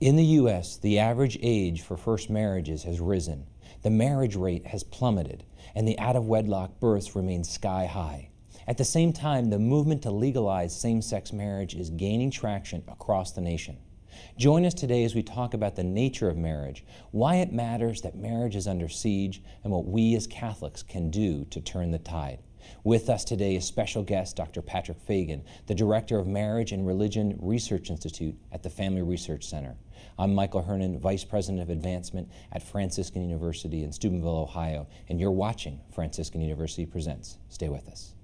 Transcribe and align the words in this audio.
In 0.00 0.14
the 0.14 0.24
U.S., 0.24 0.76
the 0.76 1.00
average 1.00 1.36
age 1.42 1.82
for 1.82 1.96
first 1.96 2.30
marriages 2.30 2.84
has 2.84 3.00
risen, 3.00 3.48
the 3.82 3.90
marriage 3.90 4.36
rate 4.36 4.64
has 4.68 4.84
plummeted, 4.84 5.42
and 5.74 5.88
the 5.88 5.98
out 5.98 6.14
of 6.14 6.28
wedlock 6.28 6.78
births 6.78 7.16
remain 7.16 7.42
sky 7.42 7.86
high. 7.86 8.30
At 8.68 8.78
the 8.78 8.84
same 8.84 9.12
time, 9.12 9.50
the 9.50 9.58
movement 9.58 10.02
to 10.02 10.12
legalize 10.12 10.80
same 10.80 11.02
sex 11.02 11.32
marriage 11.32 11.74
is 11.74 11.90
gaining 11.90 12.30
traction 12.30 12.84
across 12.86 13.32
the 13.32 13.40
nation. 13.40 13.76
Join 14.36 14.64
us 14.64 14.74
today 14.74 15.02
as 15.02 15.16
we 15.16 15.24
talk 15.24 15.52
about 15.52 15.74
the 15.74 15.82
nature 15.82 16.28
of 16.28 16.36
marriage, 16.36 16.84
why 17.10 17.36
it 17.36 17.52
matters 17.52 18.00
that 18.02 18.14
marriage 18.14 18.54
is 18.54 18.68
under 18.68 18.88
siege, 18.88 19.42
and 19.64 19.72
what 19.72 19.86
we 19.86 20.14
as 20.14 20.28
Catholics 20.28 20.84
can 20.84 21.10
do 21.10 21.44
to 21.46 21.60
turn 21.60 21.90
the 21.90 21.98
tide. 21.98 22.38
With 22.84 23.08
us 23.08 23.24
today 23.24 23.56
is 23.56 23.64
special 23.64 24.02
guest 24.02 24.36
Dr. 24.36 24.62
Patrick 24.62 25.00
Fagan, 25.00 25.42
the 25.66 25.74
Director 25.74 26.18
of 26.18 26.26
Marriage 26.26 26.72
and 26.72 26.86
Religion 26.86 27.38
Research 27.40 27.90
Institute 27.90 28.36
at 28.52 28.62
the 28.62 28.70
Family 28.70 29.02
Research 29.02 29.44
Center. 29.44 29.76
I'm 30.18 30.34
Michael 30.34 30.62
Hernon, 30.62 30.98
Vice 30.98 31.24
President 31.24 31.62
of 31.62 31.70
Advancement 31.70 32.28
at 32.52 32.62
Franciscan 32.62 33.22
University 33.22 33.84
in 33.84 33.92
Steubenville, 33.92 34.36
Ohio, 34.36 34.86
and 35.08 35.20
you're 35.20 35.30
watching 35.30 35.80
Franciscan 35.94 36.40
University 36.40 36.86
Presents. 36.86 37.38
Stay 37.48 37.68
with 37.68 37.88
us. 37.88 38.14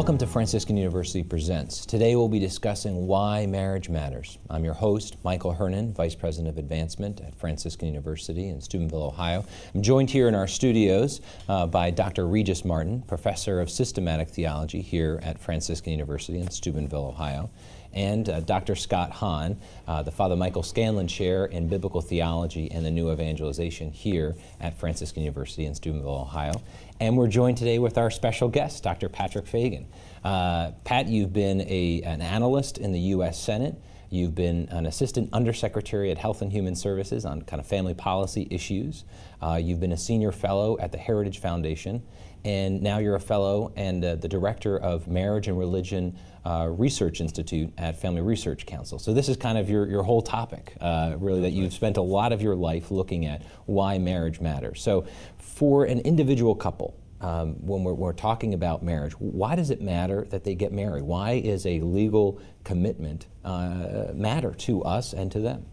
Welcome 0.00 0.16
to 0.16 0.26
Franciscan 0.26 0.78
University 0.78 1.22
Presents. 1.22 1.84
Today 1.84 2.16
we'll 2.16 2.26
be 2.26 2.38
discussing 2.38 3.06
why 3.06 3.44
marriage 3.44 3.90
matters. 3.90 4.38
I'm 4.48 4.64
your 4.64 4.72
host, 4.72 5.18
Michael 5.24 5.52
Hernon, 5.52 5.92
Vice 5.92 6.14
President 6.14 6.48
of 6.48 6.56
Advancement 6.56 7.20
at 7.20 7.34
Franciscan 7.34 7.86
University 7.86 8.48
in 8.48 8.62
Steubenville, 8.62 9.02
Ohio. 9.02 9.44
I'm 9.74 9.82
joined 9.82 10.08
here 10.08 10.26
in 10.26 10.34
our 10.34 10.46
studios 10.46 11.20
uh, 11.50 11.66
by 11.66 11.90
Dr. 11.90 12.26
Regis 12.26 12.64
Martin, 12.64 13.02
Professor 13.02 13.60
of 13.60 13.68
Systematic 13.68 14.30
Theology 14.30 14.80
here 14.80 15.20
at 15.22 15.38
Franciscan 15.38 15.92
University 15.92 16.38
in 16.38 16.50
Steubenville, 16.50 17.04
Ohio 17.04 17.50
and 17.92 18.28
uh, 18.28 18.40
Dr. 18.40 18.76
Scott 18.76 19.10
Hahn, 19.10 19.58
uh, 19.86 20.02
the 20.02 20.10
Father 20.10 20.36
Michael 20.36 20.62
Scanlon 20.62 21.08
Chair 21.08 21.46
in 21.46 21.68
Biblical 21.68 22.00
Theology 22.00 22.70
and 22.70 22.84
the 22.84 22.90
New 22.90 23.10
Evangelization 23.10 23.90
here 23.90 24.36
at 24.60 24.78
Franciscan 24.78 25.22
University 25.22 25.66
in 25.66 25.74
Steubenville, 25.74 26.10
Ohio. 26.10 26.62
And 27.00 27.16
we're 27.16 27.28
joined 27.28 27.56
today 27.56 27.78
with 27.78 27.96
our 27.96 28.10
special 28.10 28.48
guest, 28.48 28.82
Dr. 28.82 29.08
Patrick 29.08 29.46
Fagan. 29.46 29.86
Uh, 30.22 30.72
Pat, 30.84 31.06
you've 31.06 31.32
been 31.32 31.62
a, 31.62 32.02
an 32.04 32.20
analyst 32.20 32.76
in 32.76 32.92
the 32.92 33.00
U.S. 33.00 33.40
Senate. 33.42 33.74
You've 34.12 34.34
been 34.34 34.68
an 34.70 34.86
assistant 34.86 35.30
undersecretary 35.32 36.10
at 36.10 36.18
Health 36.18 36.42
and 36.42 36.50
Human 36.50 36.74
Services 36.74 37.24
on 37.24 37.42
kind 37.42 37.60
of 37.60 37.66
family 37.66 37.94
policy 37.94 38.48
issues. 38.50 39.04
Uh, 39.40 39.60
you've 39.62 39.78
been 39.78 39.92
a 39.92 39.96
senior 39.96 40.32
fellow 40.32 40.76
at 40.80 40.90
the 40.90 40.98
Heritage 40.98 41.38
Foundation, 41.38 42.02
and 42.44 42.82
now 42.82 42.98
you're 42.98 43.14
a 43.14 43.20
fellow 43.20 43.72
and 43.76 44.04
uh, 44.04 44.16
the 44.16 44.26
director 44.26 44.78
of 44.78 45.06
Marriage 45.06 45.46
and 45.46 45.56
Religion 45.56 46.18
uh, 46.44 46.66
Research 46.70 47.20
Institute 47.20 47.72
at 47.78 48.00
Family 48.00 48.20
Research 48.20 48.66
Council. 48.66 48.98
So 48.98 49.14
this 49.14 49.28
is 49.28 49.36
kind 49.36 49.56
of 49.56 49.70
your, 49.70 49.86
your 49.86 50.02
whole 50.02 50.22
topic, 50.22 50.74
uh, 50.80 51.14
really, 51.16 51.42
that 51.42 51.50
you've 51.50 51.72
spent 51.72 51.96
a 51.96 52.02
lot 52.02 52.32
of 52.32 52.42
your 52.42 52.56
life 52.56 52.90
looking 52.90 53.26
at 53.26 53.42
why 53.66 53.98
marriage 53.98 54.40
matters. 54.40 54.82
So 54.82 55.06
for 55.38 55.84
an 55.84 56.00
individual 56.00 56.56
couple, 56.56 56.96
um, 57.20 57.54
when 57.66 57.84
we're, 57.84 57.92
we're, 57.92 58.12
talking 58.12 58.54
about 58.54 58.82
marriage, 58.82 59.12
why 59.12 59.54
does 59.54 59.70
it 59.70 59.82
matter 59.82 60.26
that 60.30 60.44
they 60.44 60.54
get 60.54 60.72
married? 60.72 61.02
Why 61.02 61.32
is 61.32 61.66
a 61.66 61.80
legal 61.80 62.40
commitment 62.64 63.26
uh, 63.44 64.12
matter 64.14 64.52
to 64.52 64.82
us 64.84 65.12
and 65.12 65.30
to 65.32 65.40
them? 65.40 65.66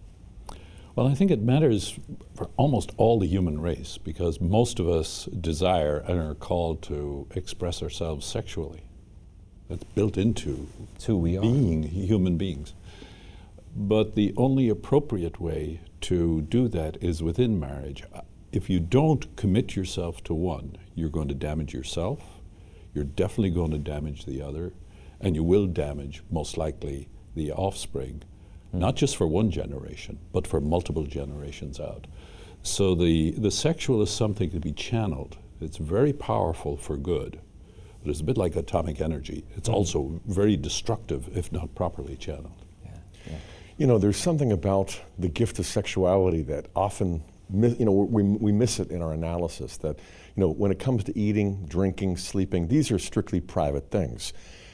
Well, 0.96 1.08
I 1.08 1.14
think 1.14 1.30
it 1.30 1.42
matters 1.42 2.00
for 2.34 2.50
almost 2.58 2.92
all 2.98 3.20
the 3.20 3.28
human 3.28 3.62
race 3.62 4.00
because 4.00 4.42
most 4.42 4.80
of 4.80 4.90
us 4.90 5.26
desire 5.26 6.00
and 6.00 6.20
are 6.20 6.34
called 6.34 6.82
to 6.84 7.28
express 7.36 7.84
ourselves 7.84 8.26
sexually. 8.26 8.82
That's 9.70 9.84
built 9.84 10.18
into 10.18 10.68
who 11.06 11.18
we 11.18 11.38
are. 11.38 11.42
being 11.42 11.84
human 11.84 12.38
beings. 12.38 12.74
But 13.76 14.16
the 14.16 14.34
only 14.38 14.70
appropriate 14.70 15.40
way 15.40 15.82
to 16.02 16.42
do 16.42 16.68
that 16.70 16.98
is 17.02 17.22
within 17.22 17.60
marriage. 17.60 18.04
If 18.52 18.70
you 18.70 18.80
don't 18.80 19.36
commit 19.36 19.76
yourself 19.76 20.24
to 20.24 20.34
one, 20.34 20.78
you're 20.98 21.10
going 21.10 21.28
to 21.28 21.36
damage 21.36 21.74
yourself, 21.74 22.22
you're 22.94 23.04
definitely 23.04 23.52
going 23.52 23.72
to 23.72 23.78
damage 23.78 24.26
the 24.26 24.42
other, 24.42 24.74
and 25.22 25.36
you 25.36 25.44
will 25.44 25.68
damage, 25.68 26.24
most 26.30 26.58
likely, 26.58 27.08
the 27.36 27.52
offspring, 27.52 28.24
mm. 28.74 28.80
not 28.80 28.96
just 28.96 29.16
for 29.16 29.28
one 29.28 29.52
generation, 29.52 30.18
but 30.34 30.48
for 30.48 30.60
multiple 30.60 31.06
generations 31.06 31.80
out. 31.80 32.08
So 32.64 32.96
the, 32.96 33.32
the 33.32 33.52
sexual 33.52 34.02
is 34.02 34.10
something 34.10 34.50
to 34.52 34.60
be 34.60 34.74
channeled. 34.74 35.38
It's 35.62 35.78
very 35.78 36.14
powerful 36.14 36.76
for 36.76 36.98
good 36.98 37.40
but 38.08 38.12
it's 38.12 38.22
a 38.22 38.24
bit 38.24 38.38
like 38.38 38.56
atomic 38.56 39.02
energy. 39.02 39.44
It's 39.58 39.68
mm 39.68 39.74
also 39.74 40.22
very 40.26 40.56
destructive 40.56 41.38
if 41.38 41.52
not 41.52 41.76
properly 41.76 42.16
channeled. 42.16 42.64
Yeah. 42.86 42.92
Yeah. 43.28 43.34
You 43.78 43.86
know, 43.86 43.98
there's 43.98 44.18
something 44.18 44.54
about 44.54 45.00
the 45.20 45.28
gift 45.28 45.60
of 45.60 45.66
sexuality 45.66 46.42
that 46.44 46.68
often, 46.74 47.22
you 47.54 47.86
know, 47.86 47.92
we, 47.92 48.24
we 48.24 48.52
miss 48.54 48.80
it 48.80 48.92
in 48.92 49.02
our 49.02 49.12
analysis. 49.12 49.76
That, 49.78 50.00
you 50.38 50.42
know, 50.42 50.50
when 50.50 50.72
it 50.72 50.78
comes 50.78 51.04
to 51.06 51.18
eating, 51.18 51.66
drinking, 51.66 52.16
sleeping, 52.16 52.68
these 52.68 52.92
are 52.92 53.00
strictly 53.00 53.42
private 53.42 53.90
things. 53.90 54.34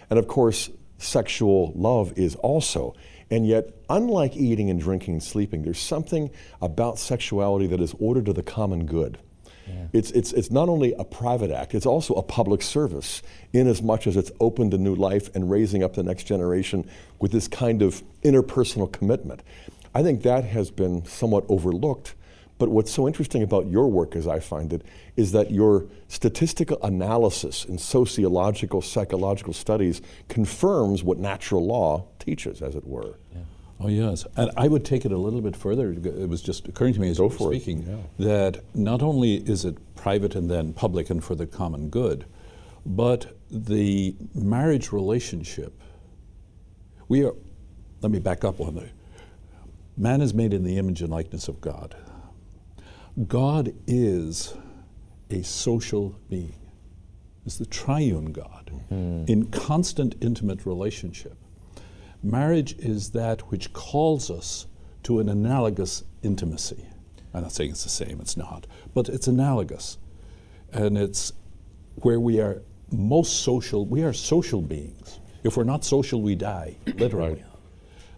And 0.09 0.19
of 0.19 0.27
course, 0.27 0.69
sexual 0.97 1.71
love 1.73 2.13
is 2.17 2.35
also. 2.35 2.95
And 3.31 3.47
yet, 3.47 3.69
unlike 3.89 4.35
eating 4.35 4.69
and 4.69 4.79
drinking 4.79 5.13
and 5.13 5.23
sleeping, 5.23 5.63
there's 5.63 5.79
something 5.79 6.29
about 6.61 6.99
sexuality 6.99 7.65
that 7.67 7.79
is 7.79 7.95
ordered 7.97 8.25
to 8.25 8.33
the 8.33 8.43
common 8.43 8.85
good. 8.85 9.19
Yeah. 9.65 9.87
It's, 9.93 10.11
it's, 10.11 10.33
it's 10.33 10.51
not 10.51 10.67
only 10.67 10.93
a 10.99 11.05
private 11.05 11.49
act, 11.49 11.73
it's 11.73 11.85
also 11.85 12.13
a 12.15 12.23
public 12.23 12.61
service 12.61 13.23
in 13.53 13.65
as 13.65 13.81
much 13.81 14.05
as 14.05 14.17
it's 14.17 14.31
opened 14.41 14.73
a 14.73 14.77
new 14.77 14.95
life 14.95 15.33
and 15.33 15.49
raising 15.49 15.81
up 15.81 15.93
the 15.93 16.03
next 16.03 16.25
generation 16.25 16.85
with 17.21 17.31
this 17.31 17.47
kind 17.47 17.81
of 17.81 18.03
interpersonal 18.23 18.91
commitment. 18.91 19.41
I 19.95 20.03
think 20.03 20.23
that 20.23 20.43
has 20.43 20.71
been 20.71 21.05
somewhat 21.05 21.45
overlooked. 21.47 22.15
But 22.59 22.69
what's 22.69 22.91
so 22.91 23.07
interesting 23.07 23.43
about 23.43 23.67
your 23.67 23.87
work, 23.87 24.15
as 24.15 24.27
I 24.27 24.39
find 24.39 24.71
it, 24.73 24.83
is 25.15 25.31
that 25.31 25.51
your 25.51 25.87
statistical 26.07 26.77
analysis 26.83 27.65
in 27.65 27.77
sociological, 27.77 28.81
psychological 28.81 29.53
studies 29.53 30.01
confirms 30.29 31.03
what 31.03 31.17
natural 31.17 31.65
law 31.65 32.05
teaches, 32.19 32.61
as 32.61 32.75
it 32.75 32.85
were. 32.85 33.17
Yeah. 33.33 33.41
Oh, 33.79 33.87
yes. 33.87 34.25
And 34.37 34.51
I 34.55 34.67
would 34.67 34.85
take 34.85 35.03
it 35.03 35.11
a 35.11 35.17
little 35.17 35.41
bit 35.41 35.55
further. 35.55 35.91
It 35.91 36.29
was 36.29 36.41
just 36.41 36.67
occurring 36.67 36.93
to 36.93 37.01
me 37.01 37.09
as 37.09 37.17
Go 37.17 37.29
you 37.29 37.37
were 37.37 37.53
speaking 37.53 37.85
yeah. 37.87 38.25
that 38.25 38.63
not 38.73 39.01
only 39.01 39.35
is 39.35 39.65
it 39.65 39.77
private 39.95 40.35
and 40.35 40.49
then 40.49 40.73
public 40.73 41.09
and 41.09 41.23
for 41.23 41.35
the 41.35 41.45
common 41.45 41.89
good, 41.89 42.25
but 42.85 43.35
the 43.49 44.15
marriage 44.33 44.91
relationship, 44.91 45.73
we 47.07 47.25
are, 47.25 47.33
let 48.01 48.11
me 48.11 48.19
back 48.19 48.43
up 48.43 48.59
on 48.61 48.75
Thing. 48.75 48.89
Man 49.97 50.21
is 50.21 50.33
made 50.33 50.53
in 50.53 50.63
the 50.63 50.77
image 50.77 51.01
and 51.01 51.11
likeness 51.11 51.47
of 51.47 51.59
God. 51.61 51.95
God 53.27 53.73
is 53.85 54.55
a 55.29 55.43
social 55.43 56.19
being, 56.29 56.71
is 57.45 57.59
the 57.59 57.65
triune 57.65 58.31
God 58.31 58.71
mm-hmm. 58.91 59.31
in 59.31 59.45
constant 59.51 60.15
intimate 60.19 60.65
relationship. 60.65 61.37
Marriage 62.23 62.73
is 62.79 63.11
that 63.11 63.51
which 63.51 63.71
calls 63.73 64.31
us 64.31 64.65
to 65.03 65.19
an 65.19 65.29
analogous 65.29 66.03
intimacy. 66.23 66.85
I'm 67.33 67.43
not 67.43 67.51
saying 67.51 67.71
it's 67.71 67.83
the 67.83 67.89
same, 67.89 68.19
it's 68.19 68.37
not, 68.37 68.65
but 68.93 69.09
it's 69.09 69.27
analogous. 69.27 69.97
And 70.71 70.97
it's 70.97 71.33
where 71.97 72.19
we 72.19 72.39
are 72.39 72.63
most 72.91 73.41
social, 73.41 73.85
we 73.85 74.03
are 74.03 74.13
social 74.13 74.61
beings. 74.61 75.19
If 75.43 75.57
we're 75.57 75.65
not 75.65 75.83
social, 75.83 76.21
we 76.21 76.35
die, 76.35 76.77
literally. 76.95 77.43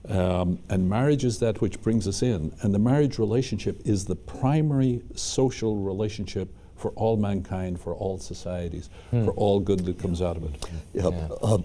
Um, 0.10 0.60
and 0.70 0.90
marriage 0.90 1.24
is 1.24 1.40
that 1.40 1.62
which 1.62 1.82
brings 1.82 2.08
us 2.08 2.22
in. 2.22 2.54
And 2.62 2.74
the 2.74 2.80
marriage 2.80 3.18
relationship 3.18 3.82
is 3.86 4.06
the 4.06 4.16
primary 4.16 5.02
social 5.16 5.78
relationship 5.78 6.54
for 6.76 6.92
all 6.92 7.18
mankind, 7.18 7.80
for 7.80 7.96
all 7.96 8.18
societies, 8.20 8.90
hmm. 9.12 9.26
for 9.26 9.32
all 9.32 9.60
good 9.60 9.86
that 9.86 9.98
comes 10.00 10.22
out 10.22 10.38
of 10.38 10.44
it. 10.44 10.70
Yeah. 10.94 11.10
yeah. 11.10 11.28
Uh, 11.42 11.58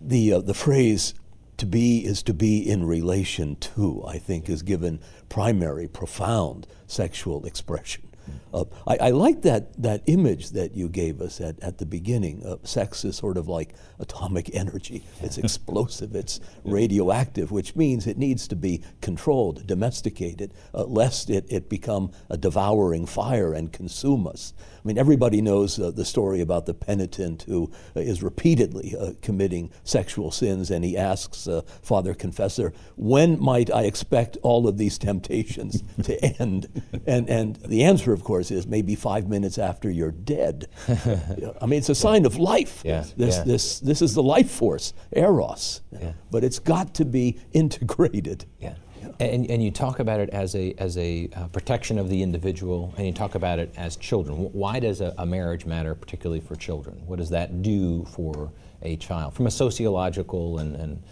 the, 0.00 0.32
uh, 0.34 0.40
the 0.40 0.54
phrase 0.54 1.14
to 1.56 1.66
be 1.66 2.04
is 2.04 2.22
to 2.22 2.34
be 2.34 2.58
in 2.58 2.86
relation 2.86 3.56
to, 3.56 4.04
I 4.06 4.18
think, 4.18 4.48
is 4.48 4.62
given 4.62 5.00
primary, 5.28 5.88
profound 5.88 6.66
sexual 6.86 7.44
expression. 7.46 8.07
Uh, 8.52 8.64
I, 8.86 8.96
I 8.96 9.10
like 9.10 9.42
that, 9.42 9.80
that 9.82 10.02
image 10.06 10.50
that 10.50 10.74
you 10.74 10.88
gave 10.88 11.20
us 11.20 11.40
at, 11.40 11.60
at 11.62 11.78
the 11.78 11.86
beginning. 11.86 12.44
Uh, 12.44 12.56
sex 12.62 13.04
is 13.04 13.16
sort 13.16 13.36
of 13.36 13.48
like 13.48 13.74
atomic 13.98 14.50
energy. 14.54 15.04
It's 15.20 15.38
explosive, 15.38 16.14
it's 16.14 16.40
radioactive, 16.64 17.50
which 17.50 17.76
means 17.76 18.06
it 18.06 18.18
needs 18.18 18.48
to 18.48 18.56
be 18.56 18.82
controlled, 19.00 19.66
domesticated, 19.66 20.54
uh, 20.74 20.84
lest 20.84 21.30
it, 21.30 21.46
it 21.50 21.68
become 21.68 22.10
a 22.30 22.36
devouring 22.36 23.06
fire 23.06 23.52
and 23.52 23.72
consume 23.72 24.26
us. 24.26 24.54
I 24.88 24.90
mean, 24.90 24.96
everybody 24.96 25.42
knows 25.42 25.78
uh, 25.78 25.90
the 25.90 26.06
story 26.06 26.40
about 26.40 26.64
the 26.64 26.72
penitent 26.72 27.42
who 27.42 27.70
uh, 27.94 28.00
is 28.00 28.22
repeatedly 28.22 28.96
uh, 28.98 29.12
committing 29.20 29.70
sexual 29.84 30.30
sins, 30.30 30.70
and 30.70 30.82
he 30.82 30.96
asks 30.96 31.46
Father 31.82 32.14
Confessor, 32.14 32.72
When 32.96 33.38
might 33.38 33.70
I 33.70 33.82
expect 33.82 34.38
all 34.40 34.66
of 34.66 34.78
these 34.78 34.96
temptations 34.96 35.82
to 36.04 36.24
end? 36.40 36.82
and, 37.06 37.28
and 37.28 37.56
the 37.56 37.84
answer, 37.84 38.14
of 38.14 38.24
course, 38.24 38.50
is 38.50 38.66
maybe 38.66 38.94
five 38.94 39.28
minutes 39.28 39.58
after 39.58 39.90
you're 39.90 40.10
dead. 40.10 40.68
I 40.88 41.66
mean, 41.66 41.80
it's 41.80 41.90
a 41.90 41.94
sign 41.94 42.24
of 42.24 42.38
life. 42.38 42.80
Yeah, 42.82 43.04
this, 43.14 43.36
yeah. 43.36 43.44
this, 43.44 43.80
this 43.80 44.00
is 44.00 44.14
the 44.14 44.22
life 44.22 44.50
force, 44.50 44.94
eros. 45.12 45.82
Yeah. 45.92 46.12
But 46.30 46.44
it's 46.44 46.60
got 46.60 46.94
to 46.94 47.04
be 47.04 47.38
integrated. 47.52 48.46
Yeah. 48.58 48.76
And, 49.20 49.50
and 49.50 49.62
you 49.62 49.72
talk 49.72 49.98
about 49.98 50.20
it 50.20 50.30
as 50.30 50.54
a, 50.54 50.74
as 50.78 50.96
a 50.96 51.28
uh, 51.34 51.48
protection 51.48 51.98
of 51.98 52.08
the 52.08 52.22
individual, 52.22 52.94
and 52.96 53.04
you 53.04 53.12
talk 53.12 53.34
about 53.34 53.58
it 53.58 53.74
as 53.76 53.96
children. 53.96 54.36
Why 54.52 54.78
does 54.78 55.00
a, 55.00 55.12
a, 55.18 55.26
marriage 55.26 55.66
matter, 55.66 55.96
particularly 55.96 56.40
for 56.40 56.54
children? 56.54 57.02
What 57.04 57.18
does 57.18 57.30
that 57.30 57.62
do 57.62 58.04
for 58.04 58.52
a 58.82 58.96
child, 58.96 59.34
from 59.34 59.48
a 59.48 59.50
sociological 59.50 60.60
and, 60.60 60.76
and 60.76 61.02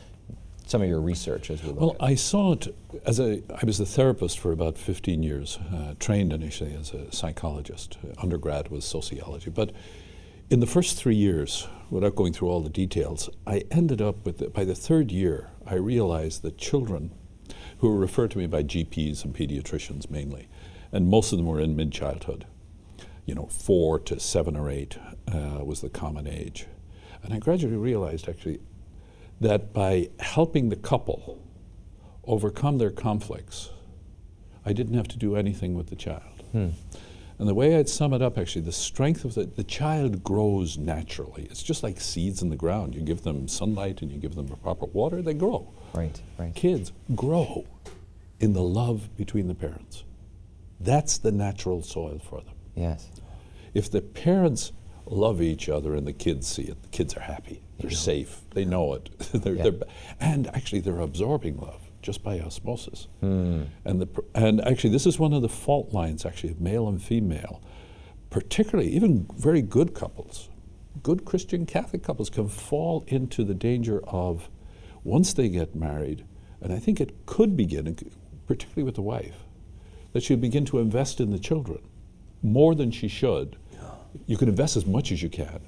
some 0.67 0.83
of 0.83 0.89
your 0.89 1.01
research 1.01 1.51
as 1.51 1.63
we 1.63 1.71
look 1.71 1.81
well, 1.81 1.97
I 2.01 2.17
saw 2.17 2.53
it 2.53 2.75
as 3.07 3.21
a, 3.21 3.43
I 3.51 3.65
was 3.65 3.79
a 3.79 3.87
therapist 3.87 4.39
for 4.39 4.53
about 4.53 4.77
15 4.77 5.23
years, 5.23 5.59
uh, 5.73 5.95
trained 6.01 6.33
initially 6.33 6.75
as 6.75 6.93
a 6.93 7.11
psychologist. 7.13 7.99
Undergrad 8.19 8.69
was 8.69 8.85
sociology. 8.85 9.51
But 9.51 9.73
in 10.51 10.61
the 10.61 10.67
first 10.67 10.97
three 10.97 11.15
years, 11.15 11.69
without 11.89 12.17
going 12.17 12.33
through 12.33 12.49
all 12.49 12.61
the 12.61 12.69
details, 12.69 13.31
I 13.47 13.63
ended 13.71 14.03
up 14.03 14.25
with, 14.25 14.39
the, 14.39 14.49
by 14.49 14.65
the 14.65 14.75
third 14.75 15.13
year, 15.13 15.51
I 15.67 15.75
realized 15.75 16.43
that 16.43 16.59
children 16.59 17.13
who 17.79 17.89
were 17.91 17.99
referred 17.99 18.31
to 18.33 18.39
me 18.39 18.47
by 18.47 18.63
GPs 18.63 19.25
and 19.25 19.35
pediatricians 19.35 20.11
mainly, 20.11 20.49
and 20.93 21.09
most 21.09 21.33
of 21.33 21.39
them 21.39 21.47
were 21.47 21.61
in 21.61 21.77
mid 21.77 21.93
childhood. 21.93 22.47
You 23.25 23.35
know, 23.35 23.47
four 23.47 23.99
to 24.01 24.21
seven 24.21 24.57
or 24.57 24.71
eight 24.71 24.99
uh, 25.33 25.65
was 25.65 25.81
the 25.81 25.89
common 25.89 26.27
age. 26.27 26.67
And 27.23 27.35
I 27.35 27.39
gradually 27.39 27.77
realized 27.77 28.29
actually 28.29 28.61
that 29.41 29.73
by 29.73 30.11
helping 30.21 30.69
the 30.69 30.77
couple 30.77 31.43
overcome 32.25 32.79
their 32.79 32.91
conflicts, 32.91 33.71
I 34.65 34.73
didn't 34.73 34.95
have 34.95 35.09
to 35.09 35.17
do 35.17 35.37
anything 35.37 35.75
with 35.75 35.89
the 35.89 35.97
child. 35.97 36.45
Hmm. 36.53 36.69
And 37.39 37.47
the 37.47 37.55
way 37.55 37.77
I'd 37.77 37.89
sum 37.89 38.15
it 38.15 38.23
up, 38.23 38.39
actually, 38.39 38.63
the 38.63 38.73
strength 38.73 39.25
of 39.25 39.35
the, 39.35 39.45
the 39.45 39.65
child 39.65 40.25
grows 40.25 40.79
naturally. 40.79 41.47
It's 41.51 41.63
just 41.63 41.83
like 41.83 42.01
seeds 42.01 42.41
in 42.41 42.49
the 42.49 42.57
ground. 42.57 42.95
You 42.95 43.03
give 43.03 43.23
them 43.23 43.47
sunlight 43.47 44.01
and 44.01 44.11
you 44.11 44.19
give 44.19 44.35
them 44.35 44.49
proper 44.63 44.87
water, 44.87 45.21
they 45.21 45.35
grow. 45.35 45.71
Right, 45.93 46.19
right. 46.39 46.55
Kids 46.55 46.93
grow 47.15 47.67
in 48.41 48.55
the 48.55 48.63
love 48.63 49.15
between 49.17 49.49
the 49.49 49.55
parents. 49.55 50.05
That's 50.81 51.19
the 51.19 51.33
natural 51.33 51.83
soil 51.83 52.19
for 52.19 52.41
them. 52.41 52.55
Yes. 52.75 53.09
If 53.75 53.91
the 53.91 54.01
parents 54.01 54.73
love 55.05 55.43
each 55.43 55.69
other 55.69 55.95
and 55.95 56.07
the 56.07 56.13
kids 56.13 56.47
see 56.47 56.63
it, 56.63 56.83
the 56.83 56.89
kids 56.89 57.17
are 57.17 57.21
happy. 57.21 57.63
They're 57.79 57.91
yeah. 57.91 57.97
safe. 57.97 58.41
They 58.53 58.65
know 58.65 58.95
it. 58.95 59.11
they're, 59.33 59.55
yeah. 59.55 59.63
they're, 59.63 59.81
and 60.21 60.47
actually, 60.49 60.81
they're 60.81 61.01
absorbing 61.01 61.59
love 61.59 61.86
just 62.07 62.23
by 62.23 62.39
osmosis. 62.39 63.09
Mm. 63.21 63.67
And, 63.85 64.01
the, 64.01 64.25
and 64.33 64.61
actually, 64.65 64.91
this 64.91 65.07
is 65.07 65.19
one 65.19 65.33
of 65.33 65.43
the 65.43 65.49
fault 65.49 65.93
lines, 65.93 66.25
actually, 66.25 66.53
of 66.53 66.61
male 66.61 66.87
and 66.89 67.03
female, 67.03 67.61
particularly 68.31 68.91
even 68.93 69.27
very 69.37 69.61
good 69.61 69.93
couples. 69.93 70.49
Good 71.03 71.25
Christian 71.25 71.67
Catholic 71.67 72.05
couples 72.05 72.31
can 72.31 72.49
fall 72.49 73.05
into 73.09 73.43
the 73.43 73.55
danger 73.55 74.01
of, 74.07 74.49
once 75.03 75.33
they 75.33 75.49
get 75.49 75.75
married, 75.75 76.25
and 76.61 76.73
I 76.73 76.79
think 76.79 77.01
it 77.01 77.27
could 77.27 77.57
begin, 77.57 77.97
particularly 78.47 78.85
with 78.85 78.95
the 78.95 79.03
wife, 79.03 79.43
that 80.13 80.23
she'll 80.23 80.37
begin 80.37 80.65
to 80.67 80.79
invest 80.79 81.21
in 81.21 81.33
the 81.33 81.41
children 81.41 81.81
more 82.41 82.77
than 82.77 82.93
she 82.93 83.09
should. 83.09 83.57
You 84.27 84.37
can 84.37 84.49
invest 84.49 84.77
as 84.77 84.87
much 84.87 85.11
as 85.11 85.25
you 85.25 85.29
can, 85.29 85.59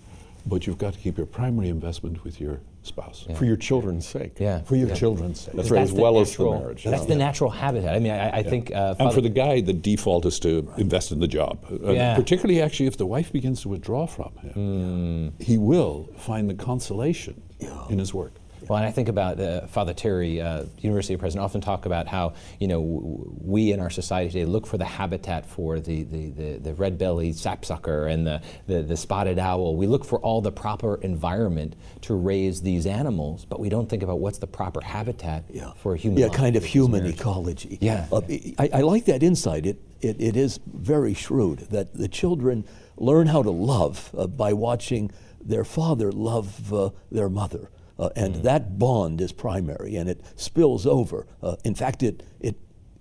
but 0.46 0.69
you've 0.69 0.79
got 0.79 0.94
to 0.94 1.00
keep 1.00 1.17
your 1.19 1.26
primary 1.26 1.69
investment 1.69 2.23
with 2.23 2.41
your 2.41 2.61
spouse. 2.88 3.26
Yeah. 3.29 3.37
For 3.37 3.44
your 3.44 3.56
children's 3.56 4.06
sake. 4.06 4.38
Yeah. 4.38 4.62
For 4.62 4.76
your 4.76 4.88
yeah. 4.88 4.94
children's 4.94 5.40
sake. 5.40 5.55
That's 5.55 5.70
right, 5.70 5.82
as 5.82 5.93
well 5.93 6.14
natural, 6.14 6.23
as 6.23 6.37
the 6.37 6.64
marriage. 6.64 6.85
That's 6.85 7.06
the 7.06 7.14
natural 7.14 7.50
habitat. 7.50 7.94
I 7.94 7.99
mean, 7.99 8.12
I, 8.12 8.38
I 8.38 8.43
think. 8.43 8.75
Uh, 8.75 8.94
and 8.99 9.12
for 9.12 9.20
the 9.20 9.29
guy, 9.29 9.61
the 9.61 9.73
default 9.73 10.26
is 10.26 10.40
to 10.40 10.62
right. 10.62 10.79
invest 10.79 11.12
in 11.12 11.20
the 11.20 11.29
job. 11.29 11.64
Uh, 11.70 11.93
yeah. 11.93 12.17
Particularly, 12.17 12.61
actually, 12.61 12.87
if 12.87 12.96
the 12.96 13.06
wife 13.06 13.32
begins 13.32 13.62
to 13.62 13.69
withdraw 13.69 14.06
from 14.06 14.32
him, 14.43 14.52
mm. 14.55 15.43
he 15.43 15.58
will 15.58 16.08
find 16.17 16.49
the 16.50 16.55
consolation 16.55 17.43
in 17.88 17.99
his 17.99 18.12
work. 18.14 18.35
Well, 18.69 18.76
and 18.76 18.87
I 18.87 18.91
think 18.91 19.09
about 19.09 19.41
uh, 19.41 19.67
Father 19.67 19.94
Tyree, 19.94 20.41
uh, 20.41 20.65
university 20.79 21.17
president, 21.17 21.44
often 21.44 21.61
talk 21.61 21.87
about 21.87 22.06
how 22.06 22.35
you 22.61 22.69
know 22.69 22.81
w- 22.81 23.35
we 23.41 23.73
in 23.73 23.81
our 23.81 23.88
society 23.88 24.31
today 24.31 24.44
look 24.44 24.67
for 24.67 24.76
the 24.76 24.85
habitat 24.85 25.47
for 25.47 25.81
the 25.81 26.03
the, 26.03 26.31
the, 26.31 26.59
the 26.59 26.75
red-bellied 26.75 27.37
sapsucker 27.37 28.06
and 28.06 28.26
the, 28.26 28.43
the, 28.67 28.82
the 28.82 28.97
spotted 28.97 29.38
owl. 29.38 29.75
We 29.75 29.87
look 29.87 30.05
for 30.05 30.19
all 30.20 30.43
the 30.43 30.53
proper 30.53 30.97
environment 30.97 31.76
to 32.03 32.15
raise 32.15 32.61
these 32.61 32.87
animals, 32.87 33.47
but 33.47 33.59
we 33.59 33.70
don't 33.70 33.88
think 33.88 34.03
about 34.03 34.20
what's 34.20 34.38
the 34.38 34.47
proper 34.47 34.82
habitat 34.82 35.44
yeah. 35.49 35.73
for 35.73 35.94
a 35.94 35.97
human. 35.97 36.20
Yeah, 36.20 36.29
kind 36.29 36.55
of 36.56 36.65
human 36.65 37.06
ecology. 37.06 37.79
Yeah, 37.81 38.06
uh, 38.12 38.20
I, 38.59 38.70
I, 38.75 38.81
like 38.82 39.06
that 39.06 39.23
insight. 39.23 39.65
It, 39.65 39.81
it 40.00 40.20
it 40.20 40.37
is 40.37 40.61
very 40.67 41.15
shrewd 41.15 41.61
that 41.70 41.94
the 41.94 42.09
children 42.09 42.65
learn 42.97 43.29
how 43.29 43.43
to 43.43 43.50
love 43.50 44.11
uh, 44.17 44.26
by 44.26 44.53
watching 44.53 45.11
their 45.41 45.65
father 45.65 46.12
love 46.12 46.73
uh, 46.73 46.91
their 47.11 47.29
mother. 47.31 47.70
Uh, 47.98 48.10
and 48.14 48.36
mm. 48.36 48.42
that 48.42 48.78
bond 48.78 49.20
is 49.20 49.32
primary 49.32 49.96
and 49.96 50.08
it 50.08 50.20
spills 50.36 50.86
over. 50.86 51.26
Uh, 51.42 51.56
in 51.64 51.74
fact, 51.74 52.02
it, 52.02 52.22
it 52.40 52.56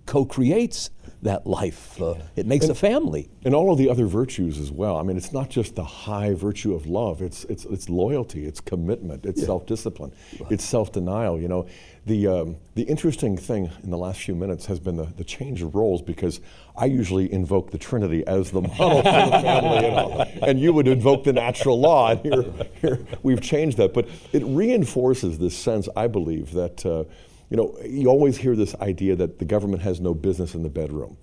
co 0.06 0.24
creates 0.24 0.90
that 1.22 1.46
life. 1.46 2.00
Uh, 2.00 2.14
it 2.36 2.46
makes 2.46 2.66
and, 2.66 2.72
a 2.72 2.74
family. 2.74 3.28
And 3.44 3.54
all 3.54 3.72
of 3.72 3.78
the 3.78 3.90
other 3.90 4.06
virtues 4.06 4.58
as 4.58 4.70
well. 4.70 4.96
I 4.96 5.02
mean, 5.02 5.16
it's 5.16 5.32
not 5.32 5.50
just 5.50 5.74
the 5.74 5.84
high 5.84 6.34
virtue 6.34 6.74
of 6.74 6.86
love, 6.86 7.22
it's, 7.22 7.44
it's, 7.44 7.64
it's 7.64 7.88
loyalty, 7.88 8.46
it's 8.46 8.60
commitment, 8.60 9.26
it's 9.26 9.40
yeah. 9.40 9.46
self 9.46 9.66
discipline, 9.66 10.12
right. 10.40 10.52
it's 10.52 10.64
self 10.64 10.92
denial. 10.92 11.40
You 11.40 11.48
know, 11.48 11.66
the, 12.06 12.26
um, 12.28 12.56
the 12.74 12.82
interesting 12.82 13.36
thing 13.36 13.70
in 13.82 13.90
the 13.90 13.98
last 13.98 14.20
few 14.20 14.34
minutes 14.34 14.66
has 14.66 14.78
been 14.78 14.96
the, 14.96 15.06
the 15.16 15.24
change 15.24 15.62
of 15.62 15.74
roles 15.74 16.02
because 16.02 16.40
I 16.76 16.86
usually 16.86 17.32
invoke 17.32 17.72
the 17.72 17.78
Trinity 17.78 18.24
as 18.26 18.52
the 18.52 18.62
model 18.62 18.98
for 18.98 19.02
the 19.02 19.42
family, 19.42 19.86
you 19.86 19.90
know, 19.90 20.26
and 20.42 20.60
you 20.60 20.72
would 20.72 20.86
invoke 20.86 21.24
the 21.24 21.32
natural 21.32 21.80
law. 21.80 22.10
And 22.10 22.20
here, 22.20 22.44
here 22.80 23.06
we've 23.22 23.40
changed 23.40 23.76
that. 23.78 23.92
But 23.92 24.08
it 24.32 24.44
reinforces 24.44 25.38
this 25.38 25.56
sense, 25.56 25.88
I 25.96 26.06
believe, 26.06 26.52
that. 26.52 26.86
Uh, 26.86 27.04
you 27.50 27.56
know, 27.56 27.76
you 27.84 28.08
always 28.08 28.36
hear 28.36 28.54
this 28.54 28.74
idea 28.76 29.16
that 29.16 29.38
the 29.38 29.44
government 29.44 29.82
has 29.82 30.00
no 30.00 30.14
business 30.14 30.54
in 30.54 30.62
the 30.62 30.68
bedroom. 30.68 31.16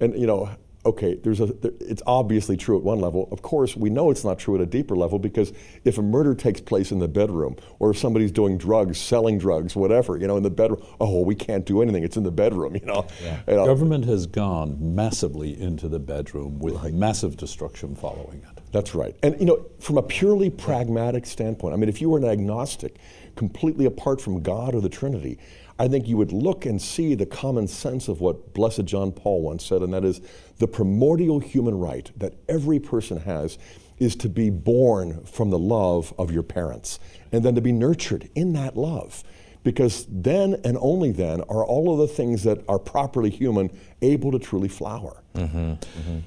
And, 0.00 0.18
you 0.18 0.26
know, 0.26 0.50
okay, 0.84 1.14
there's 1.14 1.40
a, 1.40 1.46
there, 1.46 1.72
it's 1.80 2.02
obviously 2.06 2.56
true 2.56 2.76
at 2.76 2.82
one 2.82 3.00
level. 3.00 3.28
Of 3.30 3.42
course, 3.42 3.76
we 3.76 3.90
know 3.90 4.10
it's 4.10 4.24
not 4.24 4.38
true 4.38 4.54
at 4.54 4.60
a 4.60 4.66
deeper 4.66 4.96
level 4.96 5.18
because 5.18 5.52
if 5.84 5.98
a 5.98 6.02
murder 6.02 6.34
takes 6.34 6.60
place 6.60 6.90
in 6.90 6.98
the 6.98 7.08
bedroom, 7.08 7.56
or 7.78 7.90
if 7.90 7.98
somebody's 7.98 8.32
doing 8.32 8.58
drugs, 8.58 8.98
selling 8.98 9.38
drugs, 9.38 9.76
whatever, 9.76 10.16
you 10.16 10.26
know, 10.26 10.36
in 10.36 10.42
the 10.42 10.50
bedroom, 10.50 10.82
oh, 11.00 11.22
we 11.22 11.34
can't 11.34 11.64
do 11.64 11.82
anything. 11.82 12.02
It's 12.02 12.16
in 12.16 12.24
the 12.24 12.32
bedroom, 12.32 12.74
you 12.80 12.84
know. 12.84 13.06
Yeah. 13.22 13.40
You 13.46 13.52
uh, 13.52 13.56
know. 13.56 13.66
Government 13.66 14.04
has 14.06 14.26
gone 14.26 14.94
massively 14.94 15.60
into 15.60 15.88
the 15.88 16.00
bedroom 16.00 16.58
with 16.58 16.74
right. 16.74 16.92
massive 16.92 17.36
destruction 17.36 17.94
following 17.94 18.38
it. 18.38 18.62
That's 18.72 18.94
right. 18.94 19.14
And, 19.22 19.38
you 19.38 19.46
know, 19.46 19.66
from 19.80 19.98
a 19.98 20.02
purely 20.02 20.48
pragmatic 20.48 21.26
standpoint, 21.26 21.74
I 21.74 21.76
mean, 21.76 21.90
if 21.90 22.00
you 22.00 22.08
were 22.08 22.18
an 22.18 22.24
agnostic, 22.24 22.96
completely 23.36 23.84
apart 23.84 24.20
from 24.20 24.42
God 24.42 24.74
or 24.74 24.80
the 24.80 24.88
Trinity, 24.88 25.38
I 25.78 25.88
think 25.88 26.06
you 26.06 26.16
would 26.16 26.32
look 26.32 26.66
and 26.66 26.80
see 26.80 27.14
the 27.14 27.26
common 27.26 27.66
sense 27.66 28.08
of 28.08 28.20
what 28.20 28.54
Blessed 28.54 28.84
John 28.84 29.12
Paul 29.12 29.42
once 29.42 29.64
said, 29.64 29.82
and 29.82 29.92
that 29.94 30.04
is 30.04 30.20
the 30.58 30.68
primordial 30.68 31.40
human 31.40 31.78
right 31.78 32.10
that 32.16 32.34
every 32.48 32.78
person 32.78 33.18
has 33.20 33.58
is 33.98 34.16
to 34.16 34.28
be 34.28 34.50
born 34.50 35.24
from 35.24 35.50
the 35.50 35.58
love 35.58 36.12
of 36.18 36.30
your 36.30 36.42
parents 36.42 36.98
and 37.30 37.44
then 37.44 37.54
to 37.54 37.60
be 37.60 37.72
nurtured 37.72 38.28
in 38.34 38.52
that 38.52 38.76
love. 38.76 39.22
Because 39.64 40.06
then 40.08 40.56
and 40.64 40.76
only 40.80 41.12
then 41.12 41.40
are 41.42 41.64
all 41.64 41.92
of 41.92 41.98
the 41.98 42.12
things 42.12 42.42
that 42.42 42.64
are 42.68 42.80
properly 42.80 43.30
human 43.30 43.70
able 44.00 44.32
to 44.32 44.40
truly 44.40 44.68
flower. 44.68 45.22
Mm-hmm, 45.34 45.58
mm-hmm. 45.58 46.18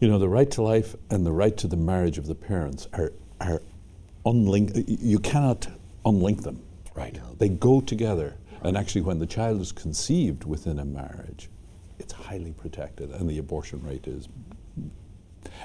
You 0.00 0.08
know, 0.08 0.18
the 0.18 0.28
right 0.28 0.50
to 0.52 0.62
life 0.62 0.94
and 1.08 1.24
the 1.24 1.32
right 1.32 1.56
to 1.56 1.68
the 1.68 1.76
marriage 1.78 2.18
of 2.18 2.26
the 2.26 2.34
parents 2.34 2.86
are, 2.92 3.14
are 3.40 3.62
unlinked. 4.26 4.76
You 4.86 5.18
cannot 5.18 5.68
unlink 6.04 6.42
them. 6.42 6.62
Right. 6.94 7.18
They 7.38 7.48
go 7.48 7.80
together. 7.80 8.36
And 8.62 8.76
actually, 8.76 9.02
when 9.02 9.18
the 9.18 9.26
child 9.26 9.60
is 9.60 9.72
conceived 9.72 10.44
within 10.44 10.78
a 10.78 10.84
marriage, 10.84 11.48
it's 11.98 12.12
highly 12.12 12.52
protected, 12.52 13.10
and 13.10 13.28
the 13.28 13.38
abortion 13.38 13.82
rate 13.82 14.06
is 14.06 14.28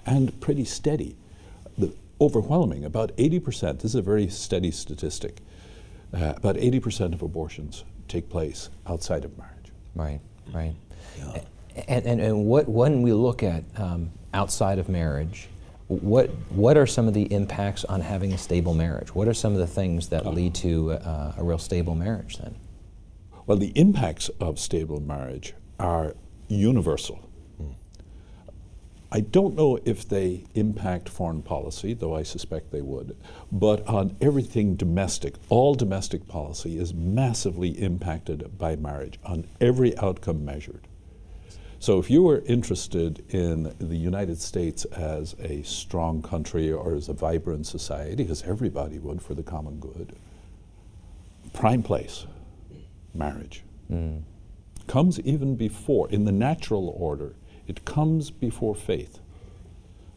and 0.05 0.39
pretty 0.39 0.65
steady. 0.65 1.15
The 1.77 1.93
overwhelming, 2.19 2.85
about 2.85 3.15
80%, 3.17 3.79
this 3.79 3.85
is 3.91 3.95
a 3.95 4.01
very 4.01 4.27
steady 4.27 4.71
statistic, 4.71 5.37
uh, 6.13 6.33
about 6.35 6.55
80% 6.55 7.13
of 7.13 7.21
abortions 7.21 7.83
take 8.07 8.29
place 8.29 8.69
outside 8.87 9.25
of 9.25 9.37
marriage. 9.37 9.71
Right, 9.95 10.19
right. 10.53 10.73
Yeah. 11.17 11.41
And, 11.87 12.05
and, 12.05 12.21
and 12.21 12.45
what, 12.45 12.67
when 12.67 13.01
we 13.01 13.13
look 13.13 13.43
at 13.43 13.63
um, 13.77 14.11
outside 14.33 14.77
of 14.77 14.89
marriage, 14.89 15.47
what, 15.87 16.29
what 16.49 16.77
are 16.77 16.85
some 16.85 17.07
of 17.07 17.13
the 17.13 17.23
impacts 17.33 17.83
on 17.85 18.01
having 18.01 18.33
a 18.33 18.37
stable 18.37 18.73
marriage? 18.73 19.13
What 19.13 19.27
are 19.27 19.33
some 19.33 19.53
of 19.53 19.59
the 19.59 19.67
things 19.67 20.09
that 20.09 20.25
lead 20.25 20.53
to 20.55 20.91
uh, 20.93 21.33
a 21.37 21.43
real 21.43 21.57
stable 21.57 21.95
marriage 21.95 22.37
then? 22.37 22.55
Well, 23.45 23.57
the 23.57 23.71
impacts 23.75 24.29
of 24.39 24.59
stable 24.59 25.01
marriage 25.01 25.53
are 25.79 26.15
universal. 26.47 27.27
I 29.13 29.19
don't 29.19 29.57
know 29.57 29.77
if 29.83 30.07
they 30.07 30.45
impact 30.53 31.09
foreign 31.09 31.41
policy, 31.41 31.93
though 31.93 32.15
I 32.15 32.23
suspect 32.23 32.71
they 32.71 32.81
would, 32.81 33.17
but 33.51 33.85
on 33.85 34.15
everything 34.21 34.75
domestic, 34.75 35.35
all 35.49 35.75
domestic 35.75 36.29
policy 36.29 36.77
is 36.77 36.93
massively 36.93 37.71
impacted 37.81 38.57
by 38.57 38.77
marriage 38.77 39.19
on 39.25 39.47
every 39.59 39.97
outcome 39.97 40.45
measured. 40.45 40.87
So 41.77 41.99
if 41.99 42.09
you 42.09 42.23
were 42.23 42.41
interested 42.45 43.25
in 43.33 43.75
the 43.79 43.97
United 43.97 44.39
States 44.39 44.85
as 44.85 45.35
a 45.39 45.61
strong 45.63 46.21
country 46.21 46.71
or 46.71 46.93
as 46.95 47.09
a 47.09 47.13
vibrant 47.13 47.67
society, 47.67 48.27
as 48.29 48.43
everybody 48.43 48.97
would 48.97 49.21
for 49.21 49.33
the 49.33 49.43
common 49.43 49.79
good, 49.79 50.15
prime 51.51 51.83
place, 51.83 52.27
marriage. 53.13 53.63
Mm. 53.91 54.23
Comes 54.87 55.19
even 55.21 55.55
before, 55.55 56.09
in 56.09 56.25
the 56.25 56.31
natural 56.31 56.89
order, 56.97 57.35
it 57.67 57.85
comes 57.85 58.31
before 58.31 58.75
faith. 58.75 59.19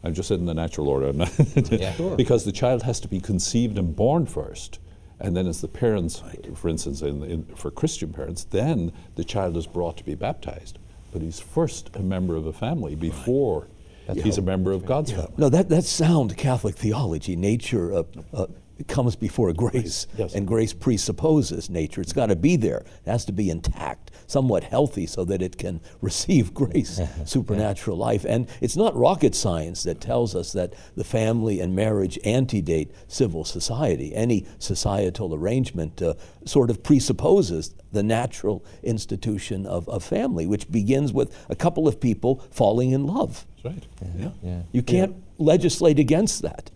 I've 0.03 0.13
just 0.13 0.27
said 0.27 0.39
in 0.39 0.45
the 0.45 0.53
natural 0.53 0.87
order, 0.87 1.11
yeah, 1.71 1.93
sure. 1.93 2.15
because 2.15 2.45
the 2.45 2.51
child 2.51 2.83
has 2.83 2.99
to 3.01 3.07
be 3.07 3.19
conceived 3.19 3.77
and 3.77 3.95
born 3.95 4.25
first. 4.25 4.79
And 5.19 5.35
then, 5.35 5.47
as 5.47 5.61
the 5.61 5.67
parents, 5.67 6.21
right. 6.23 6.57
for 6.57 6.67
instance, 6.67 7.01
in, 7.01 7.23
in, 7.23 7.45
for 7.55 7.71
Christian 7.71 8.11
parents, 8.11 8.43
then 8.43 8.91
the 9.15 9.23
child 9.23 9.55
is 9.55 9.65
brought 9.65 9.97
to 9.97 10.03
be 10.03 10.13
baptized. 10.13 10.77
But 11.11 11.21
he's 11.21 11.39
first 11.39 11.89
a 11.95 12.01
member 12.01 12.35
of 12.35 12.45
a 12.45 12.53
family 12.53 12.95
before 12.95 13.67
right. 14.07 14.17
he's 14.17 14.37
a 14.37 14.41
member 14.41 14.71
of 14.71 14.85
God's 14.85 15.11
yeah. 15.11 15.21
family. 15.21 15.33
No, 15.37 15.49
that, 15.49 15.69
that's 15.69 15.89
sound 15.89 16.35
Catholic 16.37 16.75
theology. 16.75 17.35
Nature 17.35 17.93
uh, 17.93 18.03
uh, 18.33 18.47
comes 18.87 19.15
before 19.15 19.51
grace, 19.53 20.07
yes. 20.17 20.35
and 20.35 20.47
grace 20.47 20.73
presupposes 20.73 21.69
nature. 21.69 22.01
It's 22.01 22.13
got 22.13 22.27
to 22.27 22.35
be 22.35 22.55
there. 22.55 22.79
It 23.05 23.09
has 23.09 23.25
to 23.25 23.31
be 23.31 23.49
intact, 23.49 24.11
somewhat 24.27 24.63
healthy, 24.63 25.05
so 25.05 25.25
that 25.25 25.41
it 25.41 25.57
can 25.57 25.81
receive 26.01 26.53
grace, 26.53 26.99
supernatural 27.25 27.97
life. 27.97 28.25
And 28.25 28.47
it's 28.61 28.75
not 28.75 28.95
rocket 28.95 29.35
science 29.35 29.83
that 29.83 30.01
tells 30.01 30.35
us 30.35 30.51
that 30.53 30.73
the 30.95 31.03
family 31.03 31.59
and 31.59 31.75
marriage 31.75 32.19
antedate 32.25 32.91
civil 33.07 33.45
society. 33.45 34.13
Any 34.13 34.45
societal 34.59 35.33
arrangement 35.33 36.01
uh, 36.01 36.15
sort 36.45 36.69
of 36.69 36.83
presupposes 36.83 37.73
the 37.91 38.03
natural 38.03 38.63
institution 38.83 39.65
of, 39.65 39.87
of 39.89 40.03
family, 40.03 40.45
which 40.45 40.69
begins 40.69 41.13
with 41.13 41.35
a 41.49 41.55
couple 41.55 41.87
of 41.87 41.99
people 41.99 42.43
falling 42.51 42.91
in 42.91 43.07
love. 43.07 43.45
That's 43.63 43.75
right. 43.75 43.87
Yeah. 44.17 44.29
yeah. 44.43 44.61
You 44.71 44.83
can't 44.83 45.15
yeah. 45.15 45.21
legislate 45.37 45.97
against 45.97 46.41
that. 46.41 46.71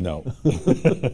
No. 0.00 0.24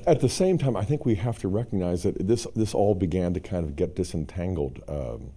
At 0.06 0.20
the 0.20 0.28
same 0.28 0.58
time, 0.58 0.76
I 0.76 0.84
think 0.84 1.04
we 1.04 1.14
have 1.16 1.38
to 1.40 1.48
recognize 1.48 2.02
that 2.04 2.26
this, 2.26 2.46
this 2.56 2.74
all 2.74 2.94
began 2.94 3.34
to 3.34 3.40
kind 3.40 3.64
of 3.64 3.76
get 3.76 3.94
disentangled, 3.94 4.82
um, 4.88 5.32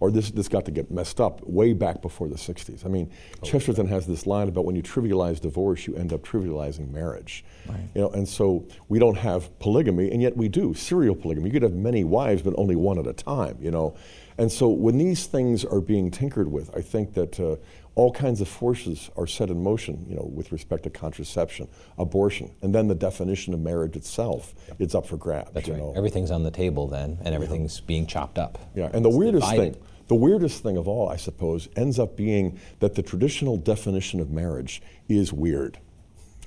or 0.00 0.10
this, 0.10 0.30
this 0.30 0.48
got 0.48 0.64
to 0.64 0.70
get 0.70 0.90
messed 0.90 1.20
up 1.20 1.40
way 1.46 1.72
back 1.72 2.02
before 2.02 2.28
the 2.28 2.36
60s. 2.36 2.84
I 2.84 2.88
mean, 2.88 3.10
oh, 3.42 3.46
Chesterton 3.46 3.88
has 3.88 4.06
this 4.06 4.26
line 4.26 4.48
about 4.48 4.64
when 4.64 4.76
you 4.76 4.82
trivialize 4.82 5.40
divorce, 5.40 5.86
you 5.86 5.96
end 5.96 6.12
up 6.12 6.22
trivializing 6.22 6.90
marriage. 6.90 7.44
Right. 7.68 7.80
You 7.94 8.02
know, 8.02 8.10
and 8.10 8.28
so 8.28 8.66
we 8.88 8.98
don't 8.98 9.18
have 9.18 9.56
polygamy, 9.58 10.10
and 10.10 10.22
yet 10.22 10.36
we 10.36 10.48
do 10.48 10.74
serial 10.74 11.16
polygamy. 11.16 11.48
You 11.48 11.52
could 11.52 11.62
have 11.62 11.74
many 11.74 12.04
wives, 12.04 12.42
but 12.42 12.54
only 12.56 12.76
one 12.76 12.98
at 12.98 13.06
a 13.06 13.12
time. 13.12 13.58
You 13.60 13.72
know, 13.72 13.96
and 14.38 14.50
so 14.50 14.68
when 14.68 14.98
these 14.98 15.26
things 15.26 15.64
are 15.64 15.80
being 15.80 16.12
tinkered 16.12 16.50
with, 16.50 16.74
I 16.76 16.80
think 16.80 17.14
that 17.14 17.40
uh, 17.40 17.56
all 17.98 18.12
kinds 18.12 18.40
of 18.40 18.46
forces 18.46 19.10
are 19.16 19.26
set 19.26 19.50
in 19.50 19.60
motion, 19.60 20.06
you 20.08 20.14
know, 20.14 20.30
with 20.32 20.52
respect 20.52 20.84
to 20.84 20.90
contraception, 20.90 21.66
abortion, 21.98 22.48
and 22.62 22.72
then 22.72 22.86
the 22.86 22.94
definition 22.94 23.52
of 23.52 23.58
marriage 23.58 23.96
itself. 23.96 24.54
Yep. 24.68 24.76
It's 24.78 24.94
up 24.94 25.04
for 25.04 25.16
grabs. 25.16 25.50
That's 25.52 25.68
right. 25.68 25.78
Know. 25.78 25.94
Everything's 25.96 26.30
on 26.30 26.44
the 26.44 26.50
table 26.52 26.86
then, 26.86 27.18
and 27.24 27.34
everything's 27.34 27.80
yeah. 27.80 27.86
being 27.86 28.06
chopped 28.06 28.38
up. 28.38 28.56
Yeah, 28.76 28.88
and 28.92 29.04
the 29.04 29.08
it's 29.08 29.18
weirdest 29.18 29.50
divided. 29.50 29.74
thing, 29.74 29.84
the 30.06 30.14
weirdest 30.14 30.62
thing 30.62 30.76
of 30.76 30.86
all, 30.86 31.08
I 31.08 31.16
suppose, 31.16 31.68
ends 31.74 31.98
up 31.98 32.16
being 32.16 32.60
that 32.78 32.94
the 32.94 33.02
traditional 33.02 33.56
definition 33.56 34.20
of 34.20 34.30
marriage 34.30 34.80
is 35.08 35.32
weird. 35.32 35.78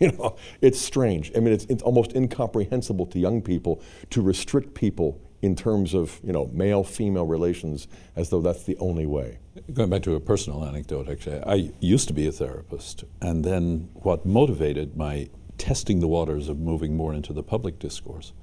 You 0.02 0.12
know, 0.14 0.36
it's 0.62 0.82
strange. 0.82 1.32
I 1.36 1.42
mean, 1.42 1.54
it's, 1.54 1.66
it's 1.66 1.84
almost 1.84 2.16
incomprehensible 2.16 3.06
to 3.06 3.20
young 3.20 3.40
people 3.40 3.84
to 4.10 4.24
restrict 4.24 4.74
people 4.74 5.22
in 5.42 5.56
terms 5.56 5.94
of 5.94 6.20
you 6.24 6.32
know 6.32 6.50
male 6.54 6.84
female 6.84 7.26
relations 7.26 7.88
as 8.16 8.30
though 8.30 8.42
that's 8.42 8.64
the 8.64 8.78
only 8.78 9.06
way. 9.06 9.40
Going 9.74 9.90
back 9.90 10.04
to 10.04 10.16
a 10.16 10.20
personal 10.20 10.64
anecdote, 10.64 11.10
actually, 11.10 11.44
I 11.44 11.72
used 11.80 12.08
to 12.08 12.14
be 12.14 12.28
a 12.28 12.32
therapist, 12.32 13.04
and 13.22 13.44
then 13.44 13.90
what 13.94 14.26
motivated 14.26 14.96
my 14.96 15.30
testing 15.58 16.00
the 16.00 16.08
waters 16.08 16.50
of 16.50 16.60
moving 16.60 16.96
more 16.96 17.14
into 17.14 17.34
the 17.34 17.44
public 17.44 17.78
discourse 17.78 18.34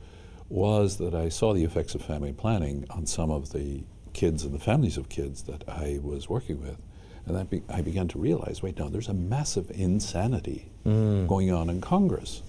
was 0.49 0.99
that 0.99 1.15
I 1.15 1.29
saw 1.29 1.53
the 1.53 1.65
effects 1.65 1.95
of 1.95 2.03
family 2.03 2.33
planning 2.33 2.87
on 2.91 3.07
some 3.07 3.31
of 3.31 3.53
the 3.53 3.85
kids 4.13 4.45
and 4.45 4.55
the 4.55 4.59
families 4.59 4.97
of 4.97 5.09
kids 5.09 5.43
that 5.43 5.63
I 5.69 5.99
was 6.03 6.29
working 6.29 6.61
with. 6.61 6.79
And 7.27 7.51
be- 7.51 7.63
I 7.69 7.83
began 7.83 8.09
to 8.09 8.19
realize 8.19 8.63
wait, 8.63 8.79
now 8.79 8.89
there's 8.89 9.09
a 9.09 9.15
massive 9.15 9.71
insanity 9.71 10.71
mm. 10.87 11.27
going 11.27 11.53
on 11.53 11.69
in 11.69 11.81
Congress. 11.81 12.43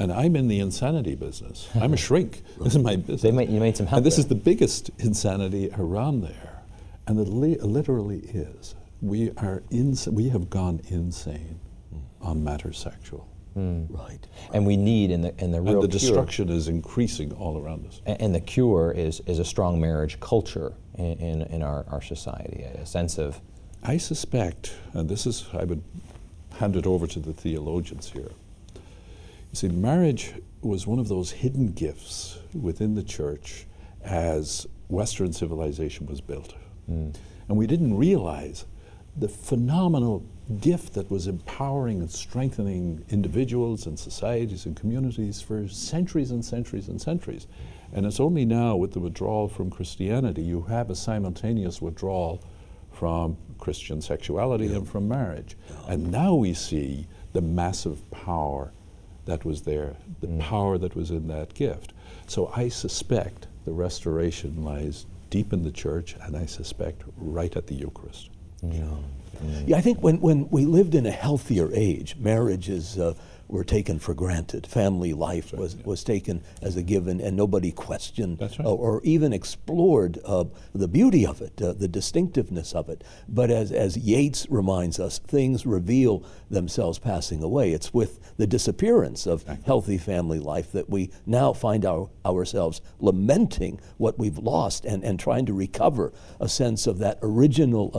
And 0.00 0.10
I'm 0.10 0.34
in 0.34 0.48
the 0.48 0.60
insanity 0.60 1.14
business. 1.14 1.68
I'm 1.74 1.92
a 1.92 1.96
shrink. 2.08 2.42
This 2.58 2.74
is 2.74 2.82
my 2.82 2.96
business. 2.96 3.20
They 3.20 3.28
you 3.28 3.60
made 3.60 3.76
some 3.76 3.86
help. 3.86 3.98
And 3.98 4.06
this 4.06 4.16
there. 4.16 4.22
is 4.22 4.28
the 4.28 4.34
biggest 4.34 4.90
insanity 4.98 5.70
around 5.76 6.22
there. 6.22 6.62
And 7.06 7.20
it 7.20 7.28
li- 7.28 7.58
literally 7.58 8.20
is. 8.20 8.74
We, 9.02 9.30
are 9.36 9.62
ins- 9.70 10.08
we 10.08 10.30
have 10.30 10.48
gone 10.48 10.80
insane 10.88 11.60
mm. 11.94 12.00
on 12.26 12.42
matters 12.42 12.78
sexual. 12.78 13.28
Mm. 13.54 13.88
Right. 13.90 14.26
And 14.54 14.64
we 14.66 14.78
need 14.78 15.10
in 15.10 15.20
the 15.20 15.34
in 15.42 15.50
the 15.50 15.60
real 15.60 15.82
and 15.82 15.92
the 15.92 15.98
cure, 15.98 16.10
destruction 16.10 16.48
is 16.48 16.68
increasing 16.68 17.32
all 17.32 17.58
around 17.58 17.86
us. 17.86 18.00
And, 18.06 18.22
and, 18.22 18.34
the 18.34 18.40
cure 18.40 18.92
is 18.92 19.20
is 19.26 19.38
a 19.38 19.44
strong 19.44 19.80
marriage 19.80 20.20
culture 20.20 20.72
in, 20.96 21.18
in, 21.18 21.42
in 21.42 21.62
our, 21.62 21.84
our 21.88 22.00
society, 22.00 22.62
a 22.62 22.86
sense 22.86 23.18
of. 23.18 23.40
I 23.82 23.96
suspect, 23.96 24.76
and 24.92 25.08
this 25.08 25.26
is 25.26 25.46
I 25.52 25.64
would 25.64 25.82
hand 26.58 26.76
it 26.76 26.86
over 26.86 27.06
to 27.08 27.18
the 27.18 27.32
theologians 27.32 28.10
here. 28.10 28.30
See, 29.52 29.68
marriage 29.68 30.34
was 30.62 30.86
one 30.86 30.98
of 30.98 31.08
those 31.08 31.32
hidden 31.32 31.72
gifts 31.72 32.38
within 32.54 32.94
the 32.94 33.02
church 33.02 33.66
as 34.02 34.66
Western 34.88 35.32
civilization 35.32 36.06
was 36.06 36.20
built. 36.20 36.54
Mm. 36.88 37.14
And 37.48 37.56
we 37.56 37.66
didn't 37.66 37.96
realize 37.96 38.64
the 39.16 39.28
phenomenal 39.28 40.24
gift 40.60 40.94
that 40.94 41.10
was 41.10 41.26
empowering 41.26 42.00
and 42.00 42.10
strengthening 42.10 43.04
individuals 43.08 43.86
and 43.86 43.98
societies 43.98 44.66
and 44.66 44.76
communities 44.76 45.40
for 45.40 45.66
centuries 45.68 46.30
and 46.30 46.44
centuries 46.44 46.88
and 46.88 47.00
centuries. 47.00 47.46
And 47.92 48.06
it's 48.06 48.20
only 48.20 48.44
now, 48.44 48.76
with 48.76 48.92
the 48.92 49.00
withdrawal 49.00 49.48
from 49.48 49.68
Christianity, 49.70 50.42
you 50.42 50.62
have 50.62 50.90
a 50.90 50.94
simultaneous 50.94 51.82
withdrawal 51.82 52.42
from 52.92 53.36
Christian 53.58 54.00
sexuality 54.00 54.66
yeah. 54.66 54.76
and 54.76 54.88
from 54.88 55.08
marriage. 55.08 55.56
Yeah. 55.68 55.94
And 55.94 56.10
now 56.10 56.34
we 56.34 56.54
see 56.54 57.08
the 57.32 57.40
massive 57.40 58.08
power 58.10 58.72
that 59.26 59.44
was 59.44 59.62
there, 59.62 59.96
the 60.20 60.26
mm. 60.26 60.40
power 60.40 60.78
that 60.78 60.96
was 60.96 61.10
in 61.10 61.28
that 61.28 61.54
gift. 61.54 61.92
So 62.26 62.52
I 62.54 62.68
suspect 62.68 63.46
the 63.64 63.72
restoration 63.72 64.64
lies 64.64 65.06
deep 65.28 65.52
in 65.52 65.62
the 65.62 65.70
church, 65.70 66.16
and 66.22 66.36
I 66.36 66.46
suspect 66.46 67.02
right 67.16 67.54
at 67.56 67.66
the 67.66 67.74
Eucharist. 67.74 68.30
Yeah. 68.62 68.96
Yeah, 69.66 69.76
I 69.78 69.80
think 69.80 70.02
when, 70.02 70.20
when 70.20 70.50
we 70.50 70.66
lived 70.66 70.94
in 70.94 71.06
a 71.06 71.10
healthier 71.10 71.70
age, 71.72 72.16
marriage 72.16 72.68
is. 72.68 72.98
Uh, 72.98 73.14
were 73.50 73.64
taken 73.64 73.98
for 73.98 74.14
granted. 74.14 74.66
Family 74.66 75.12
life 75.12 75.52
right, 75.52 75.60
was, 75.60 75.74
yeah. 75.74 75.82
was 75.84 76.04
taken 76.04 76.42
as 76.62 76.76
a 76.76 76.82
given, 76.82 77.20
and 77.20 77.36
nobody 77.36 77.72
questioned 77.72 78.40
right. 78.40 78.60
uh, 78.60 78.72
or 78.72 79.00
even 79.02 79.32
explored 79.32 80.18
uh, 80.24 80.44
the 80.74 80.88
beauty 80.88 81.26
of 81.26 81.40
it, 81.40 81.60
uh, 81.60 81.72
the 81.72 81.88
distinctiveness 81.88 82.72
of 82.74 82.88
it. 82.88 83.02
But 83.28 83.50
as, 83.50 83.72
as 83.72 83.96
Yeats 83.96 84.46
reminds 84.50 85.00
us, 85.00 85.18
things 85.18 85.66
reveal 85.66 86.24
themselves 86.48 86.98
passing 86.98 87.42
away. 87.42 87.72
It's 87.72 87.92
with 87.92 88.36
the 88.36 88.46
disappearance 88.46 89.26
of 89.26 89.44
healthy 89.64 89.98
family 89.98 90.38
life 90.38 90.72
that 90.72 90.88
we 90.88 91.10
now 91.26 91.52
find 91.52 91.84
our, 91.84 92.08
ourselves 92.24 92.80
lamenting 93.00 93.80
what 93.96 94.18
we've 94.18 94.38
lost 94.38 94.84
and, 94.84 95.04
and 95.04 95.18
trying 95.18 95.46
to 95.46 95.52
recover 95.52 96.12
a 96.40 96.48
sense 96.48 96.86
of 96.86 96.98
that 96.98 97.18
original 97.22 97.90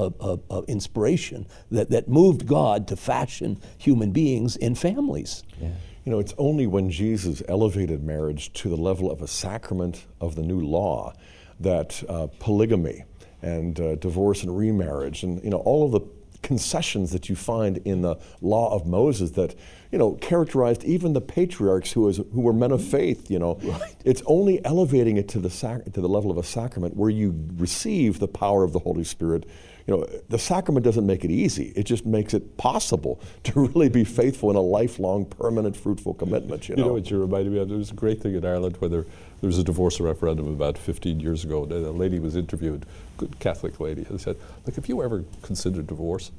uh, 0.50 0.62
inspiration 0.68 1.46
that, 1.70 1.90
that 1.90 2.08
moved 2.08 2.48
God 2.48 2.88
to 2.88 2.96
fashion 2.96 3.60
human 3.78 4.12
beings 4.12 4.56
in 4.56 4.76
families. 4.76 5.41
Yeah. 5.60 5.70
You 6.06 6.12
know, 6.12 6.20
it's 6.20 6.34
only 6.38 6.66
when 6.66 6.90
Jesus 6.90 7.44
elevated 7.48 8.04
marriage 8.04 8.52
to 8.54 8.70
the 8.70 8.76
level 8.76 9.12
of 9.12 9.22
a 9.22 9.28
sacrament 9.28 10.06
of 10.20 10.36
the 10.36 10.42
new 10.42 10.60
law 10.60 11.14
that 11.60 12.04
uh, 12.10 12.28
polygamy 12.40 13.04
and 13.42 13.80
uh, 13.80 13.96
divorce 13.96 14.44
and 14.44 14.56
remarriage 14.56 15.24
and 15.24 15.44
you 15.44 15.50
know 15.50 15.58
all 15.58 15.86
of 15.86 15.92
the 15.92 16.02
concessions 16.42 17.12
that 17.12 17.30
you 17.30 17.36
find 17.36 17.78
in 17.86 18.02
the 18.02 18.16
law 18.42 18.74
of 18.74 18.88
Moses 18.88 19.32
that 19.32 19.56
you 19.92 20.00
know 20.00 20.14
characterized 20.14 20.84
even 20.84 21.14
the 21.14 21.22
patriarchs 21.22 21.92
who, 21.92 22.02
was, 22.02 22.18
who 22.18 22.42
were 22.42 22.54
men 22.54 22.72
of 22.72 22.84
faith 22.84 23.30
you 23.30 23.38
know 23.38 23.60
right. 23.62 23.96
it's 24.06 24.24
only 24.26 24.64
elevating 24.66 25.18
it 25.18 25.28
to 25.30 25.40
the 25.40 25.50
sac- 25.50 25.86
to 25.86 26.02
the 26.02 26.10
level 26.10 26.32
of 26.32 26.38
a 26.38 26.44
sacrament 26.44 26.96
where 26.96 27.10
you 27.10 27.48
receive 27.56 28.20
the 28.20 28.28
power 28.28 28.64
of 28.64 28.74
the 28.74 28.80
Holy 28.80 29.04
Spirit 29.04 29.46
you 29.92 29.98
know, 29.98 30.06
the 30.30 30.40
sacrament 30.40 30.86
doesn't 30.86 31.06
make 31.06 31.26
it 31.26 31.32
easy. 31.32 31.74
It 31.76 31.84
just 31.84 32.06
makes 32.06 32.34
it 32.34 32.56
possible 32.58 33.20
to 33.44 33.60
really 33.60 33.90
be 33.90 34.04
faithful 34.04 34.50
in 34.50 34.56
a 34.56 34.62
lifelong, 34.62 35.26
permanent, 35.26 35.76
fruitful 35.76 36.14
commitment. 36.14 36.70
You 36.70 36.76
know, 36.76 36.84
You 36.84 36.88
know 36.88 36.94
what 36.94 37.12
you 37.12 37.20
reminded 37.20 37.52
me 37.52 37.60
of? 37.60 37.68
There 37.68 37.78
was 37.78 37.92
a 37.92 37.96
great 37.96 38.22
thing 38.22 38.36
in 38.36 38.46
Ireland 38.46 38.78
where 38.78 38.90
there, 38.90 39.06
there 39.42 39.48
was 39.48 39.58
a 39.58 39.64
divorce 39.64 40.00
referendum 40.00 40.48
about 40.48 40.78
15 40.78 41.20
years 41.20 41.44
ago. 41.44 41.64
And 41.64 41.74
a 41.74 41.92
lady 41.92 42.20
was 42.20 42.36
interviewed, 42.36 42.86
good 43.18 43.38
Catholic 43.40 43.80
lady, 43.80 44.06
and 44.10 44.20
said, 44.22 44.38
Look, 44.66 44.76
have 44.76 44.88
you 44.88 45.04
ever 45.04 45.26
considered 45.42 45.88
divorce? 45.88 46.32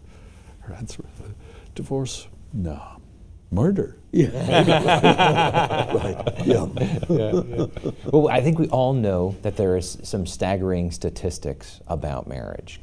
Her 0.60 0.74
answer 0.74 1.04
divorce? 1.74 2.28
No. 2.52 2.80
Murder? 3.52 3.96
right. 4.12 4.28
Yeah. 6.44 6.66
Well, 8.10 8.28
I 8.28 8.40
think 8.40 8.58
we 8.58 8.68
all 8.68 8.92
know 8.94 9.36
that 9.42 9.56
there 9.56 9.76
is 9.76 9.98
some 10.02 10.26
staggering 10.26 10.90
statistics 10.90 11.80
about 11.86 12.26
marriage. 12.26 12.80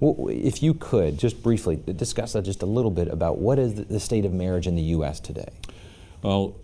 Well, 0.00 0.28
If 0.30 0.62
you 0.62 0.74
could 0.74 1.18
just 1.18 1.42
briefly 1.42 1.76
discuss 1.76 2.32
that 2.32 2.42
just 2.42 2.62
a 2.62 2.66
little 2.66 2.90
bit 2.90 3.08
about 3.08 3.38
what 3.38 3.58
is 3.58 3.74
the 3.74 4.00
state 4.00 4.24
of 4.24 4.32
marriage 4.32 4.66
in 4.66 4.74
the 4.74 4.82
U.S. 4.82 5.20
today. 5.20 5.48
Well, 6.22 6.56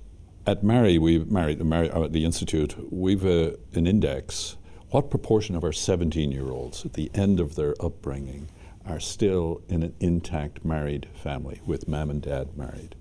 at 0.46 0.62
MARRI, 0.62 0.98
we 0.98 1.18
married 1.20 1.60
MARRI, 1.60 1.90
uh, 1.90 2.08
the 2.08 2.24
institute. 2.24 2.74
We've 2.92 3.24
uh, 3.24 3.52
an 3.74 3.86
index. 3.86 4.56
What 4.90 5.10
proportion 5.10 5.54
of 5.56 5.64
our 5.64 5.70
17-year-olds 5.70 6.84
at 6.84 6.92
the 6.94 7.10
end 7.14 7.40
of 7.40 7.54
their 7.54 7.74
upbringing 7.80 8.48
are 8.86 9.00
still 9.00 9.62
in 9.68 9.82
an 9.82 9.94
intact 10.00 10.64
married 10.64 11.08
family 11.14 11.60
with 11.64 11.88
mom 11.88 12.10
and 12.10 12.20
dad 12.20 12.56
married? 12.56 12.94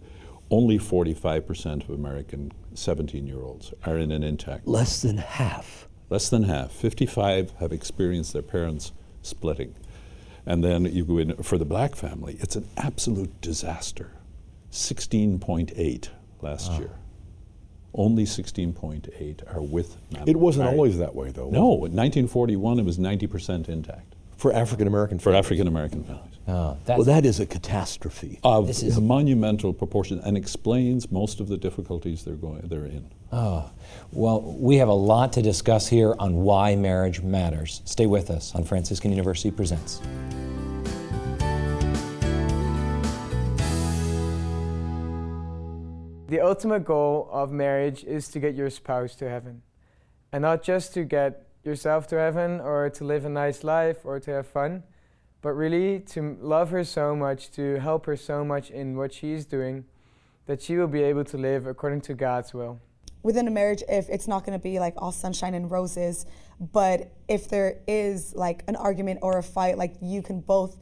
Only 0.54 0.78
45% 0.78 1.86
of 1.86 1.90
American 1.90 2.52
17-year-olds 2.76 3.74
are 3.88 3.98
in 3.98 4.12
an 4.12 4.22
intact. 4.22 4.68
Less 4.68 5.02
than 5.02 5.18
half. 5.18 5.88
Less 6.12 6.30
than 6.30 6.44
half. 6.44 6.72
55 6.72 7.54
have 7.60 7.72
experienced 7.72 8.34
their 8.34 8.44
parents 8.44 8.92
splitting. 9.24 9.76
And 10.46 10.64
then 10.64 10.86
you 10.86 11.06
go 11.06 11.18
in 11.18 11.42
for 11.42 11.58
the 11.58 11.66
black 11.66 11.96
family, 11.96 12.38
it's 12.40 12.56
an 12.56 12.68
absolute 12.78 13.42
disaster. 13.42 14.12
16.8 14.72 16.10
last 16.44 16.72
year. 16.74 16.92
Only 17.96 18.26
16.8 18.26 19.56
are 19.56 19.62
with 19.64 19.98
mom 20.12 20.28
it 20.28 20.36
wasn't 20.36 20.66
married. 20.66 20.76
always 20.76 21.00
that 21.00 21.16
way, 21.16 21.32
though. 21.32 21.50
No, 21.50 21.86
in 21.86 21.96
1941 21.96 22.78
it 22.78 22.86
was 22.86 23.00
90% 23.00 23.70
intact 23.70 24.13
for 24.44 24.52
African 24.54 24.88
American 24.88 25.20
for 25.20 25.34
African 25.34 25.68
American 25.70 26.04
families. 26.04 26.38
Oh, 26.50 26.76
that's, 26.84 26.98
Well, 26.98 27.06
that 27.06 27.26
is 27.26 27.40
a 27.40 27.46
catastrophe. 27.46 28.40
Of 28.44 28.68
This 28.68 28.84
is- 28.84 28.98
a 28.98 29.02
monumental 29.02 29.72
proportion 29.72 30.20
and 30.20 30.36
explains 30.36 31.10
most 31.10 31.40
of 31.40 31.48
the 31.48 31.56
difficulties 31.56 32.26
they're 32.26 32.36
going 32.36 32.60
they're 32.68 32.86
in. 32.86 33.06
oh. 33.32 33.72
Well, 34.12 34.42
we 34.42 34.76
have 34.78 34.90
a 34.90 34.94
lot 34.94 35.32
to 35.34 35.42
discuss 35.42 35.88
here 35.88 36.14
on 36.20 36.44
why 36.44 36.76
marriage 36.76 37.22
matters. 37.22 37.82
Stay 37.86 38.06
with 38.06 38.30
us 38.30 38.54
on 38.54 38.66
Franciscan 38.66 39.12
University 39.12 39.50
Presents. 39.50 40.02
The 46.28 46.40
ultimate 46.42 46.84
goal 46.84 47.30
of 47.32 47.52
marriage 47.52 48.04
is 48.04 48.28
to 48.30 48.40
get 48.40 48.56
your 48.56 48.70
spouse 48.70 49.16
to 49.16 49.30
heaven. 49.30 49.62
And 50.32 50.42
not 50.42 50.64
just 50.64 50.94
to 50.96 51.04
get 51.04 51.48
yourself 51.64 52.08
to 52.08 52.18
heaven 52.18 52.60
or 52.60 52.90
to 52.90 53.04
live 53.04 53.26
a 53.26 53.30
nice 53.30 53.64
life 53.64 54.00
or 54.04 54.20
to 54.20 54.32
have 54.32 54.48
fun, 54.48 54.84
but 55.42 55.52
really 55.54 56.00
to 56.00 56.38
love 56.42 56.72
her 56.72 56.84
so 56.84 57.16
much, 57.16 57.52
to 57.52 57.80
help 57.80 58.06
her 58.06 58.16
so 58.16 58.44
much 58.44 58.70
in 58.72 58.96
what 58.98 59.14
she's 59.14 59.46
doing, 59.46 59.86
that 60.46 60.62
she 60.62 60.78
will 60.78 60.88
be 60.88 61.04
able 61.04 61.24
to 61.24 61.38
live 61.38 61.66
according 61.68 62.02
to 62.02 62.14
God's 62.14 62.54
will. 62.54 62.80
within 63.24 63.48
a 63.48 63.52
marriage 63.52 63.82
if 63.88 64.10
it's 64.10 64.28
not 64.28 64.46
going 64.46 64.58
to 64.58 64.62
be 64.62 64.80
like 64.80 64.94
all 64.98 65.12
sunshine 65.12 65.54
and 65.54 65.72
roses 65.72 66.26
but 66.60 67.10
if 67.30 67.48
there 67.48 67.80
is 67.88 68.36
like 68.36 68.64
an 68.68 68.76
argument 68.76 69.18
or 69.22 69.38
a 69.38 69.44
fight 69.44 69.78
like 69.78 69.94
you 70.02 70.22
can 70.22 70.42
both 70.42 70.78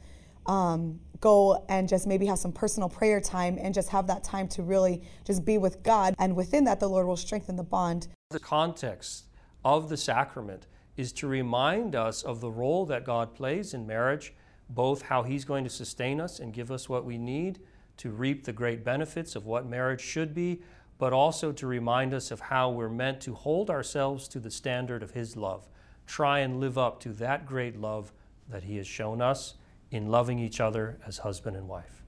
um, 0.46 0.98
go 1.20 1.64
and 1.68 1.88
just 1.88 2.06
maybe 2.06 2.26
have 2.26 2.38
some 2.38 2.52
personal 2.52 2.88
prayer 2.88 3.20
time 3.20 3.56
and 3.60 3.72
just 3.72 3.88
have 3.90 4.06
that 4.08 4.24
time 4.24 4.48
to 4.48 4.62
really 4.62 5.02
just 5.24 5.44
be 5.44 5.56
with 5.56 5.82
god. 5.82 6.14
And 6.18 6.34
within 6.36 6.64
that 6.64 6.80
the 6.80 6.88
lord 6.88 7.06
will 7.06 7.16
strengthen 7.16 7.56
the 7.56 7.62
bond. 7.62 8.08
The 8.30 8.40
context 8.40 9.26
of 9.64 9.88
the 9.88 9.96
sacrament 9.96 10.66
is 10.96 11.12
to 11.12 11.26
remind 11.26 11.94
us 11.94 12.22
of 12.22 12.40
the 12.40 12.50
role 12.50 12.84
that 12.86 13.04
God 13.04 13.34
plays 13.34 13.74
in 13.74 13.86
marriage, 13.86 14.34
both 14.68 15.02
how 15.02 15.22
He's 15.22 15.44
going 15.44 15.64
to 15.64 15.70
sustain 15.70 16.20
us 16.20 16.38
and 16.38 16.52
give 16.52 16.70
us 16.70 16.88
what 16.88 17.04
we 17.04 17.18
need 17.18 17.60
to 17.98 18.10
reap 18.10 18.44
the 18.44 18.52
great 18.52 18.84
benefits 18.84 19.36
of 19.36 19.46
what 19.46 19.66
marriage 19.66 20.00
should 20.00 20.34
be, 20.34 20.60
but 20.98 21.12
also 21.12 21.52
to 21.52 21.66
remind 21.66 22.14
us 22.14 22.30
of 22.30 22.40
how 22.40 22.70
we're 22.70 22.88
meant 22.88 23.20
to 23.20 23.34
hold 23.34 23.70
ourselves 23.70 24.28
to 24.28 24.40
the 24.40 24.50
standard 24.50 25.02
of 25.02 25.12
His 25.12 25.36
love. 25.36 25.68
Try 26.06 26.40
and 26.40 26.60
live 26.60 26.78
up 26.78 27.00
to 27.00 27.10
that 27.14 27.46
great 27.46 27.76
love 27.76 28.12
that 28.48 28.64
He 28.64 28.76
has 28.76 28.86
shown 28.86 29.20
us 29.20 29.54
in 29.90 30.10
loving 30.10 30.38
each 30.38 30.60
other 30.60 30.98
as 31.06 31.18
husband 31.18 31.56
and 31.56 31.68
wife. 31.68 32.01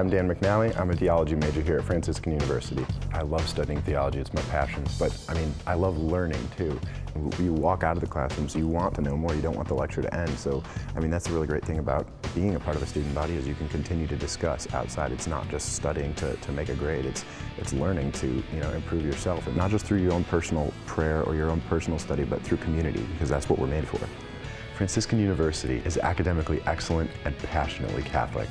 I'm 0.00 0.08
Dan 0.08 0.34
McNally. 0.34 0.74
I'm 0.80 0.90
a 0.90 0.96
theology 0.96 1.34
major 1.34 1.60
here 1.60 1.76
at 1.76 1.84
Franciscan 1.84 2.32
University. 2.32 2.86
I 3.12 3.20
love 3.20 3.46
studying 3.46 3.82
theology, 3.82 4.18
it's 4.18 4.32
my 4.32 4.40
passion, 4.42 4.82
but 4.98 5.14
I 5.28 5.34
mean, 5.34 5.52
I 5.66 5.74
love 5.74 5.98
learning 5.98 6.40
too. 6.56 6.80
You 7.38 7.52
walk 7.52 7.84
out 7.84 7.98
of 7.98 8.00
the 8.00 8.06
classrooms, 8.06 8.54
you 8.54 8.66
want 8.66 8.94
to 8.94 9.02
know 9.02 9.14
more, 9.14 9.34
you 9.34 9.42
don't 9.42 9.54
want 9.56 9.68
the 9.68 9.74
lecture 9.74 10.00
to 10.00 10.14
end. 10.14 10.30
So, 10.38 10.62
I 10.96 11.00
mean, 11.00 11.10
that's 11.10 11.26
the 11.26 11.34
really 11.34 11.46
great 11.46 11.66
thing 11.66 11.80
about 11.80 12.06
being 12.34 12.54
a 12.54 12.58
part 12.58 12.76
of 12.76 12.82
a 12.82 12.86
student 12.86 13.14
body 13.14 13.34
is 13.34 13.46
you 13.46 13.54
can 13.54 13.68
continue 13.68 14.06
to 14.06 14.16
discuss 14.16 14.72
outside. 14.72 15.12
It's 15.12 15.26
not 15.26 15.46
just 15.50 15.74
studying 15.74 16.14
to, 16.14 16.34
to 16.34 16.52
make 16.52 16.70
a 16.70 16.74
grade, 16.76 17.04
it's, 17.04 17.26
it's 17.58 17.74
learning 17.74 18.12
to, 18.12 18.26
you 18.26 18.60
know, 18.60 18.70
improve 18.70 19.04
yourself, 19.04 19.46
and 19.48 19.54
not 19.54 19.70
just 19.70 19.84
through 19.84 19.98
your 19.98 20.14
own 20.14 20.24
personal 20.24 20.72
prayer 20.86 21.22
or 21.24 21.34
your 21.34 21.50
own 21.50 21.60
personal 21.68 21.98
study, 21.98 22.24
but 22.24 22.40
through 22.40 22.56
community, 22.56 23.06
because 23.12 23.28
that's 23.28 23.50
what 23.50 23.58
we're 23.58 23.66
made 23.66 23.86
for. 23.86 24.00
Franciscan 24.76 25.20
University 25.20 25.82
is 25.84 25.98
academically 25.98 26.62
excellent 26.64 27.10
and 27.26 27.36
passionately 27.40 28.02
Catholic. 28.02 28.48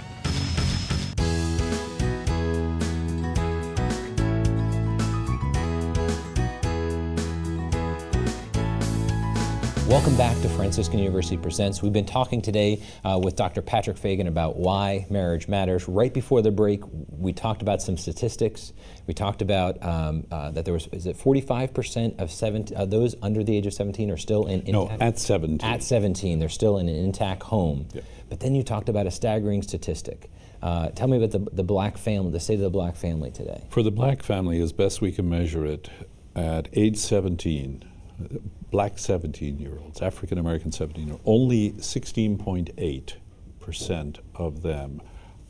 Welcome 9.89 10.15
back 10.17 10.39
to 10.43 10.49
Franciscan 10.49 10.99
University 10.99 11.35
Presents. 11.35 11.81
We've 11.81 11.91
been 11.91 12.05
talking 12.05 12.43
today 12.43 12.83
uh, 13.03 13.19
with 13.23 13.35
Dr. 13.35 13.63
Patrick 13.63 13.97
Fagan 13.97 14.27
about 14.27 14.55
why 14.55 15.07
marriage 15.09 15.47
matters. 15.47 15.87
Right 15.87 16.13
before 16.13 16.43
the 16.43 16.51
break, 16.51 16.83
we 17.09 17.33
talked 17.33 17.63
about 17.63 17.81
some 17.81 17.97
statistics. 17.97 18.71
We 19.07 19.15
talked 19.15 19.41
about 19.41 19.83
um, 19.83 20.27
uh, 20.31 20.51
that 20.51 20.65
there 20.65 20.75
was, 20.75 20.85
is 20.91 21.07
it 21.07 21.17
45% 21.17 22.19
of 22.19 22.29
17, 22.31 22.77
uh, 22.77 22.85
those 22.85 23.15
under 23.23 23.43
the 23.43 23.57
age 23.57 23.65
of 23.65 23.73
17 23.73 24.11
are 24.11 24.17
still 24.17 24.45
in 24.45 24.63
No, 24.71 24.89
at 24.89 25.17
17. 25.17 25.67
At 25.67 25.81
17, 25.81 26.37
they're 26.37 26.49
still 26.49 26.77
in 26.77 26.87
an 26.87 26.95
intact 26.95 27.41
home. 27.41 27.87
Yeah. 27.91 28.01
But 28.29 28.41
then 28.41 28.53
you 28.53 28.61
talked 28.61 28.89
about 28.89 29.07
a 29.07 29.11
staggering 29.11 29.63
statistic. 29.63 30.29
Uh, 30.61 30.89
tell 30.89 31.07
me 31.07 31.17
about 31.17 31.31
the, 31.31 31.49
the 31.51 31.63
black 31.63 31.97
family, 31.97 32.31
the 32.31 32.39
state 32.39 32.53
of 32.53 32.59
the 32.59 32.69
black 32.69 32.95
family 32.95 33.31
today. 33.31 33.63
For 33.71 33.81
the 33.81 33.89
black 33.89 34.21
family, 34.21 34.61
as 34.61 34.71
best 34.71 35.01
we 35.01 35.11
can 35.11 35.27
measure 35.27 35.65
it, 35.65 35.89
at 36.35 36.69
age 36.73 36.97
17, 36.97 37.83
uh, 38.23 38.37
black 38.71 38.97
17 38.97 39.59
year 39.59 39.77
olds, 39.79 40.01
African 40.01 40.37
American 40.37 40.71
17 40.71 41.05
year 41.05 41.13
olds, 41.13 41.23
only 41.25 41.71
16.8% 41.73 44.17
of 44.35 44.61
them 44.61 45.01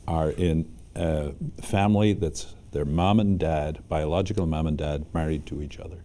are 0.08 0.30
in 0.30 0.76
a 0.94 1.32
family 1.62 2.12
that's 2.12 2.54
their 2.72 2.84
mom 2.84 3.20
and 3.20 3.38
dad, 3.38 3.82
biological 3.88 4.46
mom 4.46 4.66
and 4.66 4.78
dad, 4.78 5.06
married 5.12 5.46
to 5.46 5.62
each 5.62 5.78
other. 5.78 6.04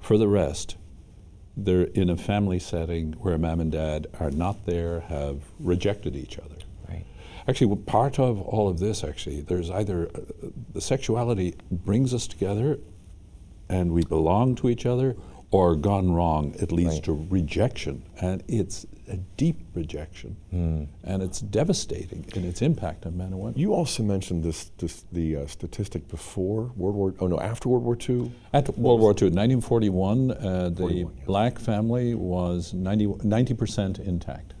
For 0.00 0.18
the 0.18 0.28
rest, 0.28 0.76
they're 1.56 1.84
in 1.84 2.10
a 2.10 2.16
family 2.16 2.58
setting 2.58 3.12
where 3.14 3.38
mom 3.38 3.60
and 3.60 3.70
dad 3.70 4.06
are 4.18 4.30
not 4.30 4.66
there, 4.66 5.00
have 5.00 5.42
rejected 5.60 6.16
each 6.16 6.38
other. 6.38 6.56
Right. 6.88 7.04
Actually, 7.46 7.76
part 7.76 8.18
of 8.18 8.40
all 8.40 8.68
of 8.68 8.78
this, 8.78 9.04
actually, 9.04 9.42
there's 9.42 9.70
either 9.70 10.08
uh, 10.14 10.20
the 10.72 10.80
sexuality 10.80 11.54
brings 11.70 12.14
us 12.14 12.26
together 12.26 12.78
and 13.68 13.92
we 13.92 14.04
belong 14.04 14.54
to 14.56 14.68
each 14.68 14.86
other, 14.86 15.16
or 15.52 15.76
gone 15.76 16.10
wrong, 16.12 16.54
it 16.58 16.72
leads 16.72 16.94
Right. 16.94 17.04
to 17.04 17.26
rejection. 17.30 18.02
And 18.20 18.42
it's 18.48 18.86
a 19.08 19.18
deep 19.36 19.58
rejection. 19.74 20.36
And 20.50 21.22
it's 21.22 21.40
devastating 21.40 22.24
in 22.34 22.44
its 22.44 22.62
impact 22.62 23.04
on 23.06 23.16
men 23.18 23.28
and 23.28 23.38
women. 23.40 23.58
You 23.58 23.74
also 23.74 24.02
mentioned 24.02 24.42
this, 24.42 24.70
this 24.78 25.04
the 25.12 25.36
uh, 25.36 25.46
statistic 25.46 26.08
before 26.08 26.72
World 26.76 26.96
War. 26.96 27.14
Oh 27.20 27.26
no, 27.26 27.38
after 27.38 27.68
World 27.68 27.84
War 27.84 27.96
II. 28.08 28.32
At 28.54 28.76
World 28.78 29.00
War 29.00 29.10
II, 29.10 29.28
in 29.28 29.34
1941, 29.34 30.30
uh, 30.30 30.70
the 30.70 30.76
41, 30.76 31.12
yeah. 31.14 31.24
black 31.26 31.58
family 31.58 32.14
was 32.14 32.72
90, 32.72 33.54
percent 33.54 33.98
intact. 33.98 34.54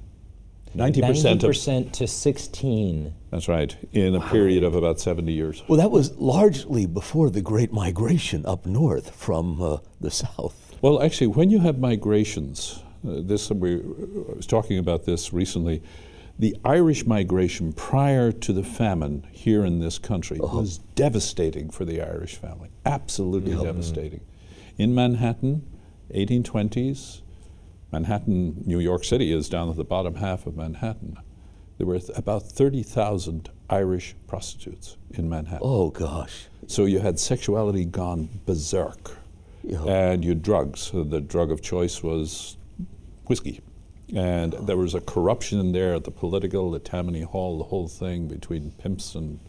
90% 0.76 1.38
90% 1.38 1.92
to 1.92 2.06
16. 2.06 3.14
that's 3.30 3.46
right, 3.46 3.76
in 3.92 4.14
a 4.14 4.20
period 4.28 4.64
of 4.64 4.74
about 4.74 4.98
70 4.98 5.30
years. 5.30 5.62
Well, 5.68 5.78
that 5.78 5.90
was 5.90 6.12
largely 6.16 6.86
before 6.86 7.28
the 7.28 7.42
Great 7.42 7.72
Migration 7.74 8.46
up 8.46 8.64
north 8.64 9.14
from 9.14 9.60
uh, 9.60 9.78
the 10.00 10.10
south. 10.10 10.71
Well, 10.82 11.00
actually, 11.00 11.28
when 11.28 11.48
you 11.48 11.60
have 11.60 11.78
migrations, 11.78 12.80
uh, 13.06 13.20
this 13.22 13.50
we 13.50 13.76
I 13.76 14.34
was 14.36 14.46
talking 14.46 14.78
about 14.78 15.04
this 15.04 15.32
recently. 15.32 15.80
The 16.38 16.56
Irish 16.64 17.06
migration 17.06 17.72
prior 17.72 18.32
to 18.32 18.52
the 18.52 18.64
famine 18.64 19.24
here 19.30 19.64
in 19.64 19.78
this 19.78 19.98
country 19.98 20.38
was 20.40 20.78
devastating 20.96 21.70
for 21.70 21.84
the 21.84 22.02
Irish 22.02 22.34
family. 22.34 22.70
Absolutely 22.84 23.54
devastating. 23.54 24.22
In 24.76 24.92
Manhattan, 24.92 25.64
1820s, 26.12 27.20
Manhattan, 27.92 28.62
New 28.66 28.80
York 28.80 29.04
City 29.04 29.32
is 29.32 29.48
down 29.48 29.68
at 29.68 29.76
the 29.76 29.84
bottom 29.84 30.16
half 30.16 30.46
of 30.46 30.56
Manhattan. 30.56 31.16
there 31.78 31.86
were 31.86 32.00
th- 32.00 32.16
about 32.18 32.42
30,000 32.42 33.50
Irish 33.70 34.16
prostitutes 34.26 34.96
in 35.10 35.28
Manhattan. 35.28 35.60
Oh 35.62 35.90
gosh. 35.90 36.46
So 36.66 36.86
you 36.86 36.98
had 36.98 37.20
sexuality 37.20 37.84
gone 37.84 38.40
berserk. 38.46 39.21
Yeah. 39.62 39.82
And 39.84 40.24
you 40.24 40.30
had 40.30 40.42
drugs. 40.42 40.80
So 40.80 41.04
the 41.04 41.20
drug 41.20 41.50
of 41.50 41.62
choice 41.62 42.02
was 42.02 42.56
whiskey. 43.26 43.60
And 44.14 44.52
there 44.52 44.76
was 44.76 44.94
a 44.94 45.00
corruption 45.00 45.58
in 45.58 45.72
there 45.72 45.94
at 45.94 46.04
the 46.04 46.10
political, 46.10 46.70
the 46.70 46.78
Tammany 46.78 47.22
Hall, 47.22 47.58
the 47.58 47.64
whole 47.64 47.88
thing 47.88 48.28
between 48.28 48.72
pimps 48.72 49.14
and 49.14 49.40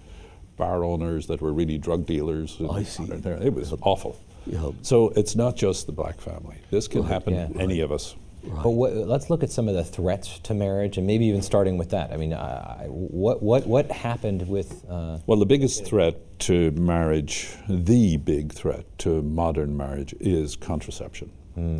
bar 0.55 0.83
owners 0.83 1.27
that 1.27 1.41
were 1.41 1.51
really 1.51 1.77
drug 1.77 2.05
dealers. 2.05 2.61
I 2.71 2.83
see. 2.83 3.03
It 3.03 3.53
was 3.53 3.73
awful. 3.81 4.17
Yeah. 4.45 4.71
So 4.81 5.09
it's 5.15 5.35
not 5.35 5.55
just 5.55 5.85
the 5.85 5.91
black 5.91 6.21
family. 6.21 6.57
This 6.69 6.87
can 6.87 7.03
happen 7.03 7.33
yeah. 7.33 7.47
to 7.47 7.59
any 7.59 7.79
of 7.81 7.91
us. 7.91 8.15
But 8.43 8.71
what, 8.71 8.93
let's 8.93 9.29
look 9.29 9.43
at 9.43 9.51
some 9.51 9.67
of 9.67 9.75
the 9.75 9.83
threats 9.83 10.39
to 10.39 10.53
marriage, 10.53 10.97
and 10.97 11.07
maybe 11.07 11.25
even 11.25 11.41
starting 11.41 11.77
with 11.77 11.91
that. 11.91 12.11
I 12.11 12.17
mean, 12.17 12.33
I, 12.33 12.85
what 12.87 13.41
what 13.41 13.65
what 13.65 13.91
happened 13.91 14.47
with? 14.47 14.83
Uh, 14.89 15.19
Well, 15.25 15.39
the 15.39 15.45
biggest 15.45 15.85
threat 15.85 16.15
to 16.39 16.71
marriage, 16.71 17.49
the 17.69 18.17
big 18.17 18.51
threat 18.51 18.85
to 18.99 19.21
modern 19.21 19.77
marriage, 19.77 20.13
is 20.19 20.55
contraception, 20.57 21.31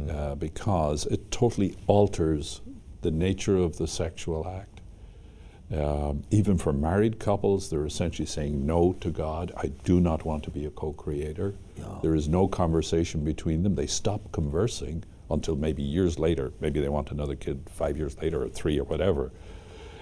uh, 0.10 0.36
because 0.36 1.06
it 1.08 1.32
totally 1.32 1.76
alters 1.88 2.62
the 3.02 3.12
nature 3.12 3.58
of 3.58 3.78
the 3.78 3.88
sexual 3.88 4.48
act. 4.48 4.70
Um, 5.74 6.24
even 6.30 6.58
for 6.58 6.72
married 6.72 7.20
couples, 7.20 7.70
they're 7.70 7.86
essentially 7.86 8.26
saying 8.28 8.66
no 8.66 8.94
to 9.02 9.10
God. 9.10 9.52
I 9.58 9.68
do 9.84 10.00
not 10.00 10.24
want 10.24 10.44
to 10.44 10.52
be 10.52 10.66
a 10.66 10.70
co 10.70 10.94
creator. 10.94 11.56
There 12.02 12.16
is 12.16 12.28
no 12.30 12.48
conversation 12.48 13.24
between 13.26 13.64
them. 13.64 13.76
They 13.76 13.88
stop 13.88 14.32
conversing 14.32 15.04
until 15.34 15.56
maybe 15.56 15.84
years 15.84 16.20
later. 16.20 16.52
Maybe 16.60 16.80
they 16.80 16.90
want 16.90 17.12
another 17.12 17.36
kid 17.36 17.62
five 17.70 17.98
years 17.98 18.18
later 18.22 18.44
or 18.44 18.50
three 18.50 18.80
or 18.80 18.84
whatever. 18.84 19.32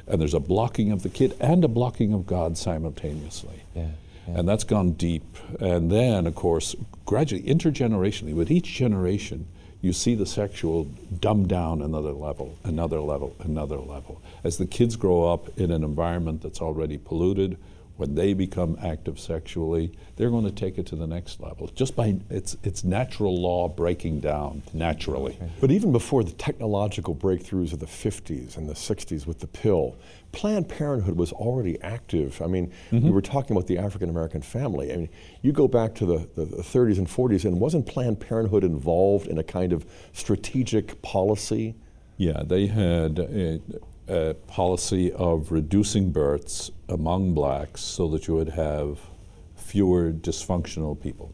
And 0.07 0.19
there's 0.19 0.33
a 0.33 0.39
blocking 0.39 0.91
of 0.91 1.03
the 1.03 1.09
kid 1.09 1.35
and 1.39 1.63
a 1.63 1.67
blocking 1.67 2.13
of 2.13 2.25
God 2.25 2.57
simultaneously. 2.57 3.63
Yeah, 3.75 3.89
And 4.27 4.47
that's 4.47 4.63
gone 4.63 4.91
deep. 4.91 5.23
And 5.59 5.91
then, 5.91 6.27
of 6.27 6.35
course, 6.35 6.75
gradually, 7.05 7.43
intergenerationally, 7.43 8.33
with 8.33 8.51
each 8.51 8.73
generation, 8.73 9.47
you 9.81 9.93
see 9.93 10.13
the 10.13 10.25
sexual 10.25 10.85
dumb 11.19 11.47
down 11.47 11.81
another 11.81 12.11
level, 12.11 12.57
another 12.63 12.99
level, 12.99 13.35
another 13.39 13.77
level. 13.77 14.21
As 14.43 14.57
the 14.57 14.67
kids 14.67 14.95
grow 14.95 15.31
up 15.31 15.57
in 15.57 15.71
an 15.71 15.83
environment 15.83 16.41
that's 16.41 16.61
already 16.61 16.97
polluted, 16.97 17.57
when 18.01 18.15
they 18.15 18.33
become 18.33 18.75
active 18.81 19.19
sexually, 19.19 19.91
they're 20.15 20.31
going 20.31 20.43
to 20.43 20.51
take 20.51 20.79
it 20.79 20.87
to 20.87 20.95
the 20.95 21.05
next 21.05 21.39
level. 21.39 21.67
Just 21.67 21.95
by 21.95 22.15
it's 22.31 22.57
it's 22.63 22.83
natural 22.83 23.39
law 23.39 23.67
breaking 23.67 24.21
down 24.21 24.63
naturally. 24.73 25.37
But 25.59 25.69
even 25.69 25.91
before 25.91 26.23
the 26.23 26.31
technological 26.31 27.13
breakthroughs 27.13 27.73
of 27.73 27.79
the 27.79 27.85
50s 27.85 28.57
and 28.57 28.67
the 28.67 28.73
60s 28.73 29.27
with 29.27 29.39
the 29.39 29.45
pill, 29.45 29.97
Planned 30.31 30.67
Parenthood 30.67 31.15
was 31.15 31.31
already 31.31 31.79
active. 31.83 32.41
I 32.41 32.47
mean, 32.47 32.71
mm-hmm. 32.91 33.05
we 33.05 33.11
were 33.11 33.21
talking 33.21 33.55
about 33.55 33.67
the 33.67 33.77
African 33.77 34.09
American 34.09 34.41
family. 34.41 34.91
I 34.91 34.95
mean, 34.95 35.09
you 35.43 35.51
go 35.51 35.67
back 35.67 35.93
to 35.95 36.05
the, 36.07 36.27
the, 36.33 36.45
the 36.45 36.63
30s 36.63 36.97
and 36.97 37.07
40s, 37.07 37.45
and 37.45 37.59
wasn't 37.59 37.85
Planned 37.85 38.19
Parenthood 38.19 38.63
involved 38.63 39.27
in 39.27 39.37
a 39.37 39.43
kind 39.43 39.73
of 39.73 39.85
strategic 40.11 41.03
policy? 41.03 41.75
Yeah, 42.17 42.41
they 42.43 42.65
had 42.65 43.19
a, 43.19 43.61
a 44.11 44.33
policy 44.47 45.11
of 45.13 45.51
reducing 45.51 46.11
births 46.11 46.69
among 46.89 47.33
blacks 47.33 47.81
so 47.81 48.07
that 48.09 48.27
you 48.27 48.35
would 48.35 48.49
have 48.49 48.99
fewer 49.55 50.11
dysfunctional 50.11 50.99
people. 50.99 51.33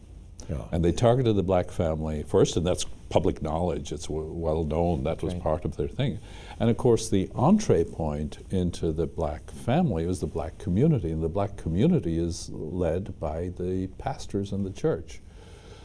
Yeah. 0.50 0.64
And 0.72 0.86
they 0.86 0.92
targeted 0.94 1.36
the 1.36 1.44
black 1.44 1.72
family 1.72 2.24
first, 2.24 2.56
and 2.56 2.66
that's 2.66 2.86
public 3.10 3.42
knowledge. 3.42 3.92
It's 3.92 4.08
w- 4.08 4.32
well 4.32 4.64
known 4.64 5.04
that 5.04 5.22
was 5.24 5.34
Right. 5.34 5.44
part 5.44 5.66
of 5.66 5.76
their 5.76 5.88
thing. 5.90 6.20
And 6.60 6.70
of 6.70 6.78
course, 6.78 7.10
the 7.10 7.30
entree 7.36 7.84
point 7.84 8.38
into 8.50 8.92
the 8.94 9.08
black 9.08 9.50
family 9.52 10.06
was 10.06 10.20
the 10.20 10.28
black 10.28 10.58
community, 10.58 11.10
and 11.12 11.22
the 11.24 11.30
black 11.30 11.58
community 11.58 12.18
is 12.18 12.50
led 12.52 13.20
by 13.20 13.50
the 13.58 13.88
pastors 13.98 14.52
and 14.54 14.66
the 14.66 14.72
church. 14.72 15.22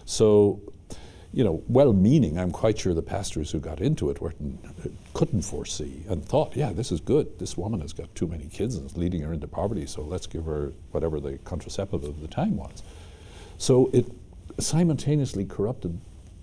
So, 0.05 0.61
you 1.33 1.43
know, 1.45 1.63
well-meaning, 1.69 2.39
I'm 2.39 2.51
quite 2.51 2.79
sure 2.79 2.93
the 2.95 3.03
pastors 3.03 3.51
who 3.53 3.59
got 3.61 3.81
into 3.81 4.11
it 4.11 4.21
were, 4.21 4.35
couldn't 5.15 5.43
foresee 5.43 6.03
and 6.09 6.25
thought, 6.25 6.57
yeah, 6.57 6.73
this 6.73 6.91
is 6.91 7.01
good. 7.01 7.39
This 7.39 7.57
woman 7.57 7.81
has 7.81 7.93
got 7.93 8.15
too 8.15 8.27
many 8.27 8.47
kids 8.47 8.77
and 8.77 8.85
it's 8.85 8.97
leading 8.97 9.21
her 9.23 9.33
into 9.33 9.47
poverty, 9.47 9.87
so 9.87 10.03
let's 10.03 10.27
give 10.27 10.45
her 10.47 10.73
whatever 10.91 11.21
the 11.21 11.39
contraceptive 11.39 12.05
of 12.05 12.21
the 12.21 12.29
time 12.29 12.57
was. 12.57 12.83
So 13.59 13.91
it 13.93 14.07
simultaneously 14.59 15.45
corrupted 15.45 16.01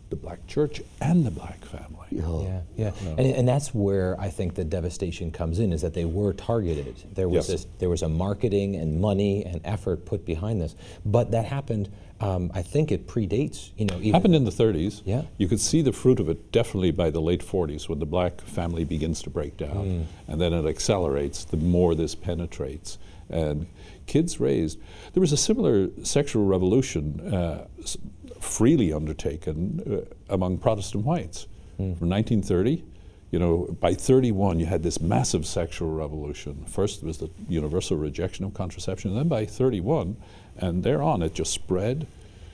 the 0.10 0.16
black 0.16 0.46
church 0.48 0.82
and 1.02 1.26
the 1.26 1.32
black 1.32 1.64
family. 1.66 2.08
Yeah, 2.12 2.62
yeah, 2.76 2.92
and, 3.06 3.20
and 3.20 3.48
that's 3.48 3.74
where 3.76 4.20
I 4.20 4.30
think 4.30 4.56
the 4.56 4.64
devastation 4.64 5.30
comes 5.32 5.60
in 5.60 5.72
is 5.72 5.82
that 5.84 5.94
they 5.94 6.06
were 6.06 6.34
targeted. 6.34 6.96
There 7.14 7.30
was 7.30 7.48
Yes. 7.48 7.64
this, 7.64 7.68
there 7.78 7.90
was 7.90 8.02
a 8.02 8.10
marketing 8.10 8.76
and 8.76 9.00
money 9.00 9.46
and 9.46 9.62
effort 9.64 10.06
put 10.06 10.26
behind 10.26 10.62
this, 10.62 10.76
but 11.06 11.32
that 11.32 11.46
happened. 11.46 11.90
Um, 12.22 12.52
I 12.54 12.62
think 12.62 12.92
it 12.92 13.08
predates, 13.08 13.72
you 13.78 13.86
know, 13.86 13.98
even 13.98 14.14
Happened 14.14 14.36
in 14.36 14.44
the 14.44 14.52
30s. 14.52 15.02
Yeah. 15.06 15.24
You 15.38 15.48
could 15.48 15.60
see 15.60 15.82
the 15.82 15.94
fruit 15.94 16.20
of 16.20 16.28
it 16.28 16.52
definitely 16.52 16.92
by 16.92 17.10
the 17.10 17.22
late 17.22 17.42
40s 17.42 17.88
when 17.88 18.00
the 18.00 18.06
black 18.06 18.42
family 18.42 18.84
begins 18.84 19.22
to 19.24 19.30
break 19.30 19.56
down. 19.56 20.08
And 20.28 20.42
then 20.42 20.52
it 20.52 20.66
accelerates 20.66 21.46
the 21.46 21.58
more 21.58 21.96
this 21.96 22.16
penetrates. 22.16 22.98
And 23.30 23.68
kids 24.06 24.40
raised. 24.40 24.80
There 25.14 25.22
was 25.22 25.32
a 25.32 25.38
similar 25.38 25.90
sexual 26.04 26.46
revolution 26.46 27.34
uh, 27.34 27.68
freely 28.42 28.92
undertaken 28.92 30.06
uh, 30.30 30.34
among 30.34 30.58
Protestant 30.58 31.06
whites. 31.06 31.48
From 31.78 32.10
1930, 32.10 32.84
you 33.32 33.40
know, 33.40 33.68
by 33.80 33.94
31, 33.94 34.60
you 34.60 34.66
had 34.66 34.84
this 34.84 35.00
massive 35.00 35.46
sexual 35.46 35.90
revolution. 35.92 36.66
First 36.66 37.04
was 37.04 37.20
the 37.20 37.30
universal 37.48 37.96
rejection 37.96 38.44
of 38.44 38.54
contraception, 38.54 39.12
and 39.12 39.20
then 39.20 39.28
by 39.30 39.46
31, 39.46 40.18
and 40.62 40.84
thereon, 40.84 41.22
it 41.22 41.34
just 41.34 41.54
spread. 41.54 42.08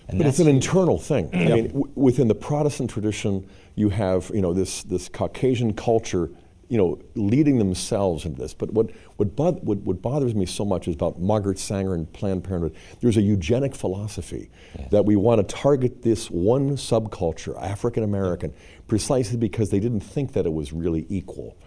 and 0.08 0.18
But 0.20 0.28
it's 0.28 0.40
an 0.40 0.48
internal 0.48 1.00
thing. 1.00 1.30
I 1.34 1.38
mean, 1.56 1.68
w- 1.68 1.90
within 1.96 2.28
the 2.28 2.36
Protestant 2.36 2.90
tradition, 2.90 3.48
you 3.76 3.90
have 3.90 4.32
you 4.34 4.42
know 4.42 4.54
this 4.54 4.84
this 4.84 5.10
Caucasian 5.10 5.74
culture, 5.74 6.30
you 6.70 6.78
know, 6.78 7.00
leading 7.16 7.58
themselves 7.58 8.26
into 8.26 8.40
this. 8.42 8.54
But 8.54 8.72
what 8.74 8.92
what, 9.18 9.36
bo- 9.36 9.54
what 9.64 9.80
what 9.80 10.02
bothers 10.02 10.34
me 10.36 10.46
so 10.46 10.64
much 10.64 10.88
is 10.88 10.96
about 10.96 11.20
Margaret 11.20 11.60
Sanger 11.60 11.94
and 11.94 12.12
Planned 12.14 12.44
Parenthood. 12.44 12.76
There's 13.02 13.18
a 13.18 13.22
eugenic 13.22 13.76
philosophy 13.76 14.50
that 14.92 15.06
we 15.06 15.16
want 15.16 15.48
to 15.48 15.56
target 15.56 16.02
this 16.04 16.30
one 16.30 16.72
subculture, 16.78 17.60
African 17.62 18.04
American, 18.04 18.54
precisely 18.88 19.38
because 19.38 19.70
they 19.72 19.80
didn't 19.80 20.02
think 20.02 20.34
that 20.34 20.46
it 20.46 20.54
was 20.54 20.72
really 20.72 21.06
equal. 21.10 21.58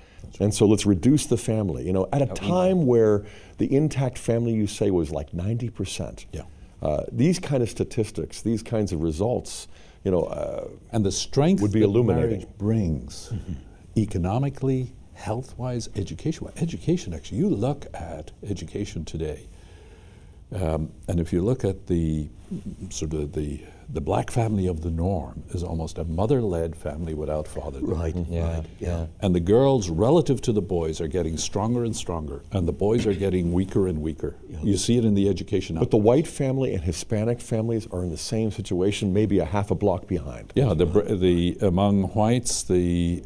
And 0.40 0.54
so 0.54 0.66
let's 0.66 0.86
reduce 0.86 1.26
the 1.26 1.36
family. 1.36 1.86
You 1.86 1.92
know, 1.92 2.08
at 2.12 2.22
a 2.22 2.26
time 2.26 2.86
where 2.86 3.24
the 3.58 3.72
intact 3.74 4.18
family, 4.18 4.52
you 4.52 4.66
say, 4.66 4.90
was 4.90 5.10
like 5.10 5.34
90 5.34 5.70
percent. 5.70 6.26
Yeah. 6.32 6.42
Uh, 6.80 7.04
these 7.10 7.38
kind 7.40 7.62
of 7.62 7.68
statistics, 7.68 8.40
these 8.42 8.62
kinds 8.62 8.92
of 8.92 9.02
results, 9.02 9.66
you 10.04 10.12
know, 10.12 10.24
uh, 10.24 10.68
and 10.92 11.04
the 11.04 11.10
strength 11.10 11.60
Would 11.60 11.72
be 11.72 11.80
that 11.80 11.86
illuminating. 11.86 12.38
marriage 12.40 12.58
brings 12.58 13.32
economically, 13.96 14.92
health-wise, 15.14 15.88
education. 15.96 16.46
Education, 16.56 17.12
actually, 17.14 17.38
you 17.38 17.48
look 17.48 17.86
at 17.94 18.30
education 18.44 19.04
today, 19.04 19.48
um, 20.54 20.92
and 21.08 21.18
if 21.18 21.32
you 21.32 21.42
look 21.42 21.64
at 21.64 21.88
the 21.88 22.28
sort 22.90 23.12
of 23.12 23.32
the 23.32 23.60
the 23.90 24.00
black 24.02 24.30
family 24.30 24.66
of 24.66 24.82
the 24.82 24.90
norm 24.90 25.42
is 25.50 25.62
almost 25.62 25.96
a 25.96 26.04
mother-led 26.04 26.76
family 26.76 27.14
without 27.14 27.48
father. 27.48 27.80
Right. 27.80 28.14
Yeah, 28.28 28.56
Right. 28.58 28.66
yeah. 28.78 29.06
And 29.20 29.34
the 29.34 29.40
girls, 29.40 29.88
relative 29.88 30.42
to 30.42 30.52
the 30.52 30.60
boys, 30.60 31.00
are 31.00 31.08
getting 31.08 31.38
stronger 31.38 31.84
and 31.84 31.96
stronger, 31.96 32.42
and 32.52 32.68
the 32.68 32.72
boys 32.72 33.06
are 33.06 33.14
getting 33.14 33.50
weaker 33.52 33.88
and 33.88 34.02
weaker. 34.02 34.36
You 34.62 34.76
see 34.76 34.98
it 34.98 35.04
in 35.06 35.14
the 35.14 35.26
education. 35.28 35.76
but 35.78 35.90
the 35.90 35.96
white 35.96 36.26
family 36.26 36.74
and 36.74 36.84
Hispanic 36.84 37.40
families 37.40 37.86
are 37.90 38.02
in 38.02 38.10
the 38.10 38.18
same 38.18 38.50
situation, 38.50 39.12
maybe 39.14 39.38
a 39.38 39.46
half 39.46 39.70
a 39.70 39.74
block 39.74 40.06
behind. 40.06 40.52
Yeah, 40.54 40.74
the, 40.74 40.84
br- 40.86 41.00
the 41.14 41.56
among 41.62 42.02
whites, 42.14 42.62
the 42.62 43.22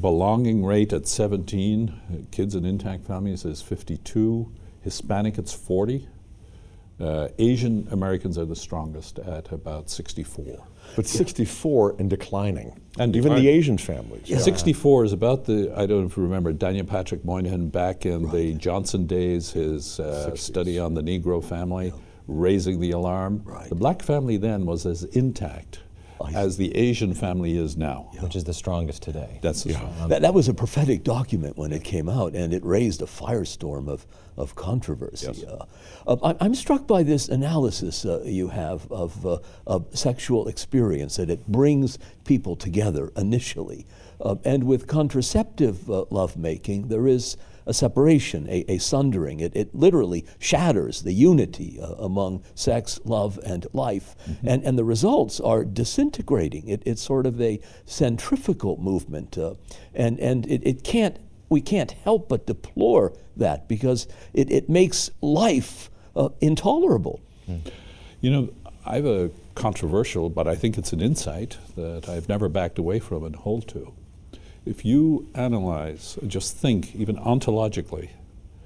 belonging 0.00 0.64
rate 0.64 0.92
at 0.92 1.06
17, 1.06 1.88
uh, 1.88 2.14
kids 2.30 2.54
in 2.54 2.64
intact 2.64 3.04
families 3.06 3.44
is 3.44 3.60
52. 3.62 4.50
Hispanic, 4.82 5.36
it's 5.38 5.52
40. 5.52 6.08
Uh, 7.00 7.28
Asian 7.38 7.86
Americans 7.92 8.36
are 8.38 8.44
the 8.44 8.56
strongest 8.56 9.18
at 9.20 9.52
about 9.52 9.88
64. 9.88 10.66
But 10.96 11.06
64 11.06 11.96
and 11.98 12.10
declining. 12.10 12.80
And 12.98 13.14
even 13.14 13.30
declining. 13.30 13.44
the 13.44 13.50
Asian 13.50 13.78
families. 13.78 14.42
64 14.42 15.04
is 15.04 15.12
about 15.12 15.44
the, 15.44 15.72
I 15.76 15.86
don't 15.86 16.00
know 16.00 16.06
if 16.06 16.16
you 16.16 16.24
remember, 16.24 16.52
Daniel 16.52 16.86
Patrick 16.86 17.24
Moynihan 17.24 17.68
back 17.68 18.04
in 18.04 18.28
the 18.30 18.54
Johnson 18.54 19.06
days, 19.06 19.52
his 19.52 20.00
uh, 20.00 20.34
study 20.34 20.78
on 20.78 20.94
the 20.94 21.02
Negro 21.02 21.44
family, 21.44 21.92
raising 22.26 22.80
the 22.80 22.90
alarm. 22.90 23.42
Right. 23.44 23.68
The 23.68 23.76
black 23.76 24.02
family 24.02 24.36
then 24.36 24.66
was 24.66 24.84
as 24.84 25.04
intact 25.04 25.80
as 26.34 26.56
the 26.56 26.74
Asian 26.76 27.14
family 27.14 27.56
is 27.56 27.76
now. 27.76 28.10
which 28.20 28.36
is 28.36 28.44
the 28.44 28.54
strongest 28.54 29.02
today. 29.02 29.38
That's 29.42 29.62
the 29.64 29.72
That, 30.08 30.22
that 30.22 30.34
was 30.34 30.48
a 30.48 30.54
prophetic 30.54 31.04
document 31.04 31.56
when 31.56 31.72
it 31.72 31.84
came 31.84 32.08
out, 32.08 32.34
and 32.34 32.52
it 32.52 32.64
raised 32.64 33.02
a 33.02 33.06
firestorm 33.06 33.88
of, 33.88 34.06
of 34.36 34.54
controversy. 34.54 35.26
Yes. 35.26 35.44
Uh, 35.44 35.64
uh, 36.06 36.16
I- 36.32 36.44
I'm 36.44 36.54
struck 36.54 36.86
by 36.86 37.02
this 37.02 37.28
analysis 37.28 38.04
uh, 38.04 38.22
you 38.24 38.48
have 38.48 38.90
of, 38.90 39.24
uh, 39.26 39.38
of 39.66 39.86
sexual 39.96 40.48
experience, 40.48 41.16
that 41.16 41.30
it 41.30 41.46
brings 41.46 41.98
people 42.24 42.56
together 42.56 43.12
initially. 43.16 43.86
Uh, 44.20 44.34
and 44.44 44.64
with 44.64 44.86
contraceptive 44.86 45.88
uh, 45.90 46.04
lovemaking, 46.10 46.88
there 46.88 47.06
is 47.06 47.36
a 47.68 47.74
separation, 47.74 48.48
a, 48.48 48.64
a 48.66 48.78
sundering. 48.78 49.40
It, 49.40 49.54
it 49.54 49.74
literally 49.74 50.24
shatters 50.38 51.02
the 51.02 51.12
unity 51.12 51.78
uh, 51.80 51.92
among 51.98 52.42
sex, 52.54 52.98
love, 53.04 53.38
and 53.44 53.66
life. 53.72 54.16
Mm-hmm. 54.26 54.48
And, 54.48 54.64
and 54.64 54.78
the 54.78 54.84
results 54.84 55.38
are 55.40 55.64
disintegrating. 55.64 56.66
It, 56.68 56.82
it's 56.86 57.02
sort 57.02 57.26
of 57.26 57.40
a 57.40 57.60
centrifugal 57.84 58.78
movement. 58.78 59.38
Uh, 59.38 59.54
and 59.94 60.18
and 60.18 60.46
it, 60.46 60.62
it 60.66 60.82
can't, 60.82 61.18
we 61.48 61.60
can't 61.60 61.92
help 61.92 62.28
but 62.28 62.46
deplore 62.46 63.12
that 63.36 63.68
because 63.68 64.08
it, 64.32 64.50
it 64.50 64.68
makes 64.68 65.10
life 65.20 65.90
uh, 66.16 66.30
intolerable. 66.40 67.20
Mm. 67.48 67.70
You 68.20 68.30
know, 68.30 68.48
I 68.84 68.96
have 68.96 69.06
a 69.06 69.30
controversial, 69.54 70.30
but 70.30 70.48
I 70.48 70.56
think 70.56 70.78
it's 70.78 70.92
an 70.92 71.00
insight 71.00 71.58
that 71.76 72.08
I've 72.08 72.28
never 72.28 72.48
backed 72.48 72.78
away 72.78 72.98
from 72.98 73.24
and 73.24 73.36
hold 73.36 73.68
to. 73.68 73.92
If 74.68 74.84
you 74.84 75.30
analyze, 75.34 76.18
just 76.26 76.54
think, 76.54 76.94
even 76.94 77.16
ontologically, 77.16 78.10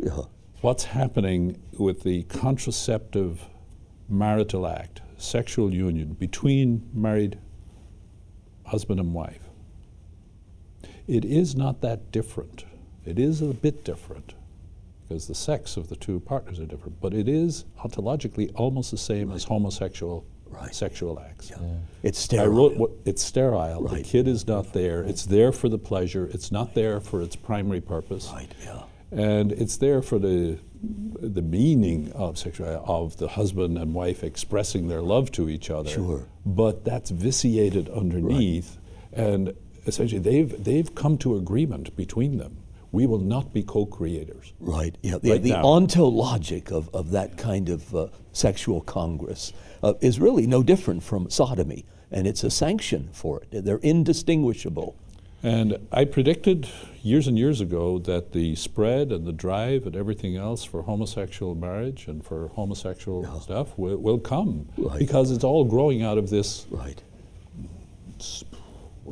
yeah. 0.01 0.23
what's 0.61 0.83
happening 0.83 1.63
with 1.79 2.03
the 2.03 2.25
contraceptive 2.25 3.45
marital 4.09 4.67
act, 4.67 5.01
sexual 5.17 5.73
union 5.73 6.15
between 6.15 6.91
married 6.93 7.39
husband 8.67 8.99
and 8.99 9.15
wife, 9.15 9.49
it 11.07 11.25
is 11.25 11.55
not 11.55 11.83
that 11.83 12.11
different. 12.11 12.65
It 13.05 13.21
is 13.21 13.41
a 13.41 13.55
bit 13.55 13.85
different 13.85 14.35
because 15.07 15.29
the 15.29 15.37
sex 15.37 15.77
of 15.77 15.89
the 15.89 15.95
two 15.95 16.19
partners 16.19 16.59
are 16.59 16.67
different, 16.67 17.01
but 17.01 17.15
it 17.15 17.29
is 17.29 17.65
ontologically 17.79 18.51
almost 18.57 18.91
the 18.91 18.99
same 18.99 19.29
right. 19.29 19.37
as 19.37 19.45
homosexual 19.45 20.27
right. 20.53 20.75
sexual 20.75 21.19
acts. 21.19 21.51
Yeah. 21.51 21.57
Yeah. 21.61 21.75
It's 22.03 22.19
sterile. 22.19 22.45
I 22.45 22.49
wrote 22.49 22.77
what, 22.77 22.91
it's 23.05 23.23
sterile. 23.23 23.83
Right. 23.83 23.99
The 23.99 24.03
kid 24.03 24.29
is 24.29 24.47
not 24.47 24.73
there. 24.73 25.03
It's 25.03 25.27
there 25.27 25.53
for 25.53 25.69
the 25.69 25.79
pleasure. 25.79 26.29
It's 26.33 26.53
not 26.53 26.75
there 26.75 27.01
for 27.01 27.23
its 27.23 27.37
primary 27.37 27.81
purpose. 27.81 28.31
Right. 28.33 28.53
Yeah. 28.65 28.83
And 29.11 29.53
it's 29.53 29.77
there 29.77 30.03
for 30.03 30.19
the 30.19 30.59
the 30.83 31.43
meaning 31.43 32.11
of 32.13 32.37
sexuality 32.39 32.83
of 32.87 33.17
the 33.19 33.29
husband 33.29 33.79
and 33.79 33.95
wife 33.95 34.25
expressing 34.25 34.89
their 34.89 35.01
love 35.01 35.31
to 35.33 35.49
each 35.49 35.71
other. 35.71 35.91
Sure. 35.91 36.27
But 36.45 36.85
that's 36.85 37.11
vitiated 37.11 37.89
underneath, 37.91 38.79
and 39.13 39.55
essentially 39.87 40.21
they've 40.21 40.65
they've 40.65 40.93
come 40.95 41.19
to 41.19 41.37
agreement 41.37 41.95
between 41.95 42.39
them 42.39 42.62
we 42.93 43.07
will 43.07 43.19
not 43.19 43.53
be 43.53 43.63
co-creators. 43.63 44.53
Right. 44.61 44.97
Yeah. 45.03 45.19
The, 45.19 45.33
right 45.33 45.43
the 45.43 45.51
ontologic 45.51 46.71
of, 46.71 46.95
of 46.95 47.11
that 47.11 47.37
kind 47.37 47.69
of 47.71 47.95
uh, 47.95 48.09
sexual 48.33 48.83
congress 48.83 49.53
uh, 49.83 49.95
is 50.01 50.21
really 50.21 50.47
no 50.47 50.63
different 50.63 51.03
from 51.03 51.29
sodomy, 51.31 51.85
and 52.11 52.27
it's 52.27 52.45
a 52.45 52.51
sanction 52.51 53.09
for 53.13 53.43
it. 53.51 53.65
They're 53.65 53.79
indistinguishable. 53.79 54.95
And 55.43 55.89
I 55.91 56.05
predicted 56.05 56.69
years 57.03 57.27
and 57.27 57.37
years 57.37 57.61
ago 57.61 57.99
that 58.01 58.31
the 58.33 58.55
spread 58.55 59.11
and 59.11 59.27
the 59.27 59.33
drive 59.33 59.87
and 59.87 59.97
everything 59.97 60.37
else 60.37 60.63
for 60.63 60.83
homosexual 60.83 61.57
marriage 61.57 62.07
and 62.07 62.25
for 62.25 62.49
homosexual 62.49 63.25
yeah. 63.25 63.41
stuff 63.41 63.77
will, 63.77 63.97
will 63.97 64.21
come 64.21 64.69
right. 64.77 65.01
because 65.01 65.33
it's 65.33 65.43
all 65.43 65.65
growing 65.65 66.03
out 66.03 66.17
of 66.17 66.31
this 66.31 66.67
right. 66.71 67.03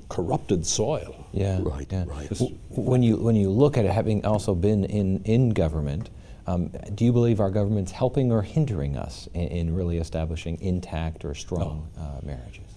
Corrupted 0.09 0.67
soil. 0.67 1.27
Yeah, 1.33 1.59
right, 1.63 1.87
yeah. 1.91 2.05
right. 2.07 2.31
When 2.69 3.03
you 3.03 3.17
when 3.17 3.37
you 3.37 3.51
look 3.51 3.77
at 3.77 3.85
it, 3.85 3.91
having 3.91 4.25
also 4.25 4.55
been 4.55 4.85
in 4.85 5.23
in 5.25 5.51
government, 5.51 6.11
um, 6.47 6.71
do 6.95 7.05
you 7.05 7.13
believe 7.13 7.41
our 7.41 7.51
government's 7.51 7.93
helping 7.93 8.33
or 8.33 8.43
hindering 8.43 8.97
us 8.97 9.29
in, 9.35 9.49
in 9.49 9.75
really 9.75 9.99
establishing 9.99 10.61
intact 10.61 11.25
or 11.25 11.35
strong 11.35 11.89
no. 11.97 12.03
uh, 12.03 12.21
marriages? 12.23 12.71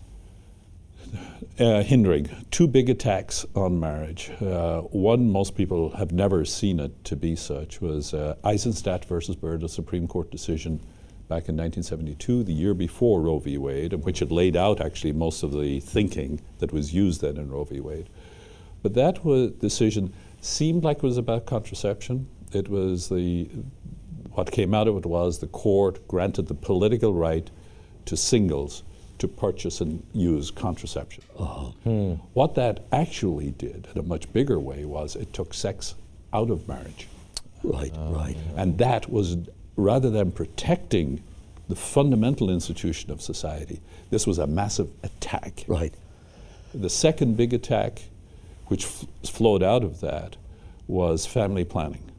Uh, 1.60 1.84
hindering. 1.84 2.28
Two 2.50 2.68
big 2.68 2.90
attacks 2.90 3.46
on 3.54 3.80
marriage. 3.80 4.32
Uh, 4.42 4.82
one, 4.82 5.30
most 5.30 5.56
people 5.56 5.92
have 5.92 6.12
never 6.12 6.44
seen 6.46 6.80
it 6.80 7.04
to 7.06 7.16
be 7.16 7.36
such, 7.36 7.80
was 7.80 8.14
uh, 8.14 8.36
Eisenstadt 8.44 9.06
versus 9.06 9.36
Baird, 9.36 9.64
a 9.64 9.70
Supreme 9.70 10.08
Court 10.08 10.32
decision 10.32 10.80
back 11.34 11.50
in 11.50 11.58
1972, 11.58 12.44
the 12.44 12.54
year 12.54 12.76
before 12.76 13.20
Roe 13.20 13.40
v. 13.40 13.58
Wade, 13.58 13.94
which 14.06 14.20
had 14.20 14.32
laid 14.32 14.56
out 14.56 14.80
actually 14.80 15.14
most 15.14 15.42
of 15.42 15.52
the 15.52 15.80
thinking 15.80 16.40
that 16.60 16.72
was 16.72 16.94
used 16.94 17.22
then 17.22 17.38
in 17.38 17.50
Roe 17.50 17.64
v. 17.64 17.80
Wade. 17.80 18.08
But 18.84 18.94
that 18.94 19.26
was, 19.26 19.52
decision 19.54 20.14
seemed 20.42 20.84
like 20.84 20.98
it 20.98 21.04
was 21.04 21.18
about 21.18 21.48
contraception. 21.48 22.28
It 22.52 22.70
was 22.70 23.10
the 23.10 23.50
what 24.34 24.52
came 24.52 24.76
out 24.76 24.88
of 24.88 24.96
it 24.98 25.08
was 25.08 25.40
the 25.40 25.48
court 25.48 26.08
granted 26.08 26.48
the 26.48 26.54
political 26.54 27.14
right 27.14 27.50
to 28.06 28.16
singles 28.16 28.84
to 29.18 29.28
purchase 29.28 29.82
and 29.82 30.06
use 30.14 30.52
contraception. 30.52 31.24
Uh-huh. 31.40 31.72
Hmm. 31.84 32.14
What 32.34 32.54
that 32.56 32.86
actually 32.92 33.52
did 33.52 33.88
in 33.92 33.98
a 34.00 34.04
much 34.04 34.32
bigger 34.34 34.60
way 34.60 34.86
was 34.86 35.16
it 35.16 35.34
took 35.34 35.56
sex 35.56 35.96
out 36.32 36.52
of 36.52 36.68
marriage. 36.68 37.08
Right, 37.64 37.94
right. 37.96 38.38
And 38.56 38.78
that 38.78 39.10
was 39.10 39.38
rather 39.76 40.10
than 40.10 40.32
protecting 40.32 41.24
the 41.68 41.76
fundamental 41.76 42.50
institution 42.50 43.12
of 43.12 43.22
society, 43.22 43.82
this 44.10 44.28
was 44.28 44.38
a 44.38 44.48
massive 44.48 44.90
attack. 45.04 45.64
Right. 45.68 45.94
The 46.74 46.90
second 46.90 47.38
big 47.38 47.54
attack, 47.54 48.04
which 48.68 48.86
f- 48.86 49.06
flowed 49.24 49.64
out 49.64 49.84
of 49.84 50.02
that, 50.02 50.36
was 50.88 51.26
family 51.26 51.64
planning, 51.64 52.12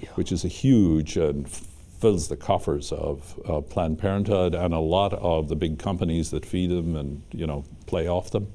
yeah. 0.00 0.10
which 0.14 0.32
is 0.32 0.44
a 0.44 0.48
huge 0.48 1.16
and 1.16 1.46
f- 1.46 1.66
fills 2.00 2.28
the 2.28 2.36
coffers 2.36 2.92
of 2.92 3.40
uh, 3.48 3.60
Planned 3.60 3.98
Parenthood 3.98 4.54
and 4.54 4.74
a 4.74 4.80
lot 4.80 5.12
of 5.14 5.48
the 5.48 5.56
big 5.56 5.78
companies 5.78 6.30
that 6.30 6.44
feed 6.44 6.70
them 6.70 6.96
and 6.96 7.22
you 7.32 7.46
know 7.46 7.64
play 7.86 8.08
off 8.08 8.30
them. 8.30 8.52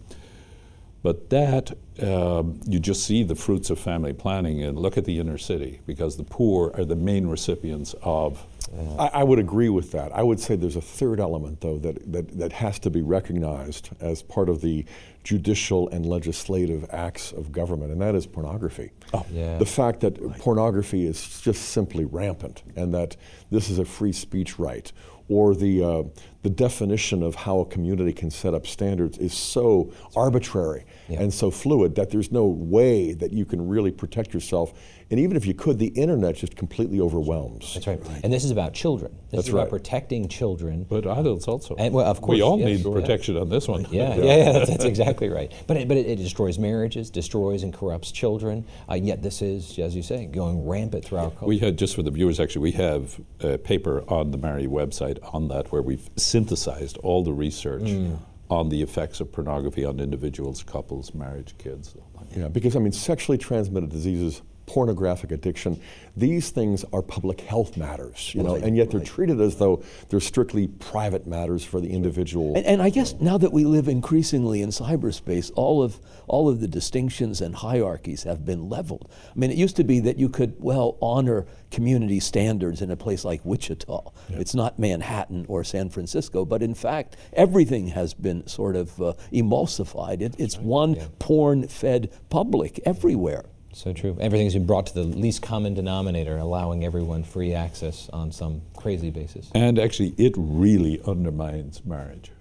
But 1.07 1.29
that, 1.29 1.71
um, 2.03 2.59
you 2.67 2.81
just 2.81 3.05
see 3.05 3.23
the 3.23 3.33
fruits 3.33 3.69
of 3.69 3.79
family 3.79 4.11
planning 4.11 4.61
and 4.61 4.77
look 4.77 4.97
at 4.97 5.05
the 5.05 5.19
inner 5.19 5.37
city 5.37 5.79
because 5.85 6.17
the 6.17 6.25
poor 6.25 6.73
are 6.75 6.83
the 6.83 6.97
main 6.97 7.27
recipients 7.27 7.95
of. 8.01 8.45
Uh, 8.77 9.03
I, 9.03 9.21
I, 9.21 9.23
would 9.23 9.39
agree 9.39 9.69
with 9.69 9.93
that. 9.93 10.11
I 10.11 10.21
would 10.21 10.41
say 10.41 10.57
there's 10.57 10.75
a 10.75 10.81
third 10.81 11.21
element, 11.21 11.61
though, 11.61 11.77
that, 11.77 12.11
that, 12.11 12.37
that 12.37 12.51
has 12.51 12.77
to 12.79 12.89
be 12.89 13.01
recognized 13.01 13.91
as 14.01 14.21
part 14.21 14.49
of 14.49 14.59
the 14.59 14.83
judicial 15.23 15.87
and 15.91 16.05
legislative 16.05 16.85
acts 16.91 17.31
of 17.31 17.53
government, 17.53 17.93
and 17.93 18.01
that 18.01 18.13
is 18.13 18.27
pornography. 18.27 18.91
Oh. 19.13 19.25
Yeah. 19.31 19.57
The 19.59 19.65
fact 19.65 20.01
that 20.01 20.21
right. 20.21 20.37
pornography 20.39 21.05
is 21.05 21.39
just 21.39 21.69
simply 21.69 22.03
rampant 22.03 22.63
and 22.75 22.93
that 22.93 23.15
this 23.49 23.69
is 23.69 23.79
a 23.79 23.85
free 23.85 24.11
speech 24.11 24.59
right 24.59 24.91
or 25.29 25.55
the, 25.55 25.83
uh, 25.83 26.03
the 26.43 26.49
definition 26.49 27.23
of 27.23 27.35
how 27.35 27.59
a 27.59 27.65
community 27.65 28.13
can 28.13 28.29
set 28.29 28.53
up 28.53 28.65
standards 28.67 29.17
is 29.17 29.33
so 29.33 29.91
arbitrary 30.15 30.85
yeah. 31.09 31.19
and 31.19 31.33
so 31.33 31.51
fluid 31.51 31.95
that 31.95 32.09
there's 32.09 32.31
no 32.31 32.45
way 32.45 33.13
that 33.13 33.33
you 33.33 33.45
can 33.45 33.67
really 33.67 33.91
protect 33.91 34.33
yourself 34.33 34.73
and 35.09 35.21
even 35.21 35.37
if 35.37 35.45
you 35.45 35.53
could, 35.53 35.79
the 35.79 35.87
internet 35.87 36.35
just 36.35 36.57
completely 36.57 36.99
overwhelms. 36.99 37.73
That's 37.73 37.87
right. 37.87 37.99
And 38.23 38.33
this 38.33 38.43
is 38.43 38.51
about 38.51 38.73
children. 38.73 39.13
This 39.29 39.37
That's 39.37 39.47
is 39.47 39.53
right. 39.53 39.61
about 39.61 39.69
protecting 39.69 40.27
children. 40.27 40.85
But 40.87 41.05
adults 41.05 41.47
also. 41.47 41.75
And, 41.75 41.93
well, 41.93 42.05
of 42.05 42.19
course. 42.19 42.35
We 42.35 42.41
all 42.41 42.59
yes, 42.59 42.83
need 42.83 42.93
protection 42.93 43.35
yeah. 43.35 43.41
on 43.41 43.49
this 43.49 43.69
one. 43.69 43.87
Yeah, 43.89 44.15
yeah, 44.15 44.23
yeah, 44.23 44.51
that's, 44.51 44.69
that's, 44.69 44.83
exactly 44.83 45.29
right. 45.29 45.51
But 45.65 45.77
it, 45.77 45.87
but 45.87 45.95
it, 45.95 46.07
it, 46.07 46.15
destroys 46.17 46.59
marriages, 46.59 47.09
destroys 47.09 47.63
and 47.63 47.73
corrupts 47.73 48.11
children. 48.11 48.65
Uh, 48.89 48.95
yet 48.95 49.21
this 49.21 49.41
is, 49.41 49.79
as 49.79 49.95
you 49.95 50.03
say, 50.03 50.25
going 50.25 50.67
rampant 50.67 51.05
through 51.05 51.19
our 51.19 51.31
culture. 51.31 51.45
We 51.45 51.59
had, 51.59 51.77
just 51.77 51.95
for 51.95 52.03
the 52.03 52.11
viewers, 52.11 52.41
actually, 52.41 52.63
we 52.63 52.71
have 52.73 53.19
a 53.39 53.57
paper 53.57 54.03
on 54.09 54.31
the 54.31 54.37
MARRI 54.37 54.67
website 54.67 55.19
on 55.33 55.47
that 55.47 55.71
where 55.71 55.81
we've 55.81 56.09
synthesized 56.27 56.97
all 56.97 57.23
the 57.23 57.33
research. 57.33 57.83
Mm 57.83 58.17
on 58.49 58.69
the 58.69 58.81
effects 58.81 59.19
of 59.19 59.31
pornography 59.31 59.83
on 59.83 59.99
individuals, 59.99 60.63
couples, 60.63 61.13
marriage, 61.13 61.53
kids. 61.57 61.95
Yeah, 62.35 62.47
because 62.47 62.75
I 62.75 62.79
mean, 62.79 62.91
sexually 62.93 63.37
transmitted 63.37 63.89
diseases 63.89 64.41
pornographic 64.67 65.31
addiction. 65.31 65.81
These 66.15 66.51
things 66.51 66.85
are 66.93 67.01
public 67.01 67.41
health 67.41 67.77
matters, 67.77 68.33
you 68.35 68.43
know, 68.43 68.55
right, 68.55 68.63
and 68.63 68.75
yet 68.75 68.91
they're 68.91 68.99
treated 68.99 69.39
as 69.41 69.55
though 69.55 69.83
they're 70.09 70.19
strictly 70.19 70.67
private 70.67 71.25
matters 71.25 71.63
for 71.63 71.79
the 71.79 71.89
individual. 71.89 72.55
And, 72.55 72.65
and 72.65 72.81
I 72.81 72.89
guess 72.89 73.15
now 73.19 73.37
that 73.37 73.51
we 73.51 73.63
live 73.63 73.87
increasingly 73.87 74.61
in 74.61 74.69
cyberspace, 74.69 75.51
all 75.55 75.81
of 75.81 75.99
all 76.27 76.49
of 76.49 76.59
the 76.59 76.67
distinctions 76.67 77.41
and 77.41 77.55
hierarchies 77.55 78.23
have 78.23 78.45
been 78.45 78.69
leveled. 78.69 79.09
I 79.35 79.39
mean, 79.39 79.51
it 79.51 79.57
used 79.57 79.77
to 79.77 79.83
be 79.83 79.99
that 80.01 80.17
you 80.17 80.29
could 80.29 80.55
well 80.59 80.97
honor 81.01 81.45
community 81.71 82.19
standards 82.19 82.81
in 82.81 82.91
a 82.91 82.97
place 82.97 83.23
like 83.23 83.41
Wichita. 83.45 84.11
It's 84.29 84.53
not 84.53 84.77
Manhattan 84.77 85.45
or 85.47 85.63
San 85.63 85.89
Francisco, 85.89 86.45
but 86.45 86.61
in 86.61 86.73
fact, 86.73 87.15
everything 87.33 87.87
has 87.87 88.13
been 88.13 88.45
sort 88.47 88.75
of 88.75 89.01
uh, 89.01 89.13
emulsified. 89.31 90.21
It, 90.21 90.35
it's 90.37 90.57
right. 90.57 90.65
one 90.65 90.93
yeah. 90.95 91.07
porn-fed 91.19 92.11
public 92.29 92.79
everywhere. 92.85 93.45
So 93.77 93.93
true. 93.93 94.17
Everything's 94.19 94.55
been 94.55 94.65
brought 94.65 94.87
to 94.87 94.93
the 94.95 95.03
least 95.03 95.43
common 95.43 95.75
denominator, 95.75 96.35
allowing 96.37 96.83
everyone 96.83 97.23
free 97.23 97.53
access 97.53 98.09
on 98.11 98.31
some 98.31 98.63
crazy 98.75 99.11
basis. 99.11 99.51
And 99.53 99.77
actually, 99.77 100.15
it 100.17 100.33
really 100.35 100.99
undermines 101.05 101.85
marriage 101.85 102.31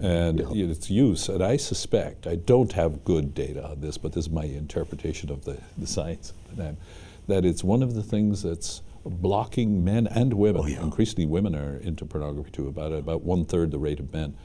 and 0.00 0.38
yeah. 0.38 0.66
its 0.66 0.88
use. 0.88 1.28
And 1.28 1.42
I 1.42 1.56
suspect, 1.56 2.28
I 2.28 2.36
don't 2.36 2.72
have 2.74 3.04
good 3.04 3.34
data 3.34 3.66
on 3.66 3.80
this, 3.80 3.98
but 3.98 4.12
this 4.12 4.26
is 4.26 4.30
my 4.30 4.44
interpretation 4.44 5.28
of 5.28 5.44
the, 5.44 5.58
the 5.76 5.88
science, 5.88 6.32
that 6.54 7.44
it's 7.44 7.64
one 7.64 7.82
of 7.82 7.94
the 7.94 8.02
things 8.04 8.44
that's 8.44 8.80
blocking 9.04 9.84
men 9.84 10.06
and 10.06 10.34
women. 10.34 10.62
Oh, 10.62 10.66
yeah. 10.68 10.82
Increasingly, 10.82 11.26
women 11.26 11.56
are 11.56 11.78
into 11.78 12.04
pornography 12.04 12.52
too, 12.52 12.68
about, 12.68 12.92
about 12.92 13.22
one 13.22 13.44
third 13.44 13.72
the 13.72 13.78
rate 13.78 13.98
of 13.98 14.12
men 14.12 14.36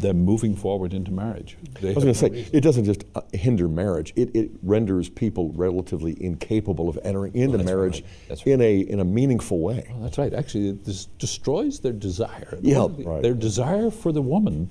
them 0.00 0.24
moving 0.24 0.56
forward 0.56 0.92
into 0.92 1.10
marriage. 1.10 1.56
They 1.80 1.90
I 1.90 1.92
was 1.94 2.04
going 2.04 2.14
to 2.14 2.22
no 2.22 2.28
say, 2.28 2.30
reason. 2.30 2.56
it 2.56 2.60
doesn't 2.60 2.84
just 2.84 3.04
uh, 3.14 3.20
hinder 3.32 3.68
marriage, 3.68 4.12
it, 4.16 4.34
it 4.34 4.50
renders 4.62 5.08
people 5.08 5.52
relatively 5.54 6.16
incapable 6.22 6.88
of 6.88 6.98
entering 7.04 7.34
into 7.34 7.58
oh, 7.58 7.62
marriage 7.62 8.02
right. 8.28 8.30
right. 8.30 8.46
in, 8.46 8.60
a, 8.60 8.80
in 8.80 9.00
a 9.00 9.04
meaningful 9.04 9.60
way. 9.60 9.86
Well, 9.90 10.00
that's 10.00 10.18
right. 10.18 10.32
Actually, 10.32 10.68
it 10.70 11.08
destroys 11.18 11.80
their 11.80 11.92
desire. 11.92 12.58
Yeah, 12.60 12.86
right. 12.98 13.22
Their 13.22 13.34
desire 13.34 13.90
for 13.90 14.12
the 14.12 14.22
woman 14.22 14.70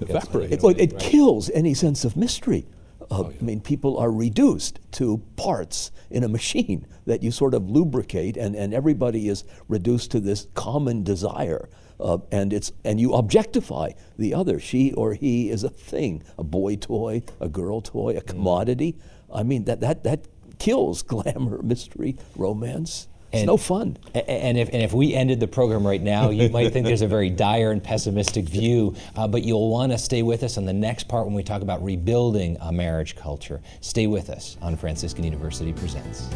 evaporates. 0.00 0.52
It, 0.52 0.64
it, 0.64 0.94
it 0.94 0.98
kills 0.98 1.50
any 1.50 1.74
sense 1.74 2.04
of 2.04 2.16
mystery. 2.16 2.66
Uh, 3.00 3.06
oh, 3.10 3.30
yeah. 3.30 3.36
I 3.40 3.44
mean, 3.44 3.60
people 3.60 3.98
are 3.98 4.10
reduced 4.10 4.80
to 4.92 5.20
parts 5.36 5.90
in 6.10 6.24
a 6.24 6.28
machine 6.28 6.86
that 7.06 7.22
you 7.22 7.30
sort 7.30 7.54
of 7.54 7.68
lubricate, 7.68 8.36
and, 8.36 8.54
and 8.54 8.72
everybody 8.72 9.28
is 9.28 9.44
reduced 9.68 10.10
to 10.12 10.20
this 10.20 10.46
common 10.54 11.02
desire. 11.02 11.68
Uh, 12.00 12.18
and 12.32 12.52
it's 12.52 12.72
and 12.84 13.00
you 13.00 13.14
objectify 13.14 13.90
the 14.18 14.34
other. 14.34 14.58
She 14.58 14.92
or 14.92 15.14
he 15.14 15.50
is 15.50 15.64
a 15.64 15.68
thing, 15.68 16.22
a 16.38 16.44
boy 16.44 16.76
toy, 16.76 17.22
a 17.40 17.48
girl 17.48 17.80
toy, 17.80 18.16
a 18.16 18.20
mm. 18.20 18.26
commodity. 18.26 18.96
I 19.32 19.42
mean 19.42 19.64
that 19.64 19.80
that 19.80 20.04
that 20.04 20.26
kills 20.58 21.02
glamour, 21.14 21.62
mystery, 21.62 22.16
romance. 22.36 23.08
It's 23.32 23.40
and, 23.40 23.48
no 23.48 23.56
fun. 23.56 23.96
And 24.14 24.56
if, 24.56 24.68
and 24.68 24.80
if 24.80 24.92
we 24.92 25.12
ended 25.12 25.40
the 25.40 25.48
program 25.48 25.84
right 25.84 26.00
now, 26.00 26.30
you 26.30 26.48
might 26.50 26.72
think 26.72 26.86
there's 26.86 27.02
a 27.02 27.08
very 27.08 27.30
dire 27.30 27.72
and 27.72 27.82
pessimistic 27.82 28.44
view, 28.44 28.94
uh, 29.16 29.26
but 29.26 29.42
you'll 29.42 29.70
want 29.70 29.90
to 29.90 29.98
stay 29.98 30.22
with 30.22 30.44
us 30.44 30.56
on 30.56 30.66
the 30.66 30.72
next 30.72 31.08
part 31.08 31.26
when 31.26 31.34
we 31.34 31.42
talk 31.42 31.60
about 31.60 31.82
rebuilding 31.82 32.56
a 32.60 32.70
marriage 32.70 33.16
culture. 33.16 33.60
Stay 33.80 34.06
with 34.06 34.30
us 34.30 34.56
on 34.62 34.76
Franciscan 34.76 35.24
University 35.24 35.72
Presents. 35.72 36.28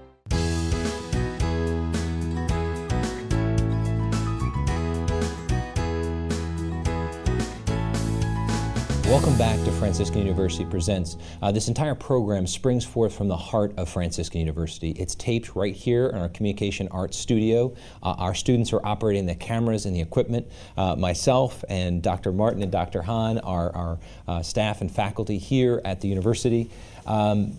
Welcome 9.13 9.38
back 9.38 9.63
to 9.65 9.71
Franciscan 9.73 10.21
University 10.21 10.65
Presents. 10.65 11.17
Uh, 11.39 11.52
this 11.52 11.67
entire 11.67 11.93
program 11.93 12.47
springs 12.47 12.84
forth 12.84 13.15
from 13.15 13.28
the 13.28 13.38
heart 13.38 13.71
of 13.78 13.88
Franciscan 13.88 14.39
University. 14.39 14.89
It's 14.89 15.13
taped 15.13 15.56
right 15.56 15.76
here 15.76 16.08
in 16.08 16.15
our 16.15 16.30
Communication 16.30 16.88
Arts 16.88 17.15
studio. 17.15 17.76
Uh, 18.02 18.15
our 18.17 18.34
students 18.34 18.73
are 18.73 18.84
operating 18.84 19.28
the 19.28 19.36
cameras 19.36 19.86
and 19.86 19.95
the 19.95 20.02
equipment. 20.02 20.47
Uh, 20.76 20.95
myself 20.95 21.63
and 21.69 22.02
Dr. 22.02 22.32
Martin 22.32 22.63
and 22.63 22.71
Dr. 22.71 23.04
Hahn 23.04 23.38
are 23.38 23.76
our 23.76 23.99
uh, 24.28 24.41
staff 24.41 24.82
and 24.82 24.91
faculty 24.91 25.38
here 25.38 25.80
at 25.86 26.02
the 26.02 26.08
university. 26.08 26.71
Um, 27.06 27.54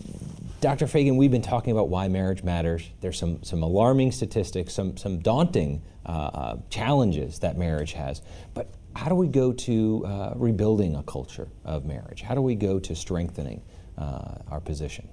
Dr. 0.59 0.87
Fagan, 0.87 1.15
we've 1.15 1.31
been 1.31 1.41
talking 1.41 1.71
about 1.71 1.87
why 1.87 2.09
marriage 2.09 2.43
matters. 2.43 2.83
There's 2.99 3.17
some, 3.17 3.41
some 3.43 3.63
alarming 3.63 4.11
statistics, 4.11 4.73
some, 4.73 4.97
some 4.97 5.19
daunting 5.19 5.83
uh, 6.05 6.09
uh, 6.09 6.57
challenges 6.69 7.39
that 7.39 7.57
marriage 7.57 7.93
has. 7.93 8.21
But 8.53 8.73
how 8.95 9.09
do 9.09 9.15
we 9.15 9.27
go 9.27 9.51
to 9.51 10.05
uh, 10.05 10.33
rebuilding 10.35 10.95
a 10.95 11.03
culture 11.03 11.49
of 11.65 11.85
marriage? 11.85 12.21
How 12.21 12.33
do 12.33 12.41
we 12.41 12.55
go 12.55 12.79
to 12.79 12.95
strengthening 12.95 13.61
uh, 13.97 14.35
our 14.49 14.61
position? 14.61 15.09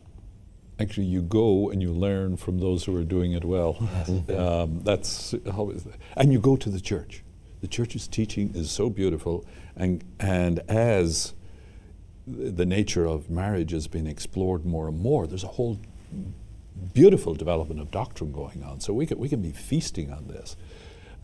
Actually, 0.78 1.06
you 1.06 1.22
go 1.22 1.70
and 1.70 1.82
you 1.82 1.92
learn 1.92 2.36
from 2.36 2.58
those 2.58 2.84
who 2.84 2.96
are 2.96 3.04
doing 3.04 3.32
it 3.32 3.44
well. 3.44 3.76
Yes. 3.80 4.08
um, 4.38 4.80
that's 4.82 5.34
always, 5.54 5.86
and 6.16 6.32
you 6.32 6.38
go 6.38 6.56
to 6.56 6.70
the 6.70 6.80
church. 6.80 7.22
The 7.60 7.68
church's 7.68 8.08
teaching 8.08 8.52
is 8.54 8.70
so 8.70 8.88
beautiful, 8.88 9.44
and 9.76 10.02
and 10.18 10.60
as 10.68 11.34
the 12.26 12.66
nature 12.66 13.04
of 13.04 13.30
marriage 13.30 13.72
has 13.72 13.86
been 13.86 14.06
explored 14.06 14.64
more 14.64 14.88
and 14.88 14.98
more, 14.98 15.26
there's 15.26 15.44
a 15.44 15.48
whole 15.48 15.78
beautiful 16.94 17.34
development 17.34 17.80
of 17.80 17.90
doctrine 17.90 18.32
going 18.32 18.64
on. 18.64 18.80
So 18.80 18.92
we 18.92 19.06
can 19.06 19.18
we 19.18 19.28
can 19.28 19.42
be 19.42 19.52
feasting 19.52 20.12
on 20.12 20.28
this. 20.28 20.56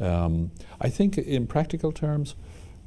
Um, 0.00 0.52
I 0.80 0.90
think, 0.90 1.18
in 1.18 1.46
practical 1.46 1.90
terms, 1.90 2.36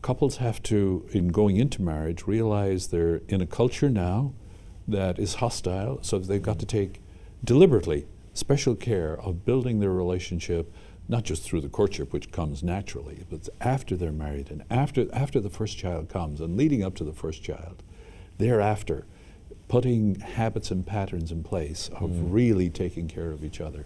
couples 0.02 0.38
have 0.38 0.62
to, 0.64 1.08
in 1.12 1.30
going 1.30 1.58
into 1.58 1.82
marriage, 1.82 2.26
realize 2.26 2.88
they're 2.88 3.22
in 3.28 3.42
a 3.42 3.46
culture 3.46 3.90
now 3.90 4.34
that 4.88 5.20
is 5.20 5.36
hostile, 5.36 6.00
so 6.02 6.18
they've 6.20 6.42
got 6.42 6.60
to 6.60 6.66
take 6.66 7.02
deliberately 7.44 8.08
special 8.34 8.76
care 8.76 9.20
of 9.20 9.46
building 9.46 9.80
their 9.80 9.92
relationship, 9.92 10.74
not 11.08 11.24
just 11.24 11.44
through 11.44 11.62
the 11.62 11.70
courtship, 11.70 12.14
which 12.14 12.32
comes 12.32 12.64
naturally, 12.64 13.26
but 13.30 13.48
after 13.60 13.96
they're 13.96 14.12
married 14.12 14.50
and 14.50 14.64
after, 14.70 15.08
after 15.14 15.40
the 15.40 15.50
first 15.50 15.78
child 15.78 16.10
comes 16.10 16.40
and 16.40 16.58
leading 16.58 16.84
up 16.84 16.96
to 16.96 17.04
the 17.04 17.14
first 17.14 17.44
child. 17.44 17.84
Thereafter, 18.38 19.06
putting 19.68 20.20
habits 20.20 20.72
and 20.72 20.86
patterns 20.86 21.32
in 21.32 21.44
place 21.44 21.90
of 21.94 22.10
mm. 22.10 22.34
really 22.34 22.70
taking 22.70 23.08
care 23.08 23.32
of 23.32 23.44
each 23.44 23.62
other. 23.62 23.86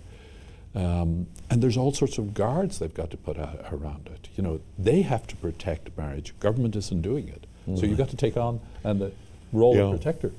Um, 0.75 1.27
and 1.49 1.61
there's 1.61 1.77
all 1.77 1.93
sorts 1.93 2.17
of 2.17 2.33
guards 2.33 2.79
they've 2.79 2.93
got 2.93 3.09
to 3.11 3.17
put 3.17 3.37
around 3.37 4.09
it. 4.13 4.27
You 4.35 4.43
know, 4.43 4.59
they 4.77 5.03
have 5.03 5.25
to 5.27 5.35
protect 5.37 5.97
marriage. 5.97 6.33
Government 6.39 6.75
isn't 6.75 7.01
doing 7.01 7.29
it. 7.29 7.47
Mm-hmm. 7.61 7.77
So 7.77 7.85
you've 7.85 7.97
got 7.97 8.09
to 8.09 8.17
take 8.17 8.35
on 8.35 8.59
and 8.83 8.99
the 8.99 9.11
role 9.53 9.75
yeah. 9.75 9.83
of 9.83 9.91
protector. 9.91 10.31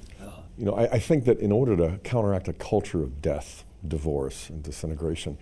You 0.59 0.65
know, 0.65 0.75
I, 0.75 0.93
I, 0.93 0.99
think 0.99 1.27
that 1.27 1.39
in 1.41 1.53
order 1.53 1.77
to 1.77 1.99
counteract 1.99 2.49
a 2.49 2.55
culture 2.55 3.03
of 3.03 3.21
death, 3.21 3.63
divorce, 3.87 4.49
and 4.49 4.63
disintegration, 4.63 5.37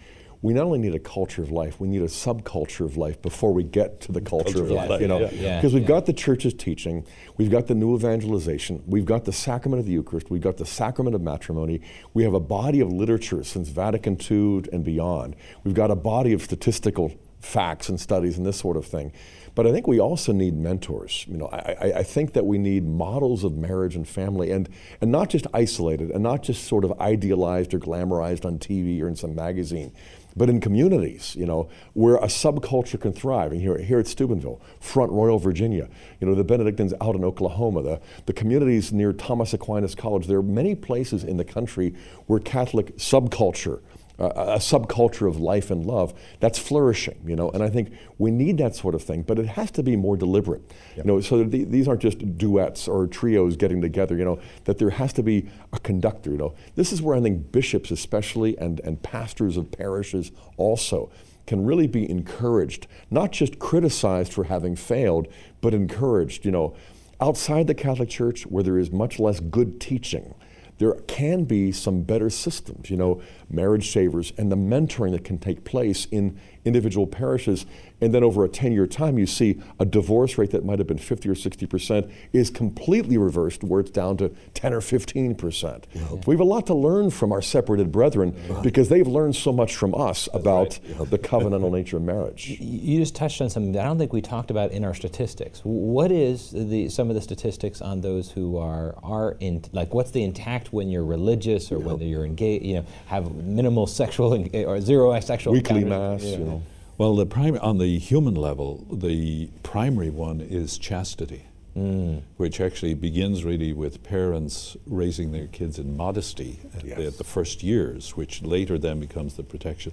we 0.45 0.53
not 0.53 0.65
only 0.65 0.79
need 0.79 0.95
a 0.95 0.99
culture 0.99 1.43
of 1.43 1.51
life, 1.51 1.81
we 1.81 1.89
need 1.89 2.03
a 2.03 2.07
subculture 2.07 2.85
of 2.85 2.99
life 2.99 3.23
before 3.23 3.55
we 3.55 3.65
get 3.65 4.03
to 4.03 4.13
the 4.13 4.21
culture, 4.21 4.53
culture 4.53 4.65
of, 4.65 4.71
life, 4.73 4.91
life. 4.91 5.01
You 5.01 5.09
know, 5.09 5.21
because 5.21 5.41
yeah. 5.41 5.63
yeah. 5.63 5.63
we've 5.63 5.81
yeah. 5.81 5.89
got 5.89 6.05
the 6.05 6.13
church's 6.13 6.53
teaching, 6.53 7.07
we've 7.39 7.51
got 7.51 7.67
the 7.67 7.75
new 7.75 7.97
evangelization, 7.97 8.83
we've 8.87 9.07
got 9.07 9.25
the 9.25 9.33
sacrament 9.33 9.81
of 9.81 9.87
the 9.87 9.93
Eucharist, 9.93 10.31
we've 10.31 10.43
got 10.43 10.59
the 10.59 10.67
sacrament 10.67 11.15
of 11.15 11.23
matrimony, 11.23 11.81
we 12.13 12.25
have 12.25 12.35
a 12.35 12.41
body 12.41 12.81
of 12.81 12.93
literature 12.93 13.43
since 13.43 13.71
Vatican 13.71 14.19
II 14.21 14.65
and 14.71 14.85
beyond. 14.85 15.35
We've 15.65 15.73
got 15.73 15.91
a 15.91 15.97
body 15.97 16.35
of 16.35 16.43
statistical 16.43 17.15
facts 17.41 17.89
and 17.89 17.99
studies 17.99 18.37
and 18.37 18.45
this 18.45 18.59
sort 18.59 18.77
of 18.77 18.85
thing. 18.85 19.13
But 19.55 19.67
I 19.67 19.73
think 19.73 19.87
we 19.87 20.01
also 20.01 20.33
need 20.33 20.57
mentors. 20.57 21.25
You 21.29 21.39
know, 21.39 21.47
I, 21.47 21.93
I, 21.99 22.03
think 22.03 22.33
that 22.33 22.45
we 22.45 22.59
need 22.59 22.85
models 22.85 23.45
of 23.45 23.57
marriage 23.57 23.95
and 23.95 24.07
family, 24.07 24.51
and 24.51 24.69
and 25.01 25.13
not 25.13 25.31
just 25.31 25.47
isolated, 25.55 26.11
and 26.11 26.25
not 26.25 26.43
just 26.43 26.65
sort 26.65 26.85
of 26.85 27.01
idealized 27.01 27.73
or 27.73 27.79
glamorized 27.79 28.45
on 28.45 28.59
TV 28.59 29.01
or 29.01 29.07
in 29.07 29.15
some 29.15 29.35
magazine 29.35 29.93
but 30.37 30.51
in 30.51 30.61
communities, 30.61 31.37
you 31.37 31.47
know, 31.47 31.69
where 31.93 32.17
a 32.17 32.27
subculture 32.27 33.01
can 33.01 33.13
thrive. 33.13 33.53
And 33.53 33.61
here, 33.61 33.79
here 33.79 33.99
at 33.99 34.07
Steubenville, 34.07 34.61
Front 34.81 35.13
Royal, 35.13 35.39
Virginia, 35.39 35.89
you 36.21 36.27
know, 36.27 36.35
the 36.35 36.45
Benedictines 36.45 36.93
out 37.01 37.15
in 37.15 37.25
Oklahoma, 37.25 37.83
the, 37.83 38.01
the 38.27 38.33
communities 38.33 38.93
near 38.93 39.13
Thomas 39.13 39.55
Aquinas 39.55 39.95
College, 39.95 40.27
there 40.27 40.39
are 40.39 40.43
many 40.43 40.75
places 40.75 41.25
in 41.25 41.37
the 41.37 41.45
country 41.45 41.95
where 42.27 42.41
Catholic 42.41 42.97
subculture 42.97 43.81
a, 44.19 44.25
a 44.25 44.59
subculture 44.59 45.29
of 45.29 45.39
life 45.39 45.71
and 45.71 45.85
love 45.85 46.15
that's 46.41 46.59
flourishing, 46.59 47.19
you 47.27 47.37
know. 47.37 47.51
And 47.51 47.63
I 47.63 47.71
think 47.71 47.93
we 48.19 48.31
need 48.31 48.59
that 48.59 48.77
sort 48.77 48.95
of 48.95 49.03
thing, 49.03 49.23
but 49.23 49.39
it 49.39 49.47
has 49.47 49.71
to 49.73 49.83
be 49.83 49.97
more 49.97 50.17
deliberate, 50.17 50.63
yep. 50.97 51.05
you 51.05 51.13
know. 51.13 51.21
So 51.21 51.45
the, 51.45 51.65
these 51.65 51.89
aren't 51.89 52.03
just 52.03 52.39
duets 52.39 52.87
or 52.87 53.07
trios 53.07 53.57
getting 53.57 53.81
together, 53.81 54.17
you 54.17 54.25
know. 54.25 54.41
That 54.65 54.79
there 54.79 54.91
has 54.91 55.13
to 55.15 55.23
be 55.23 55.49
a 55.73 55.79
conductor, 55.81 56.31
you 56.31 56.39
know. 56.39 56.55
This 56.77 56.93
is 56.93 57.03
where 57.03 57.17
I 57.17 57.21
think 57.21 57.53
bishops, 57.53 57.91
especially, 57.91 58.57
and 58.59 58.81
and 58.81 59.03
pastors 59.03 59.57
of 59.57 59.71
parishes 59.71 60.33
also 60.57 61.11
can 61.47 61.65
really 61.65 61.87
be 61.87 62.09
encouraged, 62.09 62.87
not 63.11 63.31
just 63.31 63.59
criticized 63.59 64.33
for 64.33 64.45
having 64.45 64.77
failed, 64.77 65.29
but 65.61 65.75
encouraged, 65.75 66.45
you 66.45 66.51
know. 66.51 66.75
Outside 67.21 67.69
the 67.69 67.75
Catholic 67.75 68.09
Church, 68.09 68.45
where 68.45 68.63
there 68.63 68.79
is 68.79 68.91
much 68.91 69.19
less 69.19 69.41
good 69.41 69.81
teaching, 69.81 70.35
there 70.79 70.95
can 71.07 71.45
be 71.45 71.73
some 71.73 72.03
better 72.03 72.31
systems, 72.31 72.91
you 72.91 72.97
know, 72.97 73.21
marriage 73.49 73.91
savers 73.93 74.33
and 74.37 74.51
the 74.51 74.57
mentoring 74.57 75.13
that 75.13 75.25
can 75.25 75.39
take 75.39 75.65
place 75.65 76.07
in 76.11 76.39
individual 76.65 77.07
parishes. 77.07 77.67
And 78.01 78.13
then 78.13 78.25
over 78.25 78.45
a 78.45 78.49
10 78.49 78.73
year 78.73 78.87
time, 78.87 79.19
you 79.19 79.27
see 79.27 79.61
a 79.79 79.85
divorce 79.85 80.37
rate 80.37 80.51
that 80.51 80.65
might 80.65 80.79
have 80.79 80.89
been 80.89 80.99
50 80.99 81.29
or 81.29 81.35
60% 81.35 82.11
is 82.33 82.51
completely 82.51 83.17
reversed, 83.17 83.63
where 83.63 83.81
it's 83.81 83.91
down 83.91 84.17
to 84.19 84.31
10 84.55 84.73
or 84.75 84.81
15%. 84.81 85.85
Yeah. 85.93 86.03
We 86.27 86.35
have 86.35 86.41
a 86.41 86.45
lot 86.45 86.67
to 86.67 86.75
learn 86.75 87.11
from 87.11 87.33
our 87.33 87.43
separated 87.43 87.93
brethren 87.93 88.35
because 88.63 88.89
they've 88.89 89.07
learned 89.07 89.37
so 89.37 89.53
much 89.53 89.77
from 89.77 89.95
us 89.95 90.29
That's 90.33 90.43
about 90.43 90.79
right. 90.99 91.11
the 91.11 91.19
covenantal 91.19 91.71
nature 91.71 91.97
of 91.97 92.03
marriage. 92.03 92.57
You 92.61 92.99
just 92.99 93.15
touched 93.15 93.41
on 93.41 93.51
something 93.51 93.73
that 93.73 93.83
I 93.83 93.85
don't 93.85 93.99
think 93.99 94.13
we 94.13 94.23
talked 94.23 94.51
about 94.51 94.73
in 94.73 94.85
our 94.85 94.95
statistics. 94.95 95.61
What 95.65 96.11
is 96.11 96.51
the, 96.51 96.89
some 96.89 97.09
of 97.09 97.15
the 97.15 97.23
statistics 97.23 97.81
on 97.81 98.01
those 98.01 98.31
who 98.31 98.59
are, 98.59 98.97
are 99.03 99.37
in, 99.41 99.65
like, 99.73 99.95
what's 99.95 100.11
the 100.11 100.23
intact 100.23 100.73
when 100.73 100.91
you're 100.91 101.05
religious 101.05 101.71
or 101.71 101.79
whether 101.79 102.05
you're 102.05 102.25
engaged, 102.25 102.65
you 102.65 102.75
know, 102.77 102.85
have 103.07 103.35
minimal 103.35 103.87
sexual 103.87 104.35
or 104.67 104.81
zero 104.81 105.19
sexual 105.21 105.53
weekly 105.53 105.85
mass, 105.85 106.23
you 106.23 106.39
know. 106.39 106.54
Well, 106.97 107.17
the 107.17 107.27
prim- 107.27 107.59
on 107.61 107.79
the 107.79 107.99
human 107.99 108.35
level, 108.35 108.87
the 108.91 109.49
primary 109.63 110.11
one 110.11 110.41
is 110.41 110.79
chastity, 110.79 111.47
mm. 111.77 112.23
which 112.37 112.61
actually 112.61 112.95
begins 112.95 113.45
really 113.45 113.73
with 113.73 114.05
parents 114.05 114.77
raising 114.87 115.33
their 115.33 115.49
kids 115.49 115.79
in 115.79 115.97
modesty 115.97 116.61
at, 116.77 116.85
yes. 116.85 116.97
the, 116.97 117.07
at 117.07 117.19
the 117.19 117.25
first 117.25 117.65
years, 117.65 118.17
which 118.17 118.43
later 118.43 118.79
then 118.79 119.01
becomes 119.01 119.35
the 119.35 119.43
protection 119.43 119.93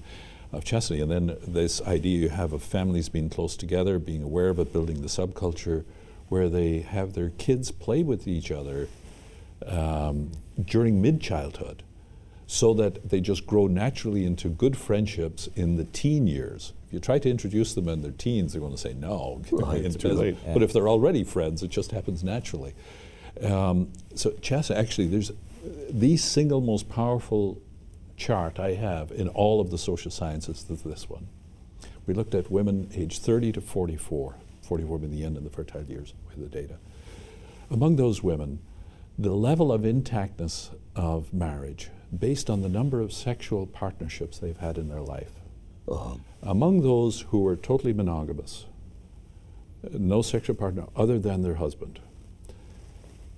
of 0.52 0.64
chastity. 0.64 1.02
And 1.02 1.12
then 1.12 1.38
this 1.46 1.82
idea 1.82 2.20
you 2.20 2.30
have 2.30 2.54
of 2.54 2.62
families 2.62 3.10
being 3.10 3.30
close 3.30 3.56
together, 3.56 3.98
being 3.98 4.22
aware 4.22 4.50
of 4.50 4.60
it, 4.60 4.72
building 4.72 5.02
the 5.02 5.08
subculture 5.08 5.86
where 6.30 6.50
they 6.50 6.80
have 6.80 7.14
their 7.14 7.32
kids 7.32 7.72
play 7.72 8.04
with 8.04 8.28
each 8.28 8.52
other 8.52 8.88
um, 9.66 10.32
during 10.64 11.02
mid 11.02 11.20
childhood 11.20 11.84
so 12.48 12.74
that 12.74 13.10
they 13.10 13.22
just 13.22 13.48
grow 13.48 13.66
naturally 13.66 14.26
into 14.26 14.50
good 14.50 14.78
friendships 14.78 15.48
in 15.56 15.78
the 15.78 15.86
teen 15.86 16.28
years. 16.28 16.74
If 16.92 16.96
you 16.96 17.00
try 17.00 17.20
to 17.20 17.30
introduce 17.30 17.74
them 17.74 17.88
in 17.88 18.02
their 18.02 18.12
teens, 18.12 18.52
they're 18.52 18.60
going 18.60 18.74
to 18.74 18.78
say 18.78 18.94
no. 18.94 19.42
Right, 19.50 19.80
it's 19.80 19.96
too 19.96 20.10
late. 20.10 20.36
Yeah. 20.46 20.52
But 20.52 20.62
if 20.62 20.74
they're 20.74 20.90
already 20.90 21.24
friends, 21.24 21.64
it 21.64 21.70
just 21.70 21.92
happens 21.92 22.22
naturally. 22.22 22.74
Um, 23.42 23.94
so 24.14 24.32
Chassa, 24.32 24.76
actually, 24.76 25.08
there's 25.08 25.32
the 25.90 26.18
single 26.18 26.60
most 26.60 26.90
powerful 26.90 27.62
chart 28.18 28.60
I 28.60 28.74
have 28.74 29.10
in 29.10 29.30
all 29.30 29.62
of 29.62 29.72
the 29.72 29.78
social 29.78 30.12
sciences 30.12 30.66
is 30.70 30.82
this 30.82 31.10
one. 31.10 31.30
We 32.06 32.14
looked 32.14 32.36
at 32.36 32.52
women 32.52 32.90
aged 32.94 33.22
30 33.22 33.54
to 33.54 33.62
44, 33.62 34.36
44 34.62 35.00
being 35.00 35.12
the 35.14 35.24
end 35.24 35.38
of 35.38 35.46
the 35.46 35.50
fertile 35.50 35.84
years 35.84 36.14
with 36.28 36.52
the 36.52 36.62
data. 36.62 36.76
Among 37.70 37.96
those 37.96 38.22
women, 38.22 38.60
the 39.18 39.32
level 39.32 39.72
of 39.72 39.84
intactness 39.84 40.72
of 40.94 41.34
marriage 41.34 41.90
based 42.20 42.50
on 42.50 42.64
the 42.64 42.68
number 42.68 43.00
of 43.00 43.14
sexual 43.14 43.66
partnerships 43.66 44.40
they've 44.40 44.58
had 44.58 44.78
in 44.78 44.90
their 44.90 45.00
life. 45.00 45.41
Uh-huh. 45.92 46.16
Among 46.44 46.82
those 46.82 47.22
who 47.30 47.42
were 47.42 47.56
totally 47.56 47.94
monogamous, 47.94 48.66
no 49.92 50.22
sexual 50.22 50.56
partner 50.56 50.86
other 50.96 51.20
than 51.20 51.42
their 51.42 51.56
husband, 51.56 52.00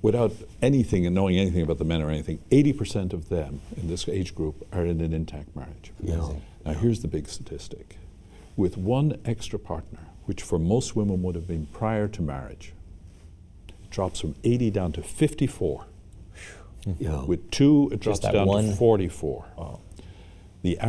without 0.02 0.34
anything 0.62 1.06
and 1.06 1.16
knowing 1.16 1.38
anything 1.38 1.62
about 1.64 1.78
the 1.78 1.86
men 1.86 2.02
or 2.02 2.10
anything, 2.10 2.40
80% 2.52 3.14
of 3.14 3.30
them 3.30 3.62
in 3.78 3.88
this 3.88 4.08
age 4.08 4.36
group 4.36 4.68
are 4.72 4.86
in 4.86 5.02
an 5.02 5.14
intact 5.14 5.56
marriage. 5.56 5.92
Yeah. 6.02 6.30
Now, 6.66 6.74
here's 6.74 7.02
the 7.02 7.08
big 7.08 7.28
statistic. 7.28 7.98
With 8.56 8.78
one 8.78 9.20
extra 9.26 9.58
partner, 9.58 10.00
which 10.26 10.42
for 10.42 10.60
most 10.60 10.96
women 10.96 11.24
would 11.24 11.36
have 11.36 11.48
been 11.48 11.66
prior 11.68 12.08
to 12.10 12.22
marriage, 12.22 12.74
it 13.68 13.90
drops 13.90 14.20
from 14.20 14.36
80 14.44 14.72
down 14.72 14.92
to 14.94 15.02
54. 15.02 15.86
Yeah. 17.00 17.24
With 17.24 17.50
two, 17.50 17.90
it 17.94 18.02
drops 18.02 18.20
down 18.20 18.48
to 18.48 18.76
44. 18.76 19.46
Wow. 19.58 19.80
The 20.64 20.80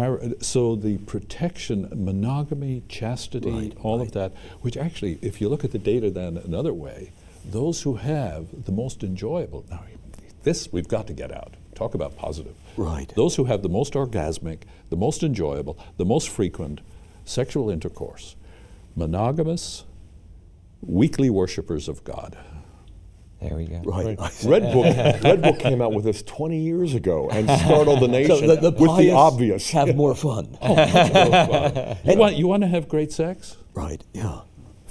so 0.41 0.77
the 0.77 0.99
protection, 0.99 1.89
monogamy, 1.93 2.85
chastity, 2.89 3.51
right, 3.51 3.77
all 3.83 3.99
right. 3.99 4.07
of 4.07 4.13
that, 4.15 4.33
which 4.61 4.77
actually, 4.77 5.19
if 5.21 5.41
you 5.41 5.49
look 5.49 5.65
at 5.65 5.73
the 5.73 5.79
data 5.79 6.11
then 6.11 6.37
another 6.37 6.73
way, 6.73 7.11
those 7.45 7.83
who 7.83 7.97
have 7.97 8.65
the 8.65 8.73
most 8.73 9.03
enjoyable, 9.03 9.65
now 9.69 9.83
this 10.45 10.73
we've 10.73 10.89
got 10.89 11.07
to 11.09 11.13
get 11.13 11.33
out. 11.33 11.55
Talk 11.75 11.95
about 11.95 12.17
positive. 12.17 12.55
Right. 12.77 13.13
Those 13.17 13.35
who 13.37 13.45
have 13.45 13.63
the 13.63 13.69
most 13.69 13.95
orgasmic, 13.95 14.61
the 14.91 14.97
most 14.97 15.23
enjoyable, 15.23 15.77
the 15.97 16.05
most 16.05 16.29
frequent 16.29 16.81
sexual 17.25 17.69
intercourse, 17.69 18.37
monogamous, 18.95 19.85
weekly 20.83 21.31
worshippers 21.31 21.89
of 21.89 22.05
God. 22.05 22.37
There 23.49 23.59
we 23.59 23.67
go. 23.67 23.83
Right. 23.85 24.17
Redbook, 24.17 25.21
Redbook 25.21 25.61
came 25.61 25.83
out 25.83 25.93
with 25.93 26.05
this 26.05 26.23
20 26.23 26.59
years 26.59 26.95
ago 26.95 27.29
and 27.31 27.49
startled 27.61 28.01
the 28.01 28.09
nation 28.19 28.37
so 28.37 28.47
the, 28.55 28.71
the 28.71 28.71
with 28.71 28.97
the 28.97 29.11
obvious. 29.11 29.71
Have 29.71 29.95
more 29.95 30.15
fun. 30.15 30.57
Oh, 30.63 30.75
more 30.75 30.87
fun. 30.87 31.97
you, 32.05 32.17
want, 32.17 32.37
you 32.37 32.47
want 32.47 32.63
to 32.63 32.69
have 32.69 32.89
great 32.89 33.13
sex? 33.13 33.57
Right, 33.75 34.03
yeah. 34.15 34.41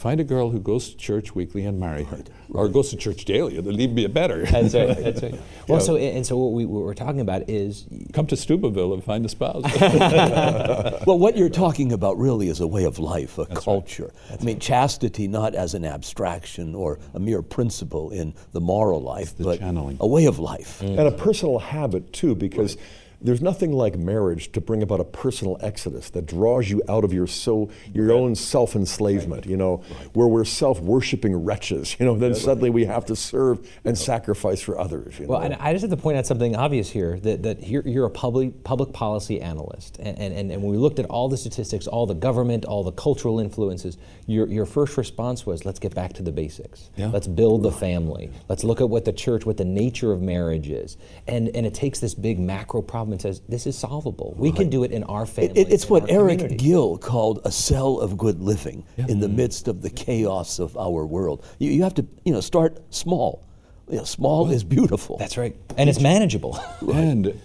Find 0.03 0.19
a 0.19 0.25
girl 0.25 0.49
who 0.49 0.59
goes 0.59 0.89
to 0.89 0.97
church 0.97 1.33
weekly 1.33 1.63
and 1.63 1.79
marry 1.79 2.03
her, 2.03 2.17
right. 2.17 2.29
or 2.49 2.67
goes 2.67 2.89
to 2.89 2.97
church 2.97 3.23
daily. 3.23 3.57
It'll 3.57 3.79
even 3.79 3.95
be 3.95 4.05
better. 4.07 4.45
That's 4.45 4.73
right. 4.73 4.87
That's 4.97 5.23
right. 5.23 5.39
Well, 5.69 5.79
yeah. 5.79 5.85
so 5.85 5.95
and 5.95 6.25
so 6.25 6.35
what, 6.35 6.51
we, 6.51 6.65
what 6.65 6.83
we're 6.83 6.93
talking 6.93 7.21
about 7.21 7.49
is 7.49 7.87
come 8.11 8.27
to 8.27 8.35
Steubenville 8.35 8.93
and 8.93 9.01
find 9.01 9.23
a 9.25 9.29
spouse. 9.29 9.63
well, 11.07 11.17
what 11.17 11.37
you're 11.37 11.47
talking 11.47 11.93
about 11.93 12.17
really 12.17 12.49
is 12.49 12.59
a 12.59 12.67
way 12.67 12.83
of 12.83 12.99
life, 12.99 13.37
a 13.37 13.45
That's 13.45 13.63
culture. 13.63 14.11
Right. 14.29 14.41
I 14.41 14.43
mean, 14.43 14.59
chastity 14.59 15.29
not 15.29 15.55
as 15.55 15.73
an 15.73 15.85
abstraction 15.85 16.75
or 16.75 16.99
a 17.13 17.19
mere 17.21 17.41
principle 17.41 18.09
in 18.11 18.33
the 18.51 18.59
moral 18.59 19.01
life, 19.01 19.37
the 19.37 19.45
but 19.45 19.59
channeling. 19.59 19.95
a 20.01 20.07
way 20.07 20.25
of 20.25 20.37
life 20.37 20.81
mm. 20.81 20.99
and 20.99 21.07
a 21.07 21.11
personal 21.11 21.59
habit 21.59 22.11
too, 22.11 22.35
because. 22.35 22.75
Right 22.75 22.85
there's 23.23 23.41
nothing 23.41 23.71
like 23.71 23.97
marriage 23.97 24.51
to 24.51 24.61
bring 24.61 24.83
about 24.83 24.99
a 24.99 25.05
personal 25.05 25.57
exodus 25.61 26.09
that 26.11 26.25
draws 26.25 26.69
you 26.69 26.81
out 26.89 27.03
of 27.03 27.13
your 27.13 27.25
so 27.25 27.69
your 27.93 28.07
right. 28.07 28.15
own 28.15 28.35
self 28.35 28.75
enslavement. 28.75 29.45
Right. 29.45 29.51
You 29.51 29.57
know, 29.57 29.77
right. 29.89 30.09
where 30.13 30.27
we're 30.27 30.45
self 30.45 30.79
worshipping 30.81 31.35
wretches. 31.35 31.95
You 32.03 32.07
know, 32.07 32.17
then 32.17 32.35
suddenly 32.35 32.69
we 32.69 32.83
have 32.83 33.05
to 33.05 33.15
serve 33.15 33.65
and 33.85 33.97
sacrifice 33.97 34.61
for 34.61 34.77
others. 34.77 35.19
well, 35.19 35.39
know? 35.39 35.45
and 35.45 35.55
I 35.55 35.71
just 35.71 35.83
have 35.83 35.91
to 35.91 35.97
point 35.97 36.17
out 36.17 36.25
something 36.25 36.55
obvious 36.55 36.89
here 36.89 37.17
that 37.21 37.43
that 37.43 37.65
you're, 37.65 37.87
you're 37.87 38.05
a 38.05 38.09
public 38.09 38.63
public 38.65 38.91
policy 38.91 39.39
analyst, 39.39 39.97
and, 39.99 40.17
and 40.17 40.51
and 40.51 40.61
when 40.61 40.71
we 40.71 40.77
looked 40.77 40.99
at 40.99 41.05
all 41.05 41.29
the 41.29 41.37
statistics, 41.37 41.87
all 41.87 42.05
the 42.05 42.13
government, 42.13 42.65
all 42.65 42.83
the 42.83 42.91
cultural 42.91 43.39
influences, 43.39 43.97
your 44.27 44.47
your 44.47 44.65
first 44.65 44.97
response 44.97 45.45
was 45.45 45.65
let's 45.65 45.79
get 45.79 45.95
back 45.95 46.11
to 46.13 46.23
the 46.23 46.31
basics. 46.31 46.89
Yeah. 46.97 47.07
Let's 47.07 47.27
build 47.27 47.63
the 47.63 47.71
family. 47.71 48.31
Let's 48.49 48.65
look 48.65 48.81
at 48.81 48.89
what 48.89 49.05
the 49.05 49.13
church, 49.13 49.45
what 49.45 49.55
the 49.55 49.65
nature 49.65 50.11
of 50.11 50.21
marriage 50.21 50.69
is, 50.69 50.97
and 51.27 51.47
and 51.49 51.65
it 51.65 51.73
takes 51.73 51.99
this 51.99 52.13
big 52.13 52.37
macro 52.37 52.81
problem 52.81 53.12
and 53.13 53.21
says, 53.21 53.41
this 53.47 53.65
is 53.65 53.77
solvable. 53.77 54.35
We 54.37 54.49
right. 54.49 54.57
can 54.57 54.69
do 54.69 54.83
it 54.83 54.91
in 54.91 55.03
our 55.05 55.25
family. 55.25 55.59
It, 55.59 55.71
it's 55.71 55.89
what 55.89 56.09
Eric 56.09 56.39
community. 56.39 56.63
Gill 56.65 56.97
called 56.97 57.39
a 57.45 57.51
cell 57.51 57.99
of 57.99 58.17
good 58.17 58.41
living 58.41 58.85
yeah. 58.97 59.05
in 59.07 59.19
the 59.19 59.27
mm-hmm. 59.27 59.37
midst 59.37 59.67
of 59.67 59.81
the 59.81 59.89
chaos 59.89 60.59
of 60.59 60.75
our 60.77 61.05
world. 61.05 61.45
You, 61.59 61.71
you 61.71 61.83
have 61.83 61.93
to, 61.95 62.05
you 62.25 62.33
know, 62.33 62.41
start 62.41 62.79
small. 62.93 63.45
You 63.89 63.97
know, 63.97 64.03
small 64.03 64.45
well, 64.45 64.53
is 64.53 64.63
beautiful. 64.63 65.17
That's 65.17 65.37
right. 65.37 65.55
And 65.77 65.89
it's 65.89 66.01
manageable. 66.01 66.59
right. 66.81 66.97
And 66.97 67.39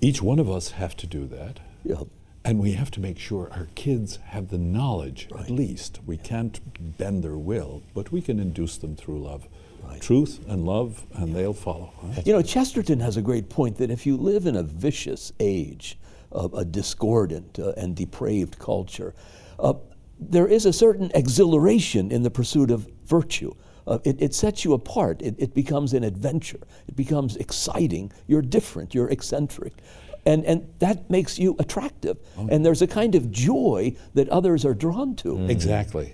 each 0.00 0.22
one 0.22 0.38
of 0.38 0.50
us 0.50 0.72
have 0.72 0.96
to 0.96 1.06
do 1.06 1.26
that. 1.26 1.60
Yeah. 1.84 2.02
And 2.44 2.58
we 2.58 2.72
have 2.72 2.90
to 2.92 3.00
make 3.00 3.18
sure 3.18 3.50
our 3.52 3.68
kids 3.74 4.18
have 4.28 4.48
the 4.48 4.58
knowledge, 4.58 5.28
right. 5.30 5.44
at 5.44 5.50
least. 5.50 6.00
We 6.06 6.16
can't 6.16 6.58
bend 6.96 7.22
their 7.22 7.36
will, 7.36 7.82
but 7.94 8.10
we 8.10 8.22
can 8.22 8.40
induce 8.40 8.78
them 8.78 8.96
through 8.96 9.22
love. 9.22 9.46
Right. 9.82 10.00
Truth 10.00 10.44
and 10.48 10.64
love, 10.64 11.06
and 11.14 11.34
they'll 11.34 11.52
follow. 11.52 11.92
Huh? 12.00 12.22
You 12.24 12.32
know, 12.32 12.42
Chesterton 12.42 13.00
has 13.00 13.16
a 13.16 13.22
great 13.22 13.48
point 13.48 13.78
that 13.78 13.90
if 13.90 14.06
you 14.06 14.16
live 14.16 14.46
in 14.46 14.56
a 14.56 14.62
vicious 14.62 15.32
age, 15.40 15.98
of 16.32 16.54
a 16.54 16.64
discordant 16.64 17.58
uh, 17.58 17.72
and 17.76 17.96
depraved 17.96 18.58
culture, 18.58 19.14
uh, 19.58 19.74
there 20.18 20.46
is 20.46 20.66
a 20.66 20.72
certain 20.72 21.10
exhilaration 21.14 22.10
in 22.10 22.22
the 22.22 22.30
pursuit 22.30 22.70
of 22.70 22.88
virtue. 23.04 23.52
Uh, 23.86 23.98
it, 24.04 24.20
it, 24.20 24.34
sets 24.34 24.64
you 24.64 24.74
apart. 24.74 25.20
It, 25.22 25.34
it, 25.38 25.54
becomes 25.54 25.94
an 25.94 26.04
adventure. 26.04 26.60
It 26.86 26.94
becomes 26.94 27.36
exciting. 27.36 28.12
You're 28.26 28.42
different. 28.42 28.94
You're 28.94 29.08
eccentric. 29.08 29.72
And, 30.26 30.44
and 30.44 30.72
that 30.78 31.10
makes 31.10 31.38
you 31.38 31.56
attractive. 31.58 32.18
Oh. 32.36 32.48
And 32.50 32.64
there's 32.64 32.82
a 32.82 32.86
kind 32.86 33.14
of 33.14 33.30
joy 33.30 33.94
that 34.14 34.28
others 34.28 34.64
are 34.64 34.74
drawn 34.74 35.16
to. 35.16 35.34
Mm. 35.34 35.50
Exactly. 35.50 36.06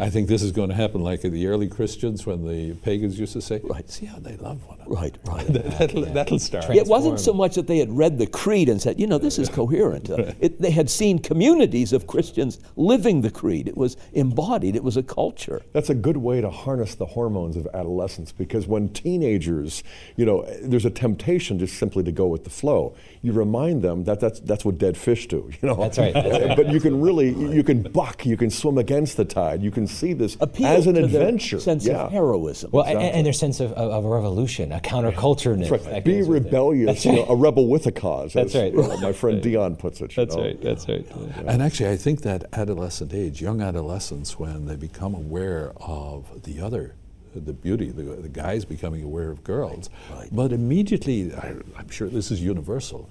I 0.00 0.10
think 0.10 0.28
this 0.28 0.42
is 0.42 0.52
going 0.52 0.68
to 0.70 0.74
happen 0.74 1.00
like 1.00 1.22
the 1.22 1.46
early 1.46 1.68
Christians 1.68 2.26
when 2.26 2.46
the 2.46 2.74
pagans 2.74 3.18
used 3.18 3.32
to 3.34 3.40
say, 3.40 3.60
Right. 3.64 3.88
see 3.88 4.06
how 4.06 4.18
they 4.18 4.36
love 4.36 4.64
one 4.66 4.80
another. 4.80 4.90
Right, 4.90 5.18
right. 5.24 5.46
that'll, 5.78 6.04
that'll 6.06 6.38
start. 6.38 6.70
It 6.70 6.86
wasn't 6.86 7.20
so 7.20 7.32
much 7.32 7.54
that 7.54 7.66
they 7.66 7.78
had 7.78 7.90
read 7.96 8.18
the 8.18 8.26
creed 8.26 8.68
and 8.68 8.80
said, 8.80 8.98
you 8.98 9.06
know, 9.06 9.18
this 9.18 9.38
is 9.38 9.48
coherent. 9.48 10.10
Uh, 10.22 10.34
it, 10.40 10.60
they 10.60 10.70
had 10.70 10.90
seen 10.90 11.18
communities 11.18 11.92
of 11.94 12.06
Christians 12.06 12.58
living 12.76 13.22
the 13.22 13.30
creed. 13.30 13.66
It 13.66 13.76
was 13.76 13.96
embodied, 14.12 14.76
it 14.76 14.84
was 14.84 14.98
a 14.98 15.02
culture. 15.02 15.62
That's 15.72 15.88
a 15.88 15.94
good 15.94 16.18
way 16.18 16.42
to 16.42 16.50
harness 16.50 16.94
the 16.96 17.06
hormones 17.06 17.56
of 17.56 17.66
adolescence 17.72 18.30
because 18.30 18.66
when 18.66 18.90
teenagers, 18.90 19.82
you 20.16 20.26
know, 20.26 20.44
there's 20.60 20.84
a 20.84 20.90
temptation 20.90 21.58
just 21.58 21.78
simply 21.78 22.02
to 22.04 22.12
go 22.12 22.26
with 22.26 22.44
the 22.44 22.50
flow. 22.50 22.94
You 23.22 23.32
remind 23.32 23.51
them 23.52 24.04
that 24.04 24.20
that's, 24.20 24.40
that's 24.40 24.64
what 24.64 24.78
dead 24.78 24.96
fish 24.96 25.28
do, 25.28 25.50
you 25.62 25.68
know. 25.68 25.76
That's 25.76 25.98
right, 25.98 26.14
that's 26.14 26.44
right. 26.44 26.56
but 26.56 26.68
you 26.70 26.80
can 26.80 27.00
really, 27.00 27.30
you 27.30 27.62
can 27.62 27.82
buck, 27.82 28.26
you 28.26 28.36
can 28.36 28.50
swim 28.50 28.78
against 28.78 29.16
the 29.16 29.24
tide, 29.24 29.62
you 29.62 29.70
can 29.70 29.86
see 29.86 30.12
this 30.12 30.36
Appeal 30.40 30.66
as 30.66 30.86
an 30.86 30.94
to 30.94 31.06
their 31.06 31.22
adventure. 31.22 31.60
sense 31.60 31.86
yeah. 31.86 32.02
of 32.02 32.12
heroism. 32.12 32.70
Well, 32.72 32.84
and, 32.84 32.98
and 32.98 33.26
their 33.26 33.32
sense 33.32 33.60
of, 33.60 33.72
of, 33.72 33.90
of 33.90 34.04
a 34.04 34.08
revolution, 34.08 34.72
a 34.72 34.80
countercultureness. 34.80 35.68
That's 35.68 35.84
that 35.84 35.92
right. 35.92 36.04
Be 36.04 36.18
goes 36.18 36.28
with 36.28 36.42
it. 36.42 36.44
rebellious, 36.46 36.86
That's 36.86 37.04
you 37.04 37.12
know, 37.12 37.22
right. 37.22 37.30
a 37.30 37.36
rebel 37.36 37.68
with 37.68 37.86
a 37.86 37.92
cause. 37.92 38.32
That's 38.32 38.54
as, 38.54 38.62
right. 38.62 38.72
you 38.72 38.82
know, 38.82 38.96
my 38.98 39.12
friend 39.12 39.42
Dion 39.42 39.76
puts 39.76 40.00
it. 40.00 40.12
That's 40.14 40.36
know. 40.36 40.42
right. 40.42 40.60
That's 40.60 40.88
right. 40.88 41.06
And 41.46 41.62
actually, 41.62 41.90
I 41.90 41.96
think 41.96 42.22
that 42.22 42.44
adolescent 42.52 43.12
age, 43.14 43.40
young 43.40 43.60
adolescents, 43.60 44.38
when 44.38 44.66
they 44.66 44.76
become 44.76 45.14
aware 45.14 45.72
of 45.76 46.42
the 46.44 46.60
other, 46.60 46.94
the 47.34 47.52
beauty, 47.52 47.90
the, 47.90 48.02
the 48.02 48.28
guys 48.28 48.64
becoming 48.64 49.02
aware 49.02 49.30
of 49.30 49.42
girls, 49.44 49.90
but 50.30 50.52
immediately, 50.52 51.34
I, 51.34 51.54
I'm 51.76 51.88
sure 51.90 52.08
this 52.08 52.30
is 52.30 52.42
universal, 52.42 53.08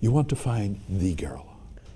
you 0.00 0.10
want 0.10 0.28
to 0.30 0.36
find 0.36 0.80
the 0.88 1.14
girl. 1.14 1.46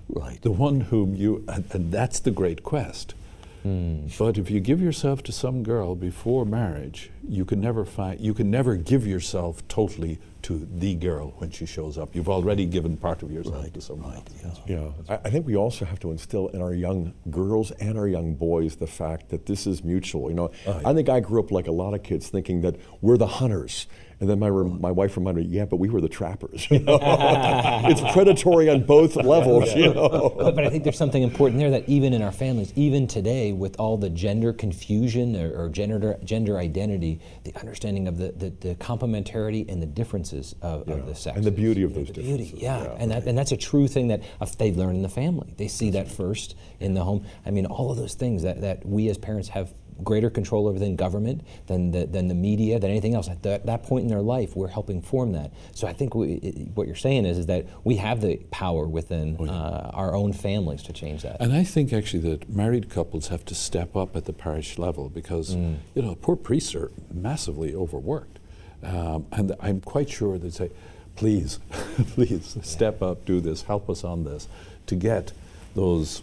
Right. 0.07 0.41
The 0.41 0.51
one 0.51 0.81
whom 0.81 1.15
you, 1.15 1.43
and, 1.47 1.65
and 1.71 1.91
that's 1.91 2.19
the 2.19 2.31
great 2.31 2.63
quest. 2.63 3.15
Hmm. 3.63 4.05
But 4.19 4.37
if 4.37 4.51
you 4.51 4.59
give 4.59 4.79
yourself 4.79 5.23
to 5.23 5.31
some 5.31 5.63
girl 5.63 5.95
before 5.95 6.45
marriage, 6.45 7.09
you 7.27 7.45
can 7.45 7.59
never 7.59 7.83
find, 7.83 8.19
you 8.19 8.35
can 8.35 8.51
never 8.51 8.75
give 8.75 9.07
yourself 9.07 9.67
totally 9.67 10.19
to 10.43 10.67
the 10.71 10.93
girl 10.93 11.33
when 11.39 11.49
she 11.49 11.65
shows 11.65 11.97
up. 11.97 12.15
You've 12.15 12.29
already 12.29 12.67
given 12.67 12.95
part 12.95 13.23
of 13.23 13.31
yourself 13.31 13.73
to 13.73 13.81
someone 13.81 14.13
else. 14.43 14.59
Yeah, 14.67 14.91
I, 15.09 15.15
I 15.15 15.29
think 15.31 15.47
we 15.47 15.55
also 15.55 15.85
have 15.85 15.99
to 16.01 16.11
instill 16.11 16.49
in 16.49 16.61
our 16.61 16.75
young 16.75 17.15
girls 17.31 17.71
and 17.71 17.97
our 17.97 18.07
young 18.07 18.35
boys 18.35 18.75
the 18.75 18.85
fact 18.85 19.29
that 19.29 19.47
this 19.47 19.65
is 19.65 19.83
mutual. 19.83 20.29
You 20.29 20.35
know, 20.35 20.51
oh, 20.67 20.81
I 20.85 20.93
think 20.93 21.09
I 21.09 21.19
grew 21.19 21.39
up 21.39 21.49
like 21.49 21.65
a 21.65 21.71
lot 21.71 21.95
of 21.95 22.03
kids, 22.03 22.29
thinking 22.29 22.61
that 22.61 22.75
we're 23.01 23.17
the 23.17 23.25
hunters, 23.25 23.87
and 24.19 24.29
then 24.29 24.39
my 24.39 24.49
rem- 24.49 24.79
my 24.81 24.91
wife 24.91 25.17
reminded 25.17 25.49
me, 25.49 25.55
yeah, 25.55 25.65
but 25.65 25.77
we 25.77 25.89
were 25.89 26.01
the 26.01 26.09
trappers. 26.09 26.67
You 26.75 26.79
know? 26.79 26.99
it's 27.85 28.01
predatory 28.11 28.69
on 28.69 28.83
both 28.83 29.15
levels. 29.15 29.73
You 29.73 29.93
know. 29.93 30.33
but, 30.37 30.55
but 30.55 30.65
I 30.65 30.69
think 30.69 30.83
there's 30.83 30.97
something 30.97 31.23
important 31.23 31.59
there 31.59 31.69
that 31.69 31.87
even 31.87 32.11
in 32.11 32.21
our 32.21 32.33
families, 32.33 32.73
even 32.75 33.07
today, 33.07 33.53
with 33.53 33.79
all 33.79 33.97
the 33.97 34.09
gender 34.09 34.51
confusion 34.51 35.35
or, 35.37 35.57
or 35.57 35.69
gender 35.69 36.17
gender 36.25 36.57
identity, 36.57 37.21
the 37.45 37.55
understanding 37.55 38.09
of 38.09 38.17
the, 38.17 38.31
the, 38.31 38.49
the 38.49 38.75
complementarity 38.75 39.69
and 39.71 39.81
the 39.81 39.85
differences 39.85 40.53
of, 40.61 40.87
of 40.89 41.05
the 41.05 41.15
sexes. 41.15 41.37
And 41.37 41.45
the 41.45 41.51
beauty 41.51 41.83
of 41.83 41.93
those 41.93 42.07
the 42.07 42.13
beauty, 42.13 42.43
differences, 42.43 42.61
yeah, 42.61 42.83
yeah. 42.83 42.97
and 42.99 43.11
that 43.11 43.23
and 43.25 43.37
that's 43.37 43.53
a 43.53 43.57
true 43.57 43.87
thing 43.87 44.09
that 44.09 44.21
uh, 44.41 44.47
they 44.57 44.73
learn 44.73 44.95
in 44.95 45.01
the 45.01 45.09
family. 45.09 45.53
They 45.55 45.67
see 45.69 45.91
that 45.91 46.11
first 46.11 46.55
in 46.79 46.93
the 46.93 47.03
home. 47.03 47.25
I 47.45 47.51
mean, 47.51 47.65
all 47.65 47.91
of 47.91 47.97
those 47.97 48.15
things 48.15 48.43
that, 48.43 48.61
that 48.61 48.85
we 48.85 49.07
as 49.09 49.17
parents 49.17 49.49
have 49.49 49.73
greater 50.03 50.29
control 50.29 50.67
over 50.67 50.77
than 50.79 50.95
government, 50.95 51.41
than 51.67 51.91
the, 51.91 52.05
than 52.05 52.27
the 52.27 52.35
media, 52.35 52.79
than 52.79 52.91
anything 52.91 53.15
else. 53.15 53.29
At 53.29 53.43
that, 53.43 53.65
that 53.65 53.83
point 53.83 54.03
in 54.03 54.09
their 54.09 54.21
life, 54.21 54.55
we're 54.55 54.67
helping 54.67 55.01
form 55.01 55.31
that. 55.33 55.51
So 55.73 55.87
I 55.87 55.93
think 55.93 56.15
we, 56.15 56.33
it, 56.33 56.69
what 56.75 56.87
you're 56.87 56.95
saying 56.95 57.25
is, 57.25 57.37
is 57.37 57.45
that 57.47 57.65
we 57.83 57.95
have 57.97 58.21
the 58.21 58.37
power 58.51 58.85
within 58.87 59.37
uh, 59.49 59.91
our 59.93 60.13
own 60.13 60.33
families 60.33 60.83
to 60.83 60.93
change 60.93 61.23
that. 61.23 61.37
And 61.39 61.53
I 61.53 61.63
think 61.63 61.93
actually 61.93 62.29
that 62.29 62.49
married 62.49 62.89
couples 62.89 63.29
have 63.29 63.45
to 63.45 63.55
step 63.55 63.95
up 63.95 64.15
at 64.15 64.25
the 64.25 64.33
parish 64.33 64.77
level 64.77 65.09
because, 65.09 65.55
Mm. 65.55 65.77
you 65.93 66.01
know, 66.01 66.15
poor 66.15 66.35
priests 66.35 66.75
are 66.75 66.91
massively 67.13 67.73
overworked. 67.73 68.39
Um, 68.83 69.25
and 69.31 69.55
I'm 69.59 69.79
quite 69.79 70.09
sure 70.09 70.37
they'd 70.37 70.53
say, 70.53 70.71
please, 71.15 71.59
please 72.09 72.57
step 72.61 73.01
up, 73.01 73.25
do 73.25 73.39
this, 73.39 73.63
help 73.63 73.89
us 73.89 74.03
on 74.03 74.23
this, 74.25 74.47
to 74.87 74.95
get 74.95 75.31
those 75.75 76.21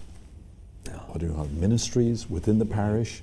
what 1.08 1.20
do 1.20 1.26
you 1.26 1.32
call 1.32 1.44
it, 1.44 1.52
ministries 1.52 2.28
within 2.28 2.58
the 2.58 2.66
parish. 2.66 3.22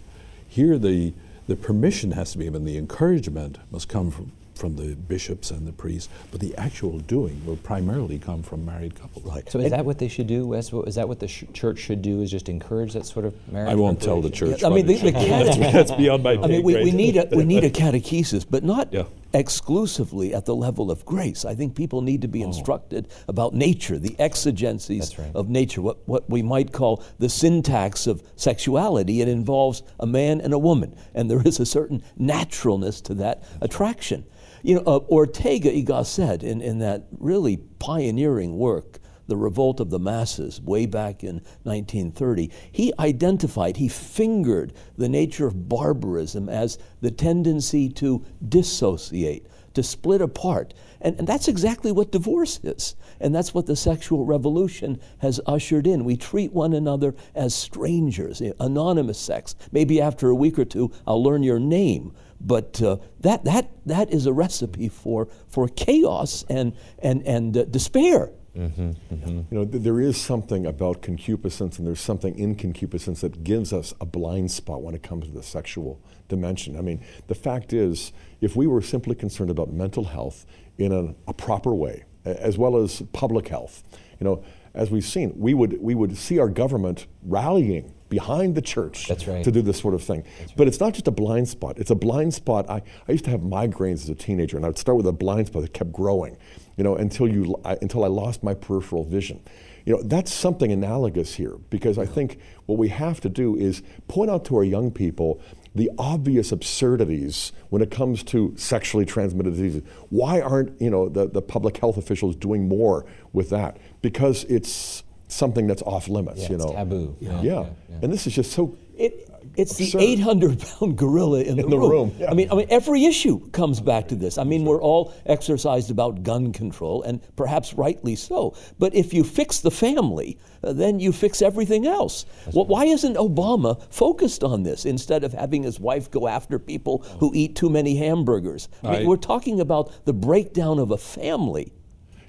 Here, 0.50 0.80
the, 0.80 1.14
the 1.48 1.56
permission 1.56 2.12
has 2.12 2.32
to 2.32 2.40
be 2.40 2.46
given, 2.46 2.66
the 2.66 2.78
encouragement 2.78 3.60
must 3.72 3.88
come 3.88 4.10
from, 4.10 4.32
from 4.56 4.76
the 4.76 4.96
bishops 4.96 5.52
and 5.52 5.68
the 5.68 5.72
priests, 5.72 6.10
but 6.32 6.42
the 6.42 6.56
actual 6.58 6.98
doing 7.00 7.46
will 7.46 7.56
primarily 7.58 8.18
come 8.18 8.42
from 8.42 8.66
married 8.66 8.96
couples. 8.96 9.24
Right. 9.24 9.50
So 9.50 9.60
is 9.60 9.70
that 9.70 9.86
what 9.86 10.00
they 10.00 10.08
should 10.08 10.26
do? 10.26 10.52
Is, 10.54 10.74
is 10.74 10.96
that 10.96 11.08
what 11.08 11.20
the 11.20 11.28
sh- 11.28 11.44
church 11.54 11.78
should 11.78 12.02
do? 12.02 12.22
Is 12.22 12.32
just 12.32 12.50
encourage 12.50 12.94
that 12.94 13.06
sort 13.06 13.26
of 13.26 13.36
marriage? 13.52 13.72
I 13.72 13.76
won't 13.76 14.02
tell 14.02 14.22
the 14.22 14.32
church. 14.32 14.64
I 14.64 14.70
mean, 14.70 14.88
the, 14.88 14.98
the 14.98 15.12
do. 15.12 15.28
that's, 15.28 15.58
that's 15.58 15.92
beyond 15.92 16.24
my 16.24 16.32
I 16.34 16.48
mean, 16.48 16.64
we, 16.64 16.84
we 16.84 16.92
need 16.92 17.16
a 17.16 17.28
we 17.32 17.46
need 17.46 17.64
a 17.64 17.70
catechesis, 17.82 18.46
but 18.50 18.64
not 18.64 18.92
Yeah. 18.92 19.04
Exclusively 19.34 20.34
at 20.34 20.46
the 20.46 20.56
level 20.56 20.90
of 20.92 21.06
grace. 21.06 21.46
I 21.46 21.56
think 21.56 21.76
people 21.76 22.02
need 22.02 22.22
to 22.22 22.28
be 22.28 22.42
instructed 22.42 23.08
about 23.28 23.54
nature, 23.54 23.98
the 23.98 24.16
exigencies 24.20 25.18
right. 25.18 25.32
of 25.36 25.50
nature, 25.50 25.82
what 25.82 26.08
what 26.08 26.30
we 26.30 26.42
might 26.42 26.72
call 26.72 27.04
the 27.20 27.30
syntax 27.30 28.08
of 28.08 28.24
sexuality. 28.36 29.22
It 29.22 29.28
involves 29.28 29.84
a 30.00 30.08
man 30.08 30.42
and 30.42 30.54
a 30.54 30.60
woman, 30.60 30.96
and 31.14 31.30
there 31.30 31.42
is 31.46 31.60
a 31.60 31.66
certain 31.66 32.04
naturalness 32.18 33.02
to 33.02 33.14
that 33.16 33.44
attraction. 33.62 34.26
You 34.62 34.76
know, 34.76 34.84
uh, 34.86 35.00
Ortega 35.10 35.70
y 35.70 35.84
Gasset 35.86 36.44
in, 36.44 36.62
in 36.62 36.80
that 36.80 37.08
really 37.18 37.58
pioneering 37.80 38.58
work 38.58 38.99
the 39.30 39.38
revolt 39.38 39.80
of 39.80 39.90
the 39.90 40.00
masses 40.00 40.60
way 40.62 40.86
back 40.86 41.24
in 41.24 41.36
1930, 41.64 42.52
he 42.72 42.94
identified, 43.00 43.78
he 43.78 43.88
fingered 43.88 44.74
the 44.98 45.10
nature 45.10 45.48
of 45.48 45.70
barbarism 45.70 46.50
as 46.50 46.78
the 47.02 47.12
tendency 47.12 47.90
to 47.90 48.26
dissociate, 48.48 49.48
to 49.74 49.84
split 49.84 50.22
apart. 50.22 50.74
And, 51.02 51.18
and 51.20 51.28
that's 51.28 51.48
exactly 51.48 51.92
what 51.92 52.12
divorce 52.12 52.60
is. 52.64 52.96
And 53.22 53.34
that's 53.34 53.54
what 53.54 53.66
the 53.66 53.76
sexual 53.76 54.26
revolution 54.26 55.00
has 55.20 55.40
ushered 55.46 55.88
in. 55.88 56.04
We 56.04 56.18
treat 56.18 56.52
one 56.52 56.74
another 56.74 57.16
as 57.36 57.56
strangers, 57.56 58.42
eh, 58.42 58.52
anonymous 58.60 59.18
sex. 59.18 59.56
Maybe 59.72 60.02
after 60.02 60.30
a 60.30 60.36
week 60.36 60.60
or 60.60 60.66
two, 60.66 60.92
I'll 61.08 61.24
learn 61.24 61.44
your 61.44 61.60
name. 61.60 62.14
But 62.42 62.82
uh, 62.82 62.98
that, 63.20 63.44
that, 63.46 63.70
that 63.86 64.12
is 64.12 64.26
a 64.26 64.34
recipe 64.34 64.90
for, 64.90 65.28
for 65.48 65.68
chaos 65.68 66.46
and, 66.50 66.74
and, 67.00 67.22
and 67.24 67.58
uh, 67.58 67.66
despair. 67.66 68.32
Mm-hmm, 68.56 68.82
mm-hmm. 69.14 69.30
You 69.30 69.46
know, 69.52 69.66
th- 69.66 69.84
there 69.84 70.00
is 70.00 70.18
something 70.18 70.66
about 70.66 71.02
concupiscence, 71.02 71.78
and 71.78 71.88
there's 71.88 72.02
something 72.02 72.38
in 72.38 72.56
concupiscence 72.56 73.22
that 73.22 73.44
gives 73.44 73.72
us 73.72 73.94
a 74.02 74.06
blind 74.06 74.52
spot 74.52 74.82
when 74.82 74.96
it 74.96 75.04
comes 75.04 75.28
to 75.28 75.32
the 75.32 75.44
sexual 75.44 76.02
dimension. 76.28 76.78
I 76.78 76.82
mean, 76.82 77.04
the 77.28 77.36
fact 77.36 77.74
is, 77.74 78.12
if 78.42 78.56
we 78.56 78.68
were 78.68 78.82
simply 78.82 79.16
concerned 79.16 79.50
about 79.50 79.72
mental 79.72 80.06
health 80.06 80.46
in 80.78 80.92
a, 80.92 81.16
a 81.30 81.34
proper 81.34 81.74
way, 81.74 82.06
as 82.26 82.58
well 82.58 82.78
as 82.78 83.02
public 83.14 83.48
health, 83.48 83.84
you 84.20 84.26
know, 84.26 84.44
as 84.74 84.92
we've 84.92 85.06
seen, 85.06 85.34
we 85.36 85.54
would 85.54 85.82
we 85.82 85.96
would 85.96 86.18
see 86.18 86.40
our 86.40 86.50
government 86.50 87.08
rallying 87.24 87.94
behind 88.10 88.56
the 88.56 88.62
church 88.62 89.10
right. 89.10 89.44
to 89.44 89.52
do 89.52 89.62
this 89.62 89.80
sort 89.80 89.94
of 89.94 90.04
thing. 90.04 90.24
But 90.56 90.68
it's 90.68 90.80
not 90.80 90.94
just 90.94 91.08
a 91.08 91.12
blind 91.12 91.48
spot. 91.48 91.78
It's 91.78 91.92
a 91.92 91.96
blind 91.96 92.34
spot. 92.34 92.70
I, 92.70 92.82
I 93.08 93.12
used 93.12 93.26
to 93.26 93.32
have 93.32 93.42
migraines 93.42 94.04
as 94.04 94.10
a 94.10 94.16
teenager, 94.16 94.58
and 94.58 94.66
I 94.66 94.70
would 94.70 94.78
start 94.78 94.98
with 94.98 95.08
a 95.08 95.12
blind 95.12 95.48
spot 95.48 95.62
that 95.62 95.74
kept 95.74 95.92
growing, 95.92 96.38
you 96.80 96.84
know, 96.84 96.96
until 96.96 97.28
you 97.28 97.54
I, 97.66 97.78
until 97.82 98.06
I 98.06 98.08
lost 98.08 98.42
my 98.42 98.54
peripheral 98.54 99.04
vision. 99.04 99.42
You 99.86 99.98
know, 99.98 100.02
that's 100.04 100.34
something 100.34 100.72
analogous 100.72 101.36
here 101.36 101.58
because 101.70 101.98
I 101.98 102.06
think 102.06 102.40
what 102.68 102.78
we 102.78 102.88
have 102.88 103.20
to 103.22 103.30
do 103.30 103.56
is 103.58 103.84
point 104.08 104.32
out 104.32 104.46
to 104.46 104.56
our 104.56 104.64
young 104.64 104.90
people 104.90 105.42
the 105.76 105.92
obvious 105.98 106.52
absurdities 106.54 107.52
when 107.70 107.82
it 107.82 107.92
comes 107.92 108.24
to 108.24 108.54
sexually 108.56 109.06
transmitted 109.06 109.52
diseases. 109.52 109.84
Why 110.10 110.40
aren't 110.40 110.80
you 110.82 110.90
know 110.90 111.10
the, 111.10 111.28
the 111.28 111.42
public 111.42 111.76
health 111.78 111.98
officials 111.98 112.38
doing 112.38 112.70
more 112.70 113.06
with 113.34 113.50
that? 113.50 113.76
Because 114.02 114.46
it's 114.46 115.04
something 115.28 115.68
that's 115.68 115.82
off 115.82 116.08
limits. 116.08 116.44
Yeah, 116.44 116.50
you 116.50 116.56
it's 116.56 116.66
know, 116.66 116.74
taboo. 116.74 117.18
Yeah. 117.20 117.30
Yeah, 117.30 117.42
Yeah. 117.42 117.42
yeah, 117.44 117.70
yeah. 117.90 117.96
and 118.04 118.14
this 118.14 118.26
is 118.26 118.34
just 118.34 118.54
so 118.54 118.78
It, 118.98 119.29
it's 119.60 119.80
Absurd. 119.80 120.00
the 120.02 120.06
800 120.06 120.60
pound 120.60 120.98
gorilla 120.98 121.42
in, 121.42 121.58
the, 121.58 121.64
the 121.64 121.78
room. 121.78 121.92
room, 121.92 122.16
yeah. 122.18 122.32
I 122.32 122.34
mean, 122.34 122.50
I 122.52 122.56
mean, 122.56 122.68
every 122.70 123.06
issue 123.06 123.50
comes 123.52 123.80
back 123.82 124.08
to 124.10 124.16
this. 124.16 124.38
I 124.38 124.44
mean, 124.44 124.66
we're 124.66 124.82
all 124.82 125.14
exercised 125.26 125.92
about 125.92 126.24
gun 126.24 126.52
control, 126.54 127.04
and 127.04 127.22
perhaps 127.36 127.74
rightly 127.74 128.16
so. 128.16 128.56
But 128.80 128.96
if 128.96 129.14
you 129.14 129.24
fix 129.24 129.60
the 129.60 129.72
family, 129.72 130.38
uh, 130.64 130.74
then 130.74 131.00
you 131.00 131.12
fix 131.12 131.42
everything 131.42 131.86
else. 131.88 132.26
Well, 132.54 132.66
why 132.66 132.86
isn't 132.86 133.16
Obama 133.16 133.82
focused 133.92 134.44
on 134.44 134.64
this 134.64 134.86
instead 134.86 135.24
of 135.24 135.34
having 135.34 135.64
his 135.64 135.80
wife 135.80 136.10
go 136.12 136.28
after 136.28 136.60
people 136.60 137.00
who 137.20 137.32
eat 137.36 137.56
too 137.56 137.70
many 137.70 137.96
hamburgers? 137.98 138.70
I 138.84 138.92
mean, 138.92 139.02
I- 139.02 139.06
we're 139.06 139.18
talking 139.18 139.60
about 139.60 140.06
the 140.06 140.14
breakdown 140.14 140.80
of 140.80 140.92
a 140.92 140.98
family. 140.98 141.74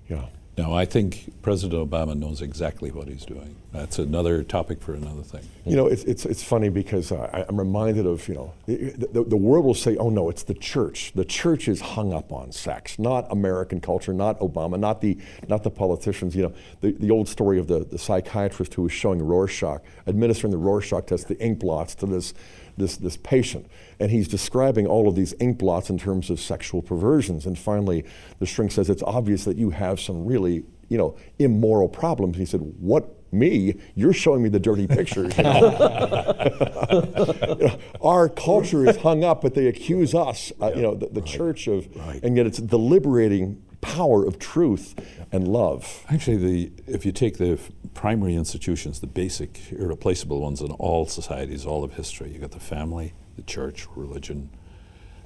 yeah. 0.08 0.26
No, 0.60 0.74
I 0.74 0.84
think 0.84 1.32
President 1.40 1.90
Obama 1.90 2.14
knows 2.14 2.42
exactly 2.42 2.90
what 2.90 3.08
he's 3.08 3.24
doing. 3.24 3.56
That's 3.72 3.98
another 3.98 4.42
topic 4.42 4.82
for 4.82 4.92
another 4.92 5.22
thing. 5.22 5.40
You 5.64 5.74
know, 5.74 5.86
it's, 5.86 6.04
it's, 6.04 6.26
it's 6.26 6.42
funny 6.42 6.68
because 6.68 7.12
I, 7.12 7.46
I'm 7.48 7.56
reminded 7.56 8.04
of, 8.04 8.28
you 8.28 8.34
know, 8.34 8.52
the, 8.66 8.90
the, 9.10 9.24
the 9.24 9.36
world 9.38 9.64
will 9.64 9.72
say, 9.72 9.96
oh 9.96 10.10
no, 10.10 10.28
it's 10.28 10.42
the 10.42 10.52
church. 10.52 11.12
The 11.14 11.24
church 11.24 11.66
is 11.66 11.80
hung 11.80 12.12
up 12.12 12.30
on 12.30 12.52
sex, 12.52 12.98
not 12.98 13.26
American 13.32 13.80
culture, 13.80 14.12
not 14.12 14.38
Obama, 14.40 14.78
not 14.78 15.00
the, 15.00 15.16
not 15.48 15.62
the 15.62 15.70
politicians. 15.70 16.36
You 16.36 16.42
know, 16.42 16.52
the, 16.82 16.92
the 16.92 17.10
old 17.10 17.26
story 17.26 17.58
of 17.58 17.66
the, 17.66 17.86
the 17.86 17.98
psychiatrist 17.98 18.74
who 18.74 18.82
was 18.82 18.92
showing 18.92 19.22
Rorschach, 19.22 19.80
administering 20.06 20.50
the 20.50 20.58
Rorschach 20.58 21.06
test, 21.06 21.28
the 21.28 21.42
ink 21.42 21.60
blots 21.60 21.94
to 21.96 22.06
this, 22.06 22.34
this, 22.80 22.96
this 22.96 23.16
patient. 23.16 23.66
And 23.98 24.10
he's 24.10 24.26
describing 24.28 24.86
all 24.86 25.08
of 25.08 25.14
these 25.14 25.34
ink 25.40 25.58
blots 25.58 25.90
in 25.90 25.98
terms 25.98 26.30
of 26.30 26.40
sexual 26.40 26.82
perversions. 26.82 27.46
And 27.46 27.58
finally, 27.58 28.04
the 28.38 28.46
shrink 28.46 28.72
says, 28.72 28.90
it's 28.90 29.02
obvious 29.02 29.44
that 29.44 29.56
you 29.56 29.70
have 29.70 30.00
some 30.00 30.24
really, 30.24 30.64
you 30.88 30.98
know, 30.98 31.16
immoral 31.38 31.88
problems. 31.88 32.36
He 32.36 32.44
said, 32.44 32.60
what 32.78 33.16
me, 33.32 33.76
you're 33.94 34.12
showing 34.12 34.42
me 34.42 34.48
the 34.48 34.58
dirty 34.58 34.86
pictures. 34.86 35.32
You 35.40 35.44
know? 35.44 35.60
You 37.60 37.66
know, 37.66 37.78
our 38.02 38.28
culture 38.28 38.86
is 38.86 38.96
hung 38.96 39.22
up, 39.22 39.42
but 39.42 39.54
they 39.54 39.66
accuse 39.68 40.14
us, 40.14 40.52
uh, 40.60 40.72
you 40.74 40.82
know, 40.82 40.94
the, 40.94 41.06
the 41.06 41.20
right. 41.20 41.30
church 41.30 41.68
of, 41.68 41.88
right. 41.96 42.20
and 42.22 42.36
yet 42.36 42.46
it's 42.46 42.58
the 42.58 42.78
liberating 42.78 43.62
power 43.80 44.26
of 44.26 44.38
truth 44.38 44.94
and 45.32 45.48
love. 45.48 46.04
Actually, 46.10 46.36
the, 46.36 46.72
if 46.86 47.06
you 47.06 47.12
take 47.12 47.38
the 47.38 47.58
primary 47.94 48.34
institutions, 48.34 49.00
the 49.00 49.06
basic, 49.06 49.72
irreplaceable 49.72 50.40
ones 50.40 50.60
in 50.60 50.70
all 50.72 51.06
societies, 51.06 51.66
all 51.66 51.84
of 51.84 51.94
history, 51.94 52.30
You've 52.30 52.40
got 52.40 52.52
the 52.52 52.60
family, 52.60 53.14
the 53.36 53.42
church, 53.42 53.86
religion, 53.94 54.50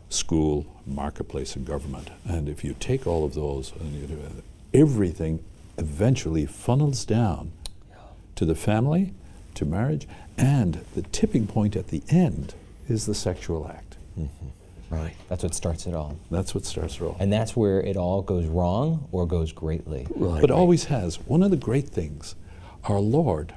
school, 0.08 0.66
marketplace, 0.86 1.56
and 1.56 1.66
government. 1.66 2.10
And 2.24 2.48
if 2.48 2.64
you 2.64 2.74
take 2.78 3.06
all 3.06 3.24
of 3.24 3.34
those, 3.34 3.72
and 3.78 3.92
you 3.92 4.42
everything 4.72 5.44
eventually 5.78 6.46
funnels 6.46 7.04
down 7.04 7.52
to 8.36 8.44
the 8.44 8.54
family, 8.54 9.14
to 9.54 9.64
marriage, 9.64 10.08
and 10.36 10.84
the 10.94 11.02
tipping 11.02 11.46
point 11.46 11.76
at 11.76 11.88
the 11.88 12.02
end 12.08 12.54
is 12.88 13.06
the 13.06 13.14
sexual 13.14 13.68
act. 13.68 13.96
Mm-hmm. 14.18 14.48
Right. 14.90 15.14
That's 15.28 15.42
what 15.42 15.54
starts 15.54 15.86
it 15.86 15.94
all. 15.94 16.16
That's 16.30 16.54
what 16.54 16.64
starts 16.64 16.96
it 16.96 17.02
all. 17.02 17.16
And 17.18 17.32
that's 17.32 17.56
where 17.56 17.80
it 17.80 17.96
all 17.96 18.22
goes 18.22 18.46
wrong 18.46 19.08
or 19.12 19.26
goes 19.26 19.52
greatly. 19.52 20.06
Right. 20.14 20.40
But 20.40 20.50
always 20.50 20.84
has. 20.84 21.16
One 21.20 21.42
of 21.42 21.50
the 21.50 21.56
great 21.56 21.88
things, 21.88 22.36
our 22.84 23.00
Lord 23.00 23.54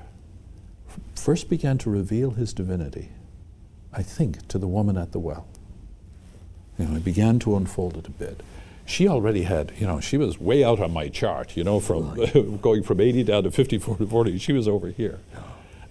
first 1.15 1.49
began 1.49 1.77
to 1.79 1.89
reveal 1.89 2.31
his 2.31 2.53
divinity, 2.53 3.09
I 3.91 4.03
think, 4.03 4.47
to 4.47 4.57
the 4.57 4.67
woman 4.67 4.97
at 4.97 5.11
the 5.11 5.19
well. 5.19 5.47
You 6.77 6.85
know, 6.85 6.93
he 6.93 6.99
began 6.99 7.39
to 7.39 7.55
unfold 7.55 7.97
it 7.97 8.07
a 8.07 8.11
bit 8.11 8.41
she 8.87 9.07
already 9.07 9.43
had, 9.43 9.73
you 9.77 9.85
know, 9.85 9.99
she 9.99 10.17
was 10.17 10.39
way 10.39 10.63
out 10.63 10.79
on 10.79 10.91
my 10.91 11.09
chart, 11.09 11.57
you 11.57 11.63
know, 11.63 11.79
from 11.81 12.15
going 12.61 12.83
from 12.83 13.01
80 13.01 13.23
down 13.23 13.43
to 13.43 13.51
54 13.51 13.97
to 13.97 14.07
40. 14.07 14.37
She 14.39 14.53
was 14.53 14.67
over 14.67 14.87
here. 14.87 15.19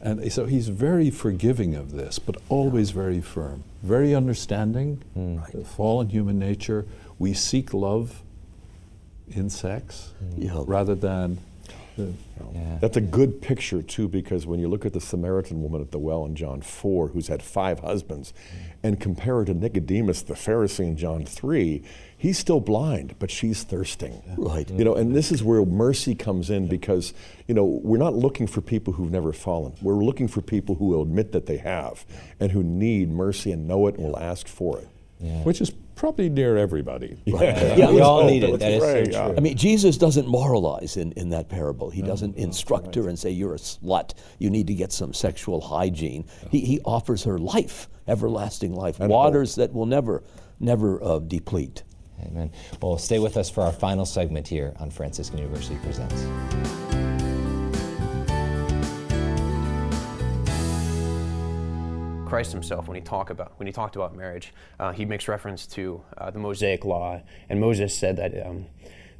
And 0.00 0.32
so 0.32 0.46
he's 0.46 0.68
very 0.68 1.10
forgiving 1.10 1.74
of 1.74 1.92
this, 1.92 2.18
but 2.18 2.36
always 2.48 2.90
very 2.90 3.20
firm, 3.20 3.64
very 3.82 4.14
understanding 4.14 5.02
mm. 5.16 5.42
right. 5.42 5.66
fallen 5.66 6.08
human 6.08 6.38
nature. 6.38 6.86
We 7.18 7.34
seek 7.34 7.74
love 7.74 8.22
in 9.28 9.50
sex 9.50 10.12
mm. 10.24 10.64
rather 10.66 10.94
than. 10.94 11.38
Yeah. 11.96 12.78
That's 12.80 12.96
a 12.96 13.00
good 13.00 13.40
picture, 13.40 13.82
too, 13.82 14.08
because 14.08 14.46
when 14.46 14.60
you 14.60 14.68
look 14.68 14.84
at 14.84 14.92
the 14.92 15.00
Samaritan 15.00 15.62
woman 15.62 15.80
at 15.80 15.90
the 15.90 15.98
well 15.98 16.24
in 16.24 16.34
John 16.34 16.60
4, 16.60 17.08
who's 17.08 17.28
had 17.28 17.42
five 17.42 17.80
husbands, 17.80 18.32
and 18.82 19.00
compare 19.00 19.36
her 19.36 19.44
to 19.46 19.54
Nicodemus, 19.54 20.22
the 20.22 20.34
Pharisee 20.34 20.86
in 20.86 20.96
John 20.96 21.24
3, 21.24 21.82
he's 22.16 22.38
still 22.38 22.60
blind, 22.60 23.16
but 23.18 23.30
she's 23.30 23.62
thirsting. 23.62 24.22
Right. 24.36 24.68
You 24.70 24.84
know, 24.84 24.94
and 24.94 25.14
this 25.14 25.32
is 25.32 25.42
where 25.42 25.64
mercy 25.64 26.14
comes 26.14 26.50
in 26.50 26.68
because, 26.68 27.14
you 27.46 27.54
know, 27.54 27.64
we're 27.64 27.98
not 27.98 28.14
looking 28.14 28.46
for 28.46 28.60
people 28.60 28.92
who've 28.92 29.10
never 29.10 29.32
fallen. 29.32 29.74
We're 29.82 30.04
looking 30.04 30.28
for 30.28 30.40
people 30.40 30.76
who 30.76 30.86
will 30.86 31.02
admit 31.02 31.32
that 31.32 31.46
they 31.46 31.58
have 31.58 32.04
and 32.40 32.52
who 32.52 32.62
need 32.62 33.10
mercy 33.10 33.52
and 33.52 33.66
know 33.66 33.86
it 33.86 33.96
and 33.96 34.04
will 34.04 34.18
ask 34.18 34.46
for 34.46 34.78
it. 34.78 34.88
Yeah. 35.20 35.42
Which 35.42 35.60
is 35.60 35.70
probably 35.94 36.28
near 36.28 36.56
everybody. 36.56 37.16
Yeah, 37.26 37.76
yeah 37.76 37.90
we 37.90 38.00
all 38.00 38.24
need 38.24 38.44
it. 38.44 38.58
That 38.60 38.72
is 38.72 38.82
so 38.82 39.04
true. 39.04 39.36
I 39.36 39.40
mean, 39.40 39.56
Jesus 39.56 39.98
doesn't 39.98 40.26
moralize 40.26 40.96
in, 40.96 41.12
in 41.12 41.30
that 41.30 41.48
parable. 41.48 41.90
He 41.90 42.02
doesn't 42.02 42.36
instruct 42.36 42.86
right. 42.86 42.94
her 42.96 43.08
and 43.08 43.18
say, 43.18 43.30
You're 43.30 43.54
a 43.54 43.58
slut. 43.58 44.14
You 44.38 44.50
need 44.50 44.66
to 44.68 44.74
get 44.74 44.92
some 44.92 45.12
sexual 45.12 45.60
hygiene. 45.60 46.26
He, 46.50 46.60
he 46.60 46.80
offers 46.84 47.24
her 47.24 47.38
life, 47.38 47.88
everlasting 48.08 48.74
life, 48.74 49.00
and 49.00 49.10
waters 49.10 49.56
hope. 49.56 49.68
that 49.68 49.74
will 49.74 49.86
never, 49.86 50.22
never 50.60 51.02
uh, 51.02 51.18
deplete. 51.18 51.82
Amen. 52.22 52.50
Well, 52.80 52.96
stay 52.98 53.18
with 53.18 53.36
us 53.36 53.50
for 53.50 53.62
our 53.62 53.72
final 53.72 54.06
segment 54.06 54.48
here 54.48 54.72
on 54.78 54.90
Franciscan 54.90 55.38
University 55.38 55.76
Presents. 55.82 56.85
Christ 62.26 62.52
himself, 62.52 62.88
when 62.88 62.96
he 62.96 63.00
talk 63.00 63.30
about 63.30 63.52
when 63.56 63.66
he 63.66 63.72
talked 63.72 63.96
about 63.96 64.14
marriage, 64.14 64.52
uh, 64.78 64.92
he 64.92 65.04
makes 65.04 65.28
reference 65.28 65.66
to 65.68 66.02
uh, 66.18 66.30
the 66.30 66.38
Mosaic 66.38 66.84
law, 66.84 67.20
and 67.48 67.60
Moses 67.60 67.96
said 67.96 68.16
that 68.16 68.46
um, 68.46 68.66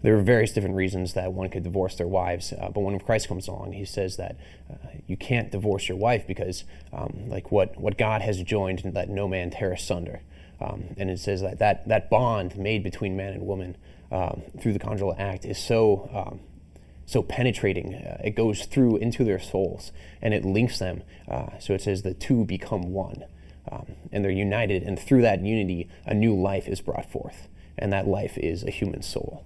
there 0.03 0.17
are 0.17 0.23
various 0.23 0.53
different 0.53 0.77
reasons 0.77 1.15
that 1.15 1.33
one 1.33 1.49
could 1.49 1.63
divorce 1.63 1.97
their 1.97 2.07
wives. 2.07 2.53
Uh, 2.53 2.69
but 2.69 2.81
when 2.81 2.99
Christ 3.01 3.29
comes 3.29 3.49
along, 3.49 3.73
he 3.73 3.85
says 3.85 4.17
that 4.17 4.37
uh, 4.71 4.75
you 5.07 5.17
can't 5.17 5.51
divorce 5.51 5.89
your 5.89 5.97
wife 5.97 6.27
because, 6.27 6.65
um, 6.93 7.29
like 7.29 7.51
what 7.51 7.79
what 7.81 7.97
God 7.97 8.23
has 8.23 8.43
joined, 8.43 8.83
let 8.95 9.09
no 9.09 9.27
man 9.27 9.51
tear 9.51 9.73
asunder. 9.73 10.23
Um, 10.61 10.95
and 10.97 11.11
it 11.11 11.19
says 11.19 11.43
that, 11.43 11.59
that 11.59 11.89
that 11.89 12.11
bond 12.11 12.57
made 12.57 12.83
between 12.83 13.17
man 13.17 13.33
and 13.33 13.47
woman 13.47 13.77
um, 14.11 14.43
through 14.61 14.73
the 14.73 14.79
conjugal 14.79 15.15
act 15.19 15.45
is 15.45 15.59
so 15.59 16.09
um, 16.15 16.41
so 17.07 17.23
penetrating. 17.23 17.95
Uh, 17.95 18.21
it 18.23 18.31
goes 18.31 18.67
through 18.67 18.99
into 18.99 19.25
their 19.25 19.41
souls 19.41 19.93
and 20.21 20.35
it 20.35 20.45
links 20.45 20.79
them. 20.79 21.03
Uh, 21.29 21.59
so 21.59 21.73
it 21.73 21.81
says 21.81 22.03
the 22.03 22.15
two 22.15 22.45
become 22.45 22.93
one, 22.93 23.25
um, 23.71 23.87
and 24.13 24.25
they're 24.25 24.31
united. 24.31 24.83
And 24.83 24.99
through 24.99 25.23
that 25.23 25.41
unity, 25.41 25.89
a 26.05 26.15
new 26.15 26.35
life 26.35 26.69
is 26.69 26.81
brought 26.81 27.11
forth, 27.11 27.49
and 27.79 27.93
that 27.93 28.07
life 28.07 28.37
is 28.37 28.63
a 28.65 28.71
human 28.71 29.03
soul. 29.03 29.45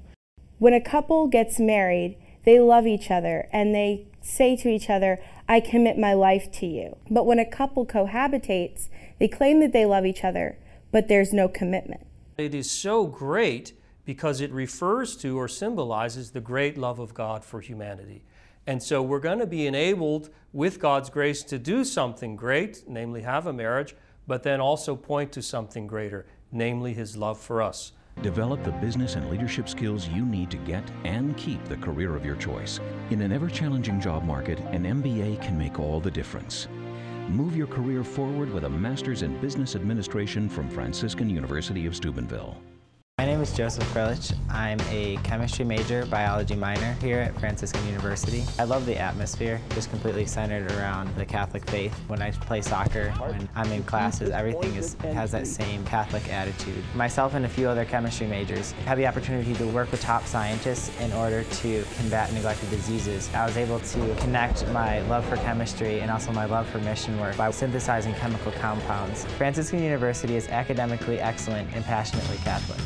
When 0.59 0.75
a 0.75 0.81
couple 0.81 1.27
gets 1.29 1.61
married, 1.61 2.17
they 2.45 2.59
love 2.59 2.87
each 2.87 3.11
other 3.11 3.49
and 3.53 3.75
they 3.75 4.07
say 4.23 4.57
to 4.57 4.69
each 4.69 4.91
other, 4.91 5.21
"I 5.49 5.61
commit 5.61 5.99
my 5.99 6.15
life 6.15 6.51
to 6.53 6.67
you." 6.67 6.97
But 7.11 7.25
when 7.27 7.39
a 7.39 7.45
couple 7.45 7.87
cohabitates, 7.87 8.89
they 9.19 9.29
claim 9.29 9.61
that 9.61 9.73
they 9.73 9.87
love 9.87 10.05
each 10.05 10.25
other 10.25 10.57
but 10.93 11.09
there's 11.09 11.33
no 11.33 11.49
commitment. 11.49 12.07
It 12.39 12.55
is 12.55 12.71
so 12.71 13.07
great 13.07 13.73
because 14.11 14.41
it 14.41 14.51
refers 14.51 15.17
to 15.17 15.39
or 15.39 15.47
symbolizes 15.47 16.33
the 16.33 16.41
great 16.41 16.77
love 16.77 16.99
of 16.99 17.15
God 17.15 17.45
for 17.45 17.61
humanity. 17.61 18.25
And 18.67 18.83
so 18.83 19.01
we're 19.01 19.21
going 19.21 19.39
to 19.39 19.47
be 19.47 19.69
enabled 19.69 20.31
with 20.53 20.81
God's 20.81 21.09
grace 21.09 21.45
to 21.45 21.61
do 21.61 21.85
something 21.85 22.35
great, 22.35 22.83
namely 22.89 23.23
have 23.23 23.47
a 23.47 23.53
marriage, 23.53 23.95
but 24.27 24.43
then 24.43 24.61
also 24.61 24.97
point 24.97 25.31
to 25.31 25.43
something 25.43 25.87
greater, 25.87 26.27
namely 26.51 26.93
His 26.93 27.17
love 27.17 27.39
for 27.39 27.63
us. 27.63 27.93
Develop 28.21 28.65
the 28.65 28.73
business 28.73 29.15
and 29.15 29.31
leadership 29.31 29.69
skills 29.69 30.09
you 30.09 30.27
need 30.27 30.51
to 30.51 30.57
get 30.57 30.83
and 31.05 31.37
keep 31.37 31.65
the 31.67 31.77
career 31.77 32.17
of 32.17 32.27
your 32.27 32.35
choice. 32.35 32.81
In 33.11 33.23
an 33.23 33.31
ever 33.31 33.49
challenging 33.49 34.01
job 34.01 34.25
market, 34.25 34.59
an 34.73 34.83
MBA 34.87 35.41
can 35.41 35.57
make 35.57 35.79
all 35.79 36.01
the 36.01 36.11
difference. 36.11 36.67
Move 37.29 37.57
your 37.57 37.69
career 37.69 38.03
forward 38.03 38.53
with 38.53 38.65
a 38.65 38.69
master's 38.69 39.23
in 39.23 39.41
business 39.41 39.77
administration 39.77 40.49
from 40.49 40.69
Franciscan 40.69 41.31
University 41.31 41.87
of 41.87 41.95
Steubenville. 41.95 42.61
My 43.21 43.27
name 43.27 43.43
is 43.43 43.53
Joseph 43.53 43.85
Krelich. 43.93 44.35
I'm 44.49 44.81
a 44.89 45.19
chemistry 45.25 45.63
major, 45.63 46.07
biology 46.07 46.57
minor 46.57 46.95
here 47.03 47.19
at 47.19 47.39
Franciscan 47.39 47.87
University. 47.87 48.45
I 48.59 48.65
love 48.65 48.87
the 48.87 48.97
atmosphere, 48.97 49.61
just 49.75 49.91
completely 49.91 50.25
centered 50.25 50.73
around 50.73 51.15
the 51.17 51.27
Catholic 51.27 51.69
faith. 51.69 51.93
When 52.09 52.23
I 52.23 52.31
play 52.31 52.63
soccer, 52.63 53.11
when 53.11 53.47
I'm 53.55 53.71
in 53.73 53.83
classes, 53.83 54.31
everything 54.31 54.75
is, 54.75 54.95
has 55.03 55.33
that 55.33 55.47
same 55.47 55.85
Catholic 55.85 56.33
attitude. 56.33 56.83
Myself 56.95 57.35
and 57.35 57.45
a 57.45 57.49
few 57.49 57.69
other 57.69 57.85
chemistry 57.85 58.27
majors 58.27 58.73
had 58.87 58.97
the 58.97 59.07
opportunity 59.07 59.53
to 59.53 59.67
work 59.67 59.91
with 59.91 60.01
top 60.01 60.25
scientists 60.25 60.91
in 60.99 61.13
order 61.13 61.45
to 61.45 61.85
combat 61.99 62.33
neglected 62.33 62.71
diseases. 62.71 63.29
I 63.35 63.45
was 63.45 63.59
able 63.59 63.81
to 63.81 64.15
connect 64.21 64.67
my 64.69 65.03
love 65.03 65.27
for 65.27 65.37
chemistry 65.37 66.01
and 66.01 66.11
also 66.11 66.33
my 66.33 66.47
love 66.47 66.67
for 66.71 66.79
mission 66.79 67.21
work 67.21 67.37
by 67.37 67.51
synthesizing 67.51 68.15
chemical 68.15 68.53
compounds. 68.53 69.27
Franciscan 69.37 69.83
University 69.83 70.37
is 70.37 70.49
academically 70.49 71.21
excellent 71.21 71.71
and 71.75 71.85
passionately 71.85 72.39
Catholic. 72.39 72.81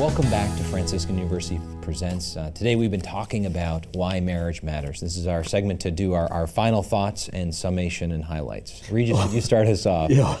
Welcome 0.00 0.30
back 0.30 0.56
to 0.56 0.64
Franciscan 0.64 1.18
University 1.18 1.60
Presents. 1.82 2.34
Uh, 2.34 2.50
today 2.52 2.74
we've 2.74 2.90
been 2.90 3.02
talking 3.02 3.44
about 3.44 3.86
why 3.92 4.18
marriage 4.18 4.62
matters. 4.62 4.98
This 4.98 5.18
is 5.18 5.26
our 5.26 5.44
segment 5.44 5.78
to 5.82 5.90
do 5.90 6.14
our, 6.14 6.26
our 6.32 6.46
final 6.46 6.82
thoughts 6.82 7.28
and 7.28 7.54
summation 7.54 8.10
and 8.10 8.24
highlights. 8.24 8.90
Regis, 8.90 9.34
you 9.34 9.42
start 9.42 9.68
us 9.68 9.84
off? 9.84 10.10
Yeah. 10.20 10.40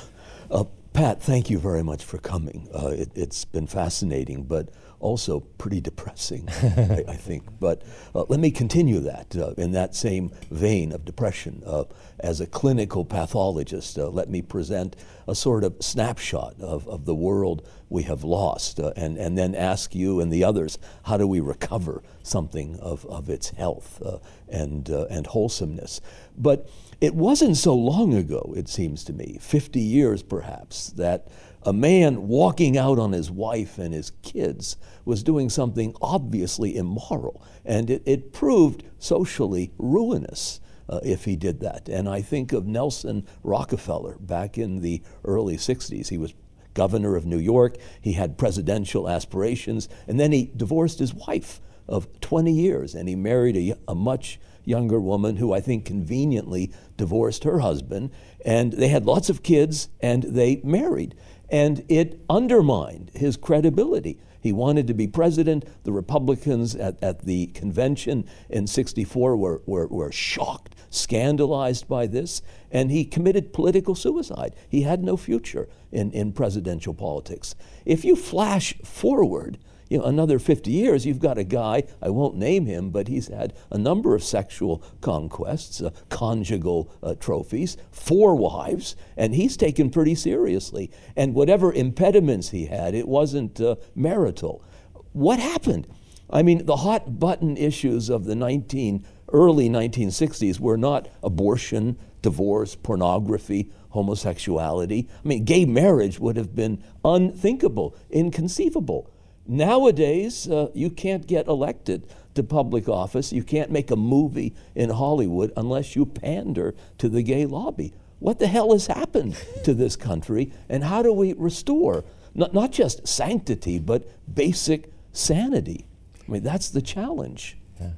Uh, 0.50 0.64
Pat, 0.94 1.22
thank 1.22 1.50
you 1.50 1.58
very 1.58 1.82
much 1.82 2.06
for 2.06 2.16
coming. 2.16 2.70
Uh, 2.74 2.86
it, 2.88 3.14
has 3.14 3.44
been 3.44 3.66
fascinating, 3.66 4.44
but 4.44 4.70
also 5.00 5.40
pretty 5.40 5.80
depressing, 5.80 6.48
I, 6.48 7.04
I, 7.08 7.16
think. 7.16 7.44
But 7.58 7.82
uh, 8.14 8.24
let 8.28 8.38
me 8.38 8.50
continue 8.50 9.00
that 9.00 9.34
uh, 9.36 9.54
in 9.56 9.72
that 9.72 9.94
same 9.94 10.30
vein 10.50 10.92
of 10.92 11.04
depression. 11.04 11.62
Uh, 11.66 11.84
as 12.20 12.40
a 12.40 12.46
clinical 12.46 13.04
pathologist, 13.04 13.98
uh, 13.98 14.08
let 14.08 14.28
me 14.28 14.42
present 14.42 14.94
a 15.26 15.34
sort 15.34 15.64
of 15.64 15.76
snapshot 15.80 16.54
of, 16.60 16.86
of 16.86 17.06
the 17.06 17.14
world 17.14 17.66
we 17.88 18.02
have 18.04 18.22
lost 18.22 18.78
uh, 18.78 18.92
and, 18.94 19.16
and 19.16 19.36
then 19.36 19.54
ask 19.54 19.94
you 19.94 20.20
and 20.20 20.32
the 20.32 20.44
others 20.44 20.78
how 21.04 21.16
do 21.16 21.26
we 21.26 21.40
recover 21.40 22.02
something 22.22 22.78
of, 22.78 23.04
of 23.06 23.28
its 23.30 23.50
health 23.50 24.00
uh, 24.04 24.18
and, 24.48 24.88
and 24.88 25.26
wholesomeness. 25.28 26.00
But 26.36 26.68
it 27.00 27.14
wasn't 27.14 27.56
so 27.56 27.74
long 27.74 28.12
ago, 28.12 28.52
it 28.56 28.68
seems 28.68 29.02
to 29.04 29.14
me, 29.14 29.38
50 29.40 29.80
years 29.80 30.22
perhaps, 30.22 30.90
that 30.90 31.28
a 31.62 31.72
man 31.72 32.28
walking 32.28 32.76
out 32.76 32.98
on 32.98 33.12
his 33.12 33.30
wife 33.30 33.78
and 33.78 33.92
his 33.92 34.12
kids 34.22 34.76
was 35.04 35.22
doing 35.22 35.50
something 35.50 35.94
obviously 36.00 36.76
immoral. 36.76 37.42
And 37.64 37.90
it, 37.90 38.02
it 38.06 38.32
proved 38.32 38.84
socially 38.98 39.72
ruinous. 39.78 40.60
Uh, 40.88 40.98
if 41.04 41.24
he 41.24 41.36
did 41.36 41.60
that. 41.60 41.88
And 41.88 42.08
I 42.08 42.20
think 42.20 42.52
of 42.52 42.66
Nelson 42.66 43.24
Rockefeller 43.44 44.16
back 44.18 44.58
in 44.58 44.80
the 44.80 45.00
early 45.24 45.56
60s. 45.56 46.08
He 46.08 46.18
was 46.18 46.34
governor 46.74 47.14
of 47.14 47.24
New 47.26 47.38
York, 47.38 47.76
he 48.00 48.14
had 48.14 48.36
presidential 48.36 49.08
aspirations, 49.08 49.88
and 50.08 50.18
then 50.18 50.32
he 50.32 50.50
divorced 50.56 50.98
his 50.98 51.14
wife 51.14 51.60
of 51.88 52.08
20 52.20 52.52
years 52.52 52.94
and 52.94 53.08
he 53.08 53.16
married 53.16 53.56
a, 53.56 53.74
a 53.88 53.94
much 53.94 54.40
younger 54.64 55.00
woman 55.00 55.36
who 55.36 55.52
I 55.52 55.60
think 55.60 55.84
conveniently 55.84 56.72
divorced 56.96 57.44
her 57.44 57.58
husband. 57.58 58.10
And 58.44 58.72
they 58.72 58.88
had 58.88 59.04
lots 59.06 59.28
of 59.28 59.42
kids 59.42 59.88
and 60.00 60.22
they 60.22 60.60
married 60.62 61.14
and 61.50 61.84
it 61.88 62.20
undermined 62.28 63.10
his 63.14 63.36
credibility. 63.36 64.18
He 64.40 64.52
wanted 64.52 64.86
to 64.86 64.94
be 64.94 65.06
president. 65.06 65.64
The 65.84 65.92
Republicans 65.92 66.74
at, 66.74 67.02
at 67.02 67.24
the 67.24 67.48
convention 67.48 68.24
in 68.48 68.66
64 68.66 69.36
were, 69.36 69.62
were, 69.66 69.86
were 69.88 70.12
shocked, 70.12 70.74
scandalized 70.88 71.86
by 71.88 72.06
this, 72.06 72.40
and 72.70 72.90
he 72.90 73.04
committed 73.04 73.52
political 73.52 73.94
suicide. 73.94 74.54
He 74.68 74.82
had 74.82 75.04
no 75.04 75.16
future 75.16 75.68
in, 75.92 76.10
in 76.12 76.32
presidential 76.32 76.94
politics. 76.94 77.54
If 77.84 78.04
you 78.04 78.16
flash 78.16 78.74
forward 78.82 79.58
you 79.90 79.98
know, 79.98 80.04
another 80.04 80.38
50 80.38 80.70
years, 80.70 81.04
you've 81.04 81.18
got 81.18 81.36
a 81.36 81.44
guy, 81.44 81.82
I 82.00 82.10
won't 82.10 82.36
name 82.36 82.64
him, 82.64 82.90
but 82.90 83.08
he's 83.08 83.26
had 83.26 83.52
a 83.70 83.76
number 83.76 84.14
of 84.14 84.22
sexual 84.22 84.84
conquests, 85.00 85.82
uh, 85.82 85.90
conjugal 86.08 86.90
uh, 87.02 87.16
trophies, 87.16 87.76
four 87.90 88.36
wives, 88.36 88.94
and 89.16 89.34
he's 89.34 89.56
taken 89.56 89.90
pretty 89.90 90.14
seriously. 90.14 90.92
And 91.16 91.34
whatever 91.34 91.72
impediments 91.72 92.50
he 92.50 92.66
had, 92.66 92.94
it 92.94 93.08
wasn't 93.08 93.60
uh, 93.60 93.76
marital. 93.96 94.64
What 95.12 95.40
happened? 95.40 95.88
I 96.30 96.42
mean, 96.42 96.66
the 96.66 96.76
hot 96.76 97.18
button 97.18 97.56
issues 97.56 98.08
of 98.08 98.24
the 98.26 98.36
19, 98.36 99.04
early 99.32 99.68
1960s 99.68 100.60
were 100.60 100.78
not 100.78 101.08
abortion, 101.24 101.98
divorce, 102.22 102.76
pornography, 102.76 103.72
homosexuality. 103.88 105.08
I 105.24 105.26
mean, 105.26 105.44
gay 105.44 105.64
marriage 105.64 106.20
would 106.20 106.36
have 106.36 106.54
been 106.54 106.84
unthinkable, 107.04 107.96
inconceivable. 108.08 109.10
Nowadays, 109.50 110.48
uh, 110.48 110.68
you 110.74 110.90
can't 110.90 111.26
get 111.26 111.48
elected 111.48 112.06
to 112.36 112.44
public 112.44 112.88
office. 112.88 113.32
You 113.32 113.42
can't 113.42 113.72
make 113.72 113.90
a 113.90 113.96
movie 113.96 114.54
in 114.76 114.90
Hollywood 114.90 115.52
unless 115.56 115.96
you 115.96 116.06
pander 116.06 116.72
to 116.98 117.08
the 117.08 117.24
gay 117.24 117.46
lobby. 117.46 117.92
What 118.20 118.38
the 118.38 118.46
hell 118.46 118.70
has 118.70 118.86
happened 118.86 119.36
to 119.64 119.74
this 119.74 119.96
country, 119.96 120.52
and 120.68 120.84
how 120.84 121.02
do 121.02 121.12
we 121.12 121.32
restore 121.32 122.04
not, 122.32 122.54
not 122.54 122.70
just 122.70 123.08
sanctity, 123.08 123.80
but 123.80 124.08
basic 124.32 124.92
sanity? 125.10 125.84
I 126.28 126.30
mean, 126.30 126.44
that's 126.44 126.68
the 126.68 126.80
challenge. 126.80 127.58
Yeah. 127.80 127.90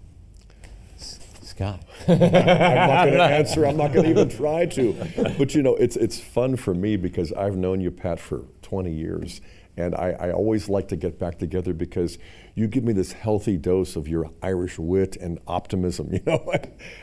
Scott. 0.97 1.85
I'm 2.09 2.19
not 2.19 3.05
going 3.05 3.13
to 3.19 3.25
answer. 3.25 3.67
I'm 3.67 3.77
not 3.77 3.93
going 3.93 4.05
to 4.05 4.11
even 4.11 4.31
try 4.31 4.65
to. 4.65 4.95
But 5.37 5.55
you 5.55 5.63
know, 5.63 5.77
it's 5.77 5.97
it's 5.97 6.19
fun 6.19 6.57
for 6.57 6.73
me 6.73 6.97
because 6.97 7.31
I've 7.35 7.59
known 7.59 7.83
you, 7.83 7.91
Pat, 7.91 8.19
for 8.19 8.47
20 8.63 8.91
years, 8.91 9.43
and 9.77 9.95
I, 9.95 10.11
I, 10.19 10.33
always 10.33 10.69
like 10.69 10.89
to 10.89 10.97
get 10.97 11.19
back 11.19 11.39
together 11.39 11.73
because 11.73 12.19
you 12.55 12.67
give 12.67 12.85
me 12.85 12.93
this 12.93 13.13
healthy 13.13 13.57
dose 13.57 13.97
of 13.97 14.07
your 14.07 14.31
Irish 14.43 14.79
wit 14.79 15.17
and 15.17 15.39
optimism, 15.47 16.09
you 16.13 16.21
know. 16.27 16.53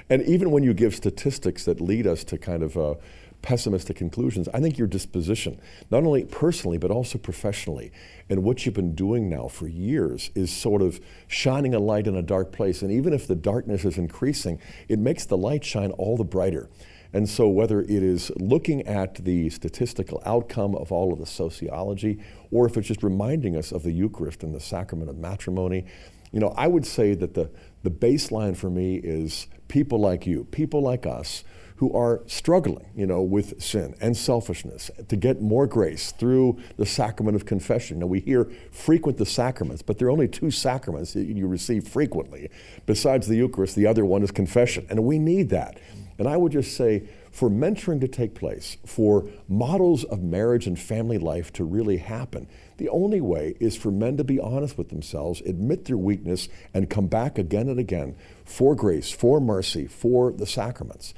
and 0.10 0.22
even 0.24 0.52
when 0.52 0.64
you 0.64 0.74
give 0.74 0.96
statistics 0.96 1.66
that 1.66 1.82
lead 1.82 2.06
us 2.06 2.24
to 2.26 2.38
kind 2.38 2.62
of 2.62 2.78
uh, 2.78 2.96
pessimistic 3.42 3.96
conclusions, 3.96 4.48
I 4.54 4.60
think 4.60 4.78
your 4.78 4.88
disposition, 4.88 5.60
not 5.90 6.04
only 6.04 6.26
personally 6.26 6.78
but 6.78 6.92
also 6.92 7.18
professionally, 7.18 7.92
and 8.30 8.44
what 8.44 8.66
you've 8.66 8.76
been 8.76 8.94
doing 8.94 9.30
now 9.30 9.48
for 9.48 9.68
years 9.68 10.30
is 10.36 10.52
sort 10.52 10.82
of 10.82 11.00
shining 11.28 11.74
a 11.74 11.80
light 11.80 12.06
in 12.06 12.16
a 12.16 12.22
dark 12.22 12.52
place. 12.52 12.82
And 12.84 12.92
even 12.92 13.14
if 13.14 13.26
the 13.26 13.36
darkness 13.36 13.86
is 13.86 13.98
increasing, 13.98 14.60
it 14.88 15.00
makes 15.00 15.26
the 15.26 15.38
light 15.38 15.64
shine 15.64 15.92
all 15.92 16.18
the 16.18 16.24
brighter. 16.24 16.70
And 17.12 17.28
so, 17.28 17.48
whether 17.48 17.82
it 17.82 17.90
is 17.90 18.32
looking 18.36 18.86
at 18.88 19.16
the 19.16 19.50
statistical 19.50 20.22
outcome 20.26 20.76
of 20.76 20.92
all 20.92 21.12
of 21.12 21.20
the 21.20 21.26
sociology, 21.26 22.20
or 22.52 22.68
if 22.68 22.78
it's 22.78 22.88
just 22.88 23.04
reminding 23.04 23.56
us 23.56 23.72
of 23.72 23.84
the 23.84 23.92
Eucharist 23.92 24.44
and 24.44 24.54
the 24.54 24.60
sacrament 24.60 25.10
of 25.10 25.18
matrimony, 25.18 25.86
you 26.32 26.40
know, 26.40 26.54
I 26.56 26.68
would 26.68 26.86
say 26.86 27.16
that 27.16 27.34
the, 27.34 27.50
the 27.82 27.90
baseline 27.90 28.56
for 28.56 28.70
me 28.70 28.98
is 28.98 29.48
people 29.68 30.00
like 30.00 30.28
you, 30.28 30.46
people 30.46 30.82
like 30.82 31.08
us, 31.08 31.44
who 31.80 31.94
are 31.94 32.22
struggling, 32.28 32.86
you 32.94 33.08
know, 33.08 33.22
with 33.22 33.62
sin 33.62 33.96
and 34.02 34.16
selfishness 34.16 34.92
to 35.08 35.16
get 35.16 35.42
more 35.42 35.66
grace 35.66 36.12
through 36.12 36.60
the 36.76 36.86
sacrament 36.86 37.38
of 37.38 37.46
confession. 37.46 38.00
Now 38.00 38.08
we 38.08 38.20
hear 38.20 38.52
frequent 38.70 39.18
the 39.18 39.26
sacraments, 39.26 39.82
but 39.82 39.98
there 39.98 40.10
are 40.10 40.12
only 40.12 40.28
two 40.28 40.52
sacraments 40.52 41.14
that 41.14 41.24
you 41.24 41.48
receive 41.48 41.88
frequently. 41.88 42.50
Besides 42.86 43.28
the 43.28 43.38
Eucharist, 43.38 43.78
the 43.78 43.88
other 43.88 44.04
one 44.04 44.24
is 44.24 44.32
confession, 44.32 44.88
and 44.90 45.06
we 45.06 45.20
need 45.20 45.52
that. 45.52 45.80
And 46.20 46.28
I 46.28 46.36
would 46.36 46.52
just 46.52 46.76
say, 46.76 47.08
for 47.32 47.50
mentoring 47.50 48.02
to 48.02 48.08
take 48.08 48.36
place, 48.36 48.78
for 48.86 49.26
models 49.48 50.04
of 50.04 50.22
marriage 50.22 50.68
and 50.68 50.78
family 50.78 51.18
life 51.18 51.54
to 51.54 51.64
really 51.64 51.98
happen, 51.98 52.46
the 52.76 52.90
only 52.90 53.22
way 53.22 53.56
is 53.62 53.78
for 53.78 53.90
men 53.90 54.18
to 54.18 54.26
be 54.26 54.40
honest 54.40 54.78
with 54.78 54.90
themselves, 54.90 55.42
admit 55.42 55.86
their 55.86 55.98
weakness, 55.98 56.50
and 56.74 56.90
come 56.90 57.08
back 57.08 57.38
again 57.38 57.70
and 57.70 57.80
again 57.80 58.16
for 58.44 58.76
grace, 58.76 59.10
for 59.10 59.40
mercy, 59.40 59.88
for 59.88 60.34
the 60.34 60.46
sacraments. 60.46 61.14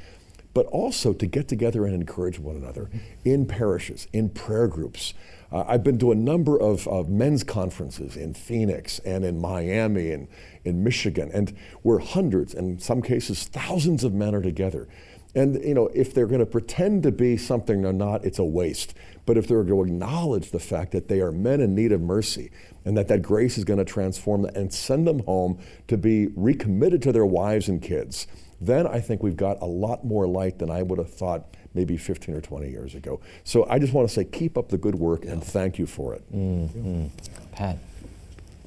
But 0.54 0.68
also 0.68 1.14
to 1.14 1.26
get 1.26 1.48
together 1.48 1.86
and 1.86 1.96
encourage 1.96 2.38
one 2.38 2.56
another 2.56 2.92
in 3.26 3.48
parishes, 3.48 4.08
in 4.14 4.30
prayer 4.30 4.68
groups. 4.68 5.16
Uh, 5.52 5.66
I've 5.68 5.84
been 5.84 5.98
to 6.00 6.12
a 6.12 6.16
number 6.16 6.58
of, 6.60 6.88
of 6.88 7.10
men's 7.10 7.44
conferences 7.44 8.16
in 8.16 8.34
Phoenix 8.34 9.00
and 9.00 9.26
in 9.26 9.40
Miami 9.40 10.12
and 10.12 10.28
in 10.64 10.84
Michigan, 10.84 11.30
and 11.34 11.56
where 11.82 12.00
hundreds, 12.00 12.54
and 12.54 12.72
in 12.72 12.80
some 12.80 13.02
cases 13.02 13.44
thousands 13.44 14.04
of 14.04 14.14
men 14.14 14.34
are 14.34 14.42
together. 14.42 14.88
And 15.34 15.64
you 15.64 15.74
know, 15.74 15.88
if 15.94 16.14
they're 16.14 16.28
going 16.28 16.40
to 16.40 16.46
pretend 16.46 17.04
to 17.04 17.12
be 17.12 17.38
something 17.38 17.82
they're 17.82 17.94
not, 17.94 18.26
it's 18.26 18.40
a 18.40 18.44
waste. 18.44 18.94
But 19.26 19.38
if 19.38 19.48
they're 19.48 19.64
going 19.64 19.88
to 19.88 19.94
acknowledge 19.94 20.52
the 20.52 20.60
fact 20.60 20.92
that 20.92 21.08
they 21.08 21.22
are 21.22 21.32
men 21.32 21.62
in 21.62 21.76
need 21.76 21.92
of 21.92 22.02
mercy 22.02 22.52
and 22.86 22.98
that 22.98 23.08
that 23.08 23.22
grace 23.22 23.58
is 23.58 23.64
going 23.64 23.80
to 23.80 23.86
transform 23.86 24.42
them 24.42 24.56
and 24.56 24.74
send 24.74 25.08
them 25.08 25.20
home 25.20 25.60
to 25.88 25.98
be 25.98 26.28
recommitted 26.36 27.02
to 27.04 27.12
their 27.12 27.26
wives 27.26 27.70
and 27.70 27.82
kids, 27.82 28.28
then 28.60 28.88
I 28.88 29.00
think 29.00 29.24
we've 29.24 29.38
got 29.38 29.62
a 29.62 29.66
lot 29.66 30.04
more 30.04 30.28
light 30.28 30.60
than 30.60 30.70
I 30.70 30.82
would 30.82 31.00
have 31.00 31.14
thought 31.14 31.56
maybe 31.74 31.98
15 31.98 32.36
or 32.36 32.42
20 32.42 32.70
years 32.70 32.96
ago. 32.96 33.20
So 33.44 33.66
I 33.70 33.80
just 33.80 33.94
want 33.94 34.08
to 34.08 34.14
say 34.14 34.24
keep 34.26 34.58
up 34.58 34.70
the 34.70 34.78
good 34.78 34.96
work 34.96 35.26
and 35.26 35.44
thank 35.44 35.80
you 35.80 35.86
for 35.86 36.14
it. 36.14 36.24
Mm-hmm. 36.34 37.08
Pat. 37.54 37.78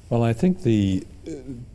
Well, 0.09 0.23
I 0.23 0.33
think 0.33 0.63
the 0.63 1.05
uh, 1.27 1.31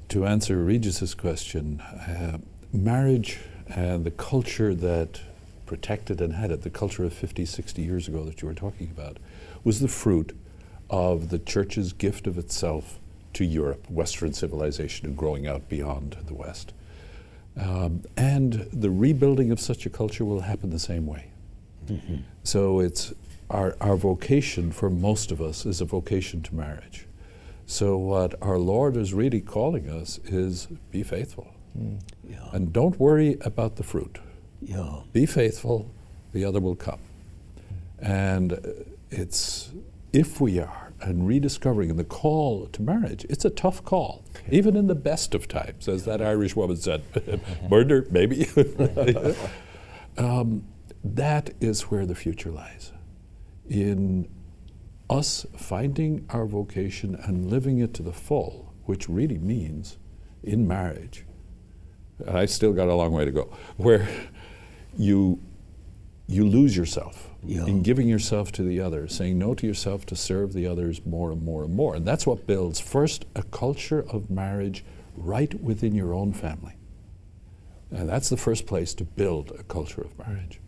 to 0.08 0.26
answer 0.26 0.62
Regis's 0.62 1.14
question, 1.14 1.80
uh, 1.80 2.38
marriage 2.72 3.38
and 3.68 4.04
the 4.04 4.10
culture 4.10 4.74
that 4.74 5.20
protected 5.66 6.20
and 6.20 6.34
had 6.34 6.50
it, 6.50 6.62
the 6.62 6.70
culture 6.70 7.04
of 7.04 7.12
50, 7.12 7.44
60 7.44 7.82
years 7.82 8.08
ago 8.08 8.24
that 8.24 8.42
you 8.42 8.48
were 8.48 8.54
talking 8.54 8.90
about, 8.90 9.18
was 9.62 9.80
the 9.80 9.88
fruit 9.88 10.36
of 10.88 11.28
the 11.30 11.38
church's 11.38 11.92
gift 11.92 12.26
of 12.26 12.38
itself 12.38 12.98
to 13.34 13.44
Europe, 13.44 13.88
Western 13.88 14.32
civilization, 14.32 15.06
and 15.06 15.16
growing 15.16 15.46
out 15.46 15.68
beyond 15.68 16.16
the 16.26 16.34
West. 16.34 16.72
Um, 17.56 18.02
and 18.16 18.68
the 18.72 18.90
rebuilding 18.90 19.50
of 19.50 19.60
such 19.60 19.86
a 19.86 19.90
culture 19.90 20.24
will 20.24 20.40
happen 20.40 20.70
the 20.70 20.78
same 20.78 21.06
way. 21.06 21.30
Mm-hmm. 21.86 22.16
So 22.42 22.80
it's 22.80 23.12
our, 23.50 23.76
our 23.80 23.96
vocation 23.96 24.72
for 24.72 24.90
most 24.90 25.32
of 25.32 25.40
us 25.40 25.66
is 25.66 25.80
a 25.80 25.84
vocation 25.84 26.42
to 26.42 26.54
marriage. 26.54 27.06
So 27.66 27.96
what 27.96 28.34
our 28.42 28.58
Lord 28.58 28.96
is 28.96 29.12
really 29.14 29.40
calling 29.40 29.88
us 29.88 30.18
is 30.24 30.68
be 30.90 31.02
faithful. 31.02 31.52
Mm. 31.78 32.00
Yeah. 32.28 32.48
And 32.52 32.72
don't 32.72 32.98
worry 32.98 33.36
about 33.42 33.76
the 33.76 33.82
fruit. 33.82 34.18
Yeah. 34.60 35.00
Be 35.12 35.26
faithful, 35.26 35.90
the 36.32 36.44
other 36.44 36.60
will 36.60 36.76
come. 36.76 37.00
And 38.00 38.58
it's 39.10 39.70
if 40.12 40.40
we 40.40 40.58
are 40.58 40.89
and 41.00 41.26
rediscovering 41.26 41.96
the 41.96 42.04
call 42.04 42.66
to 42.66 42.82
marriage, 42.82 43.24
it's 43.28 43.44
a 43.44 43.50
tough 43.50 43.84
call, 43.84 44.24
even 44.50 44.76
in 44.76 44.86
the 44.86 44.94
best 44.94 45.34
of 45.34 45.48
times, 45.48 45.88
as 45.88 46.04
that 46.04 46.20
Irish 46.20 46.56
woman 46.56 46.76
said. 46.76 47.02
Murder, 47.70 48.06
maybe. 48.10 48.46
um, 50.18 50.64
that 51.02 51.50
is 51.60 51.82
where 51.82 52.06
the 52.06 52.14
future 52.14 52.50
lies. 52.50 52.92
In 53.68 54.28
us 55.08 55.46
finding 55.56 56.26
our 56.30 56.46
vocation 56.46 57.14
and 57.14 57.50
living 57.50 57.78
it 57.78 57.94
to 57.94 58.02
the 58.02 58.12
full, 58.12 58.74
which 58.84 59.08
really 59.08 59.38
means 59.38 59.98
in 60.42 60.66
marriage. 60.66 61.24
I 62.28 62.46
still 62.46 62.72
got 62.72 62.88
a 62.88 62.94
long 62.94 63.12
way 63.12 63.24
to 63.24 63.30
go, 63.30 63.56
where 63.76 64.08
you 64.96 65.40
you 66.26 66.46
lose 66.46 66.76
yourself 66.76 67.29
yeah. 67.44 67.64
in 67.66 67.82
giving 67.82 68.08
yourself 68.08 68.52
to 68.52 68.62
the 68.62 68.80
other, 68.80 69.08
saying 69.08 69.38
no 69.38 69.54
to 69.54 69.66
yourself 69.66 70.06
to 70.06 70.16
serve 70.16 70.52
the 70.52 70.66
others 70.66 71.04
more 71.04 71.30
and 71.30 71.42
more 71.42 71.64
and 71.64 71.74
more. 71.74 71.94
And 71.94 72.06
that's 72.06 72.26
what 72.26 72.46
builds 72.46 72.80
first 72.80 73.24
a 73.34 73.42
culture 73.42 74.04
of 74.08 74.30
marriage 74.30 74.84
right 75.16 75.52
within 75.62 75.94
your 75.94 76.14
own 76.14 76.32
family. 76.32 76.74
And 77.90 78.08
that's 78.08 78.28
the 78.28 78.36
first 78.36 78.66
place 78.66 78.94
to 78.94 79.04
build 79.04 79.52
a 79.58 79.64
culture 79.64 80.02
of 80.02 80.16
marriage, 80.18 80.60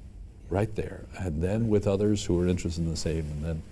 right 0.51 0.75
there. 0.75 1.07
And 1.19 1.43
then 1.43 1.69
with 1.69 1.87
others 1.87 2.25
who 2.25 2.41
are 2.41 2.49
interested 2.49 2.83
in 2.83 2.91
the 2.91 2.97
same, 2.97 3.27
and 3.31 3.45
then 3.45 3.63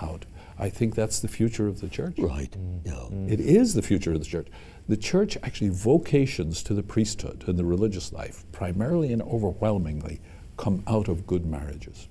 out. 0.00 0.24
I 0.58 0.68
think 0.68 0.94
that's 0.94 1.20
the 1.20 1.28
future 1.28 1.66
of 1.66 1.80
the 1.80 1.88
church. 1.88 2.14
Right. 2.18 2.50
Mm. 2.52 2.80
Yeah. 2.84 2.92
Mm. 2.92 3.30
It 3.30 3.40
is 3.40 3.74
the 3.74 3.82
future 3.82 4.12
of 4.12 4.20
the 4.20 4.24
church. 4.24 4.48
The 4.88 4.96
church 4.96 5.36
actually 5.42 5.70
vocations 5.70 6.62
to 6.64 6.74
the 6.74 6.82
priesthood 6.82 7.44
and 7.46 7.58
the 7.58 7.64
religious 7.64 8.12
life, 8.12 8.44
primarily 8.52 9.12
and 9.12 9.22
overwhelmingly, 9.22 10.20
come 10.56 10.82
out 10.86 11.08
of 11.08 11.26
good 11.26 11.46
marriages. 11.46 12.08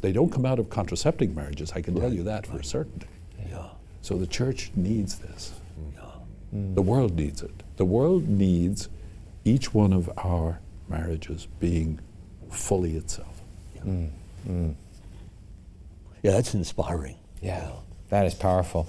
They 0.00 0.12
don't 0.12 0.30
come 0.30 0.46
out 0.46 0.58
of 0.58 0.70
contraceptive 0.70 1.34
marriages, 1.34 1.72
I 1.72 1.82
can 1.82 1.94
right. 1.94 2.02
tell 2.02 2.12
you 2.12 2.22
that 2.24 2.46
for 2.46 2.58
a 2.58 2.64
certainty. 2.64 3.08
Yeah. 3.50 3.68
So 4.02 4.16
the 4.16 4.26
church 4.26 4.70
needs 4.76 5.18
this. 5.18 5.54
Yeah. 5.94 6.02
Mm. 6.54 6.74
The 6.74 6.82
world 6.82 7.16
needs 7.16 7.42
it. 7.42 7.62
The 7.76 7.84
world 7.84 8.28
needs 8.28 8.88
each 9.44 9.74
one 9.74 9.92
of 9.92 10.10
our 10.18 10.60
marriages 10.88 11.48
being 11.58 12.00
fully 12.50 12.96
itself. 12.96 13.40
Yeah, 13.74 13.82
mm. 13.82 14.10
Mm. 14.48 14.74
yeah 16.22 16.30
that's 16.32 16.54
inspiring. 16.54 17.16
Yeah, 17.42 17.70
that 18.10 18.26
is 18.26 18.34
powerful. 18.34 18.88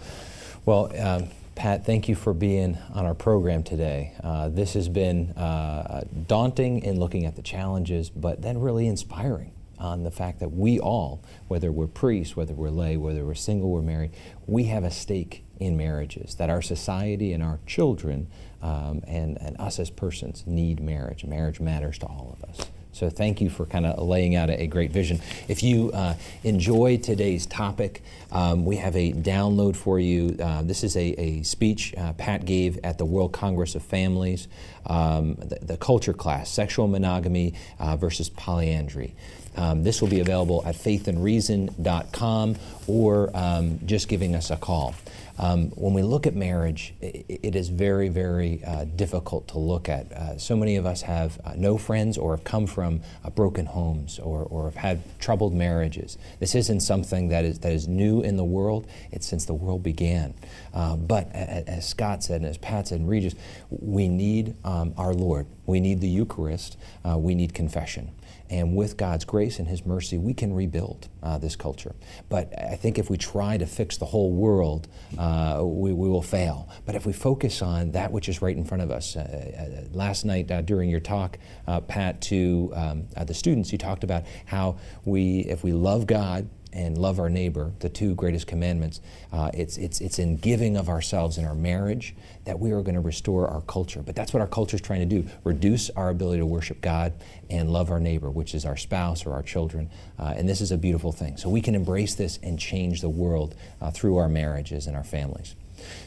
Well, 0.66 0.92
um, 1.00 1.30
Pat, 1.56 1.86
thank 1.86 2.08
you 2.08 2.16
for 2.16 2.34
being 2.34 2.78
on 2.94 3.06
our 3.06 3.14
program 3.14 3.64
today. 3.64 4.14
Uh, 4.24 4.50
this 4.50 4.74
has 4.74 4.88
been 4.88 5.32
uh, 5.32 6.04
daunting 6.28 6.84
in 6.84 7.00
looking 7.00 7.26
at 7.26 7.36
the 7.36 7.42
challenges, 7.42 8.10
but 8.10 8.42
then 8.42 8.60
really 8.60 8.88
inspiring 8.88 9.52
on 9.80 10.04
the 10.04 10.12
fact 10.12 10.40
that 10.40 10.52
we 10.52 10.80
all, 10.80 11.24
whether 11.48 11.72
we're 11.72 11.88
priests, 11.88 12.36
whether 12.36 12.54
we're 12.54 12.70
lay, 12.70 12.98
whether 12.98 13.26
we're 13.26 13.36
single, 13.36 13.70
we're 13.70 13.82
married, 13.82 14.12
we 14.46 14.66
have 14.66 14.84
a 14.84 14.92
stake 14.92 15.44
in 15.60 15.76
marriages, 15.78 16.36
that 16.36 16.50
our 16.50 16.62
society 16.62 17.34
and 17.34 17.44
our 17.44 17.60
children 17.66 18.28
um, 18.62 19.02
and, 19.08 19.38
and 19.42 19.60
us 19.60 19.80
as 19.80 19.90
persons 19.90 20.44
need 20.46 20.80
marriage. 20.80 21.26
Marriage 21.26 21.60
matters 21.60 21.98
to 22.00 22.06
all 22.06 22.38
of 22.42 22.50
us. 22.50 22.68
So 22.92 23.10
thank 23.10 23.40
you 23.40 23.50
for 23.50 23.66
kind 23.66 23.86
of 23.86 24.06
laying 24.06 24.36
out 24.36 24.50
a, 24.50 24.64
a, 24.64 24.68
great 24.68 24.92
vision. 24.92 25.22
If 25.48 25.64
you 25.64 25.92
uh, 25.94 26.16
enjoy 26.44 26.98
today's 26.98 27.46
topic, 27.46 28.04
um, 28.32 28.66
we 28.66 28.78
have 28.78 28.96
a 28.96 29.14
download 29.14 29.76
for 29.76 30.00
you. 30.00 30.36
Uh, 30.38 30.64
this 30.64 30.84
is 30.84 30.98
a, 30.98 31.14
a 31.20 31.44
speech 31.44 31.94
uh, 31.98 32.14
Pat 32.14 32.46
gave 32.46 32.78
at 32.84 32.98
the 32.98 33.06
World 33.06 33.32
Congress 33.32 33.76
of 33.76 33.84
Families, 33.84 34.48
um, 34.88 35.36
the, 35.36 35.60
the, 35.62 35.78
culture 35.78 36.14
class, 36.14 36.50
sexual 36.50 36.88
monogamy 36.88 37.54
uh, 37.80 37.96
versus 37.96 38.28
polyandry. 38.28 39.16
Um, 39.56 39.84
this 39.84 40.02
will 40.02 40.10
be 40.10 40.20
available 40.20 40.64
at 40.66 40.76
faithandreason.com 40.76 42.56
or 42.88 43.32
um, 43.34 43.80
just 43.86 44.08
giving 44.08 44.36
us 44.36 44.52
a 44.52 44.58
call. 44.58 44.96
Um, 45.40 45.70
when 45.70 45.94
we 45.94 46.02
look 46.02 46.28
at 46.28 46.36
marriage, 46.36 46.94
it, 47.00 47.26
it 47.30 47.56
is 47.56 47.70
very, 47.70 48.10
very 48.10 48.62
uh, 48.66 48.84
difficult 48.84 49.48
to 49.50 49.58
look 49.58 49.88
at. 49.88 50.12
Uh, 50.12 50.38
so 50.38 50.58
many 50.58 50.76
of 50.76 50.86
us 50.86 51.02
have 51.04 51.40
uh, 51.46 51.54
no 51.56 51.78
friends 51.78 52.18
or 52.18 52.36
have 52.36 52.44
come 52.44 52.68
from 52.68 53.02
uh, 53.24 53.30
broken 53.30 53.66
homes 53.66 54.20
or, 54.20 54.44
or 54.44 54.66
have 54.66 54.76
had 54.76 55.20
troubled 55.20 55.54
marriages. 55.54 56.18
This 56.40 56.56
isn't 56.56 56.82
something 56.82 57.30
that 57.30 57.46
is, 57.46 57.60
that 57.60 57.72
is 57.72 57.88
new 57.88 58.22
in 58.22 58.36
the 58.36 58.44
world, 58.44 58.86
it's 59.12 59.26
since 59.26 59.46
the 59.46 59.54
world 59.54 59.82
began. 59.82 60.34
Uh, 60.74 60.98
but 60.98 61.32
as 61.32 61.88
Scott 61.88 62.22
said, 62.22 62.42
and 62.42 62.50
as 62.50 62.58
Pat 62.58 62.90
said, 62.90 63.00
and 63.00 63.08
Regis, 63.08 63.36
we 63.70 64.10
need 64.10 64.56
um, 64.66 64.94
our 64.98 65.14
Lord. 65.14 65.48
We 65.66 65.80
need 65.80 66.02
the 66.02 66.10
Eucharist. 66.10 66.78
Uh, 67.08 67.18
we 67.18 67.34
need 67.34 67.54
confession. 67.54 68.12
And 68.50 68.76
with 68.76 68.98
God's 68.98 69.26
grace 69.26 69.60
and 69.60 69.68
His 69.68 69.86
mercy, 69.86 70.18
we 70.18 70.34
can 70.34 70.54
rebuild 70.54 71.08
uh, 71.22 71.38
this 71.38 71.56
culture. 71.56 71.96
But 72.30 72.52
I 72.58 72.76
think 72.76 72.98
if 72.98 73.10
we 73.10 73.18
try 73.18 73.58
to 73.58 73.66
fix 73.66 73.98
the 73.98 74.06
whole 74.06 74.32
world, 74.32 74.88
uh, 75.18 75.62
we, 75.64 75.94
we, 75.94 76.10
will 76.10 76.22
fail. 76.22 76.68
But 76.86 76.96
if 76.96 77.06
we 77.06 77.14
focus 77.14 77.62
on 77.62 77.92
that 77.92 78.12
which 78.12 78.28
is 78.28 78.42
right 78.42 78.56
in 78.56 78.64
front 78.64 78.82
of 78.82 78.92
us, 78.92 79.16
uh, 79.16 79.20
uh 79.22 79.96
last 79.96 80.26
night 80.26 80.50
uh, 80.52 80.62
during 80.62 80.90
your 80.90 81.00
talk, 81.00 81.38
uh, 81.68 81.82
Pat, 81.82 82.22
to 82.22 82.72
um, 82.76 83.08
the 83.26 83.34
students, 83.34 83.72
you 83.72 83.78
talked 83.78 84.04
about 84.04 84.24
how 84.46 84.78
we, 85.06 85.40
if 85.42 85.64
we 85.64 85.72
love 85.72 86.08
God, 86.08 86.50
and 86.72 86.98
love 86.98 87.20
our 87.20 87.30
neighbor, 87.30 87.72
the 87.80 87.90
two 87.90 88.16
greatest 88.16 88.48
commandments, 88.48 89.02
uh, 89.34 89.50
it's, 89.54 89.78
it's, 89.78 90.02
it's 90.02 90.20
in 90.20 90.38
giving 90.38 90.78
of 90.78 90.90
ourselves 90.90 91.38
in 91.38 91.46
our 91.46 91.56
marriage 91.56 92.16
that 92.46 92.60
we 92.60 92.72
are 92.72 92.82
going 92.82 92.96
to 92.96 93.02
restore 93.02 93.48
our 93.48 93.62
culture. 93.62 94.02
But 94.02 94.16
that's 94.16 94.34
what 94.34 94.42
our 94.42 94.48
culture 94.48 94.76
is 94.76 94.82
trying 94.82 95.08
to 95.08 95.22
do 95.22 95.28
reduce 95.44 95.90
our 95.92 96.10
ability 96.10 96.40
to 96.40 96.46
worship 96.46 96.82
God 96.82 97.14
and 97.50 97.72
love 97.72 97.90
our 97.92 98.00
neighbor, 98.00 98.30
which 98.30 98.54
is 98.54 98.66
our 98.66 98.78
spouse 98.78 99.26
or 99.26 99.34
our 99.34 99.44
children. 99.44 99.90
Uh, 100.18 100.34
and 100.36 100.48
this 100.48 100.62
is 100.62 100.72
a 100.72 100.78
beautiful 100.78 101.12
thing. 101.12 101.38
So 101.38 101.50
we 101.50 101.62
can 101.62 101.76
embrace 101.76 102.16
this 102.16 102.40
and 102.44 102.60
change 102.60 103.02
the 103.02 103.10
world 103.10 103.56
uh, 103.82 103.92
through 103.92 104.18
our 104.18 104.30
marriages 104.30 104.88
and 104.88 104.96
our 104.96 105.04
families. 105.04 105.56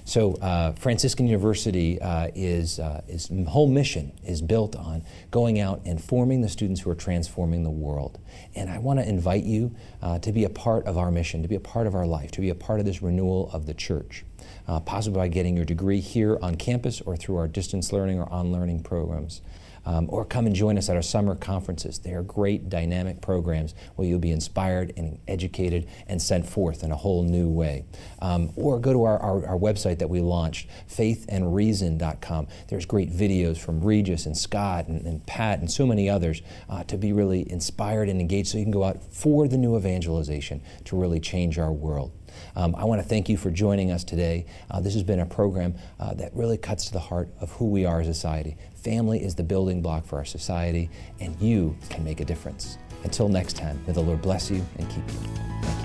So 0.05 0.35
uh, 0.35 0.73
Franciscan 0.73 1.27
University 1.27 2.01
uh, 2.01 2.29
is 2.35 2.79
uh, 2.79 3.03
whole 3.49 3.69
mission 3.69 4.13
is 4.27 4.43
built 4.43 4.77
on 4.77 5.05
going 5.31 5.61
out 5.61 5.83
and 5.85 6.03
forming 6.03 6.41
the 6.41 6.49
students 6.49 6.81
who 6.81 6.91
are 6.91 6.95
transforming 6.95 7.63
the 7.63 7.71
world. 7.71 8.19
And 8.55 8.71
I 8.71 8.79
want 8.79 8.99
to 8.99 9.09
invite 9.09 9.45
you 9.45 9.75
uh, 10.03 10.19
to 10.21 10.33
be 10.33 10.45
a 10.45 10.51
part 10.51 10.87
of 10.87 10.99
our 10.99 11.11
mission, 11.11 11.43
to 11.43 11.49
be 11.49 11.57
a 11.57 11.61
part 11.61 11.87
of 11.87 11.95
our 11.95 12.07
life, 12.07 12.31
to 12.33 12.41
be 12.41 12.51
a 12.51 12.55
part 12.55 12.81
of 12.81 12.87
this 12.87 13.03
renewal 13.03 13.51
of 13.53 13.67
the 13.67 13.75
church. 13.75 14.25
Uh, 14.67 14.79
possibly 14.79 15.19
by 15.19 15.29
getting 15.29 15.57
your 15.57 15.65
degree 15.65 16.01
here 16.01 16.39
on 16.41 16.55
campus 16.57 17.01
or 17.01 17.17
through 17.17 17.37
our 17.37 17.49
distance 17.49 17.93
learning 17.93 18.19
or 18.21 18.29
on 18.33 18.53
learning 18.53 18.81
programs 18.81 19.41
um, 19.85 20.07
or 20.11 20.25
come 20.25 20.47
and 20.47 20.55
join 20.55 20.79
us 20.79 20.89
at 20.89 20.97
our 20.97 21.03
summer 21.03 21.35
conferences. 21.35 21.99
They 21.99 22.13
are 22.13 22.23
great, 22.23 22.69
dynamic 22.69 23.21
programs 23.21 23.75
where 23.97 24.07
you'll 24.07 24.19
be 24.19 24.31
inspired 24.31 24.93
and 24.97 25.19
educated 25.29 25.89
and 26.07 26.21
sent 26.21 26.47
forth 26.47 26.83
in 26.83 26.93
a 26.93 26.97
whole 26.97 27.23
new 27.23 27.49
way. 27.49 27.85
Um, 28.21 28.53
or 28.57 28.79
go 28.79 28.93
to 28.93 29.05
our, 29.05 29.19
our, 29.19 29.47
our, 29.47 29.59
website 29.59 29.99
that 29.99 30.09
we 30.09 30.21
launched, 30.21 30.69
faithandreason.com. 30.89 32.49
There's 32.69 32.87
great 32.87 33.11
videos 33.11 33.59
from 33.59 33.81
Regis 33.81 34.27
and 34.27 34.37
Scott 34.37 34.89
and, 34.89 35.07
and 35.07 35.25
Pat 35.27 35.61
and 35.61 35.71
so 35.71 35.87
many 35.87 36.09
others 36.09 36.43
uh, 36.69 36.85
to 36.85 36.97
be 36.97 37.13
really 37.13 37.51
inspired 37.51 38.09
and 38.09 38.21
engaged 38.21 38.49
so 38.49 38.59
you 38.59 38.65
can 38.65 38.73
go 38.73 38.85
out 38.85 39.03
for 39.13 39.47
the 39.47 39.57
new 39.57 39.77
evangelization 39.77 40.63
to 40.85 40.97
really 40.97 41.21
change 41.21 41.59
our 41.59 41.73
world. 41.73 42.13
Um, 42.57 42.75
I 42.77 42.85
want 42.85 43.03
to 43.03 43.07
thank 43.07 43.29
you 43.29 43.37
for 43.37 43.51
joining 43.51 43.91
us 43.91 44.05
today. 44.05 44.47
Uh, 44.71 44.81
this 44.81 44.95
has 44.95 45.03
been 45.03 45.21
a 45.21 45.27
program 45.27 45.75
uh, 46.01 46.15
that 46.15 46.35
really 46.35 46.57
cuts 46.57 46.87
to 46.87 46.93
the 46.93 47.01
heart 47.01 47.29
of 47.41 47.53
who 47.53 47.69
we 47.69 47.85
are 47.85 48.01
as 48.01 48.09
a 48.09 48.15
society. 48.15 48.57
Family 48.83 49.23
is 49.23 49.37
the 49.37 49.45
building 49.45 49.81
block 49.81 50.05
for 50.05 50.17
our 50.17 50.25
society, 50.25 50.91
and 51.21 51.41
you 51.41 51.77
can 51.89 52.03
make 52.03 52.19
a 52.21 52.25
difference. 52.25 52.79
Until 53.05 53.29
next 53.29 53.57
time, 53.57 53.81
may 53.87 53.93
the 53.93 54.01
Lord 54.01 54.21
bless 54.21 54.51
you 54.51 54.65
and 54.79 54.89
keep 54.89 55.07
you. 55.09 55.19
Thank 55.63 55.83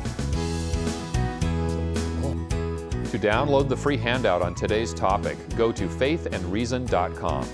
you. 3.03 3.09
To 3.11 3.19
download 3.19 3.69
the 3.69 3.77
free 3.77 3.97
handout 3.97 4.41
on 4.41 4.55
today's 4.55 4.95
topic, 4.95 5.37
go 5.55 5.71
to 5.71 5.87
faithandreason.com. 5.87 7.47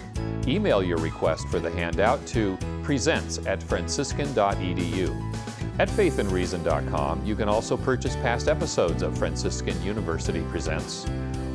Email 0.47 0.81
your 0.81 0.97
request 0.97 1.49
for 1.49 1.59
the 1.59 1.71
handout 1.71 2.25
to 2.27 2.57
presents 2.81 3.45
at 3.45 3.61
franciscan.edu. 3.61 5.33
At 5.79 5.89
faithandreason.com, 5.89 7.25
you 7.25 7.35
can 7.35 7.49
also 7.49 7.75
purchase 7.75 8.15
past 8.17 8.47
episodes 8.47 9.03
of 9.03 9.17
Franciscan 9.17 9.81
University 9.83 10.41
Presents, 10.51 11.05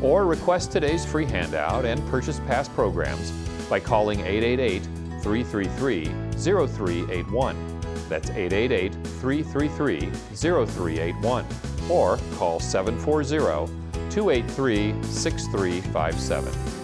or 0.03 0.27
request 0.27 0.73
today's 0.73 1.07
free 1.07 1.25
handout 1.25 1.87
and 1.87 2.07
purchase 2.09 2.41
past 2.41 2.73
programs 2.75 3.33
by 3.69 3.81
calling 3.81 4.21
888 4.21 4.83
333 5.23 6.05
0381. 6.37 7.81
That's 8.09 8.31
888 8.31 8.95
333 8.95 10.11
0381. 10.35 11.47
Or 11.91 12.19
call 12.37 12.61
740 12.61 13.39
283 14.11 15.03
6357. 15.03 16.78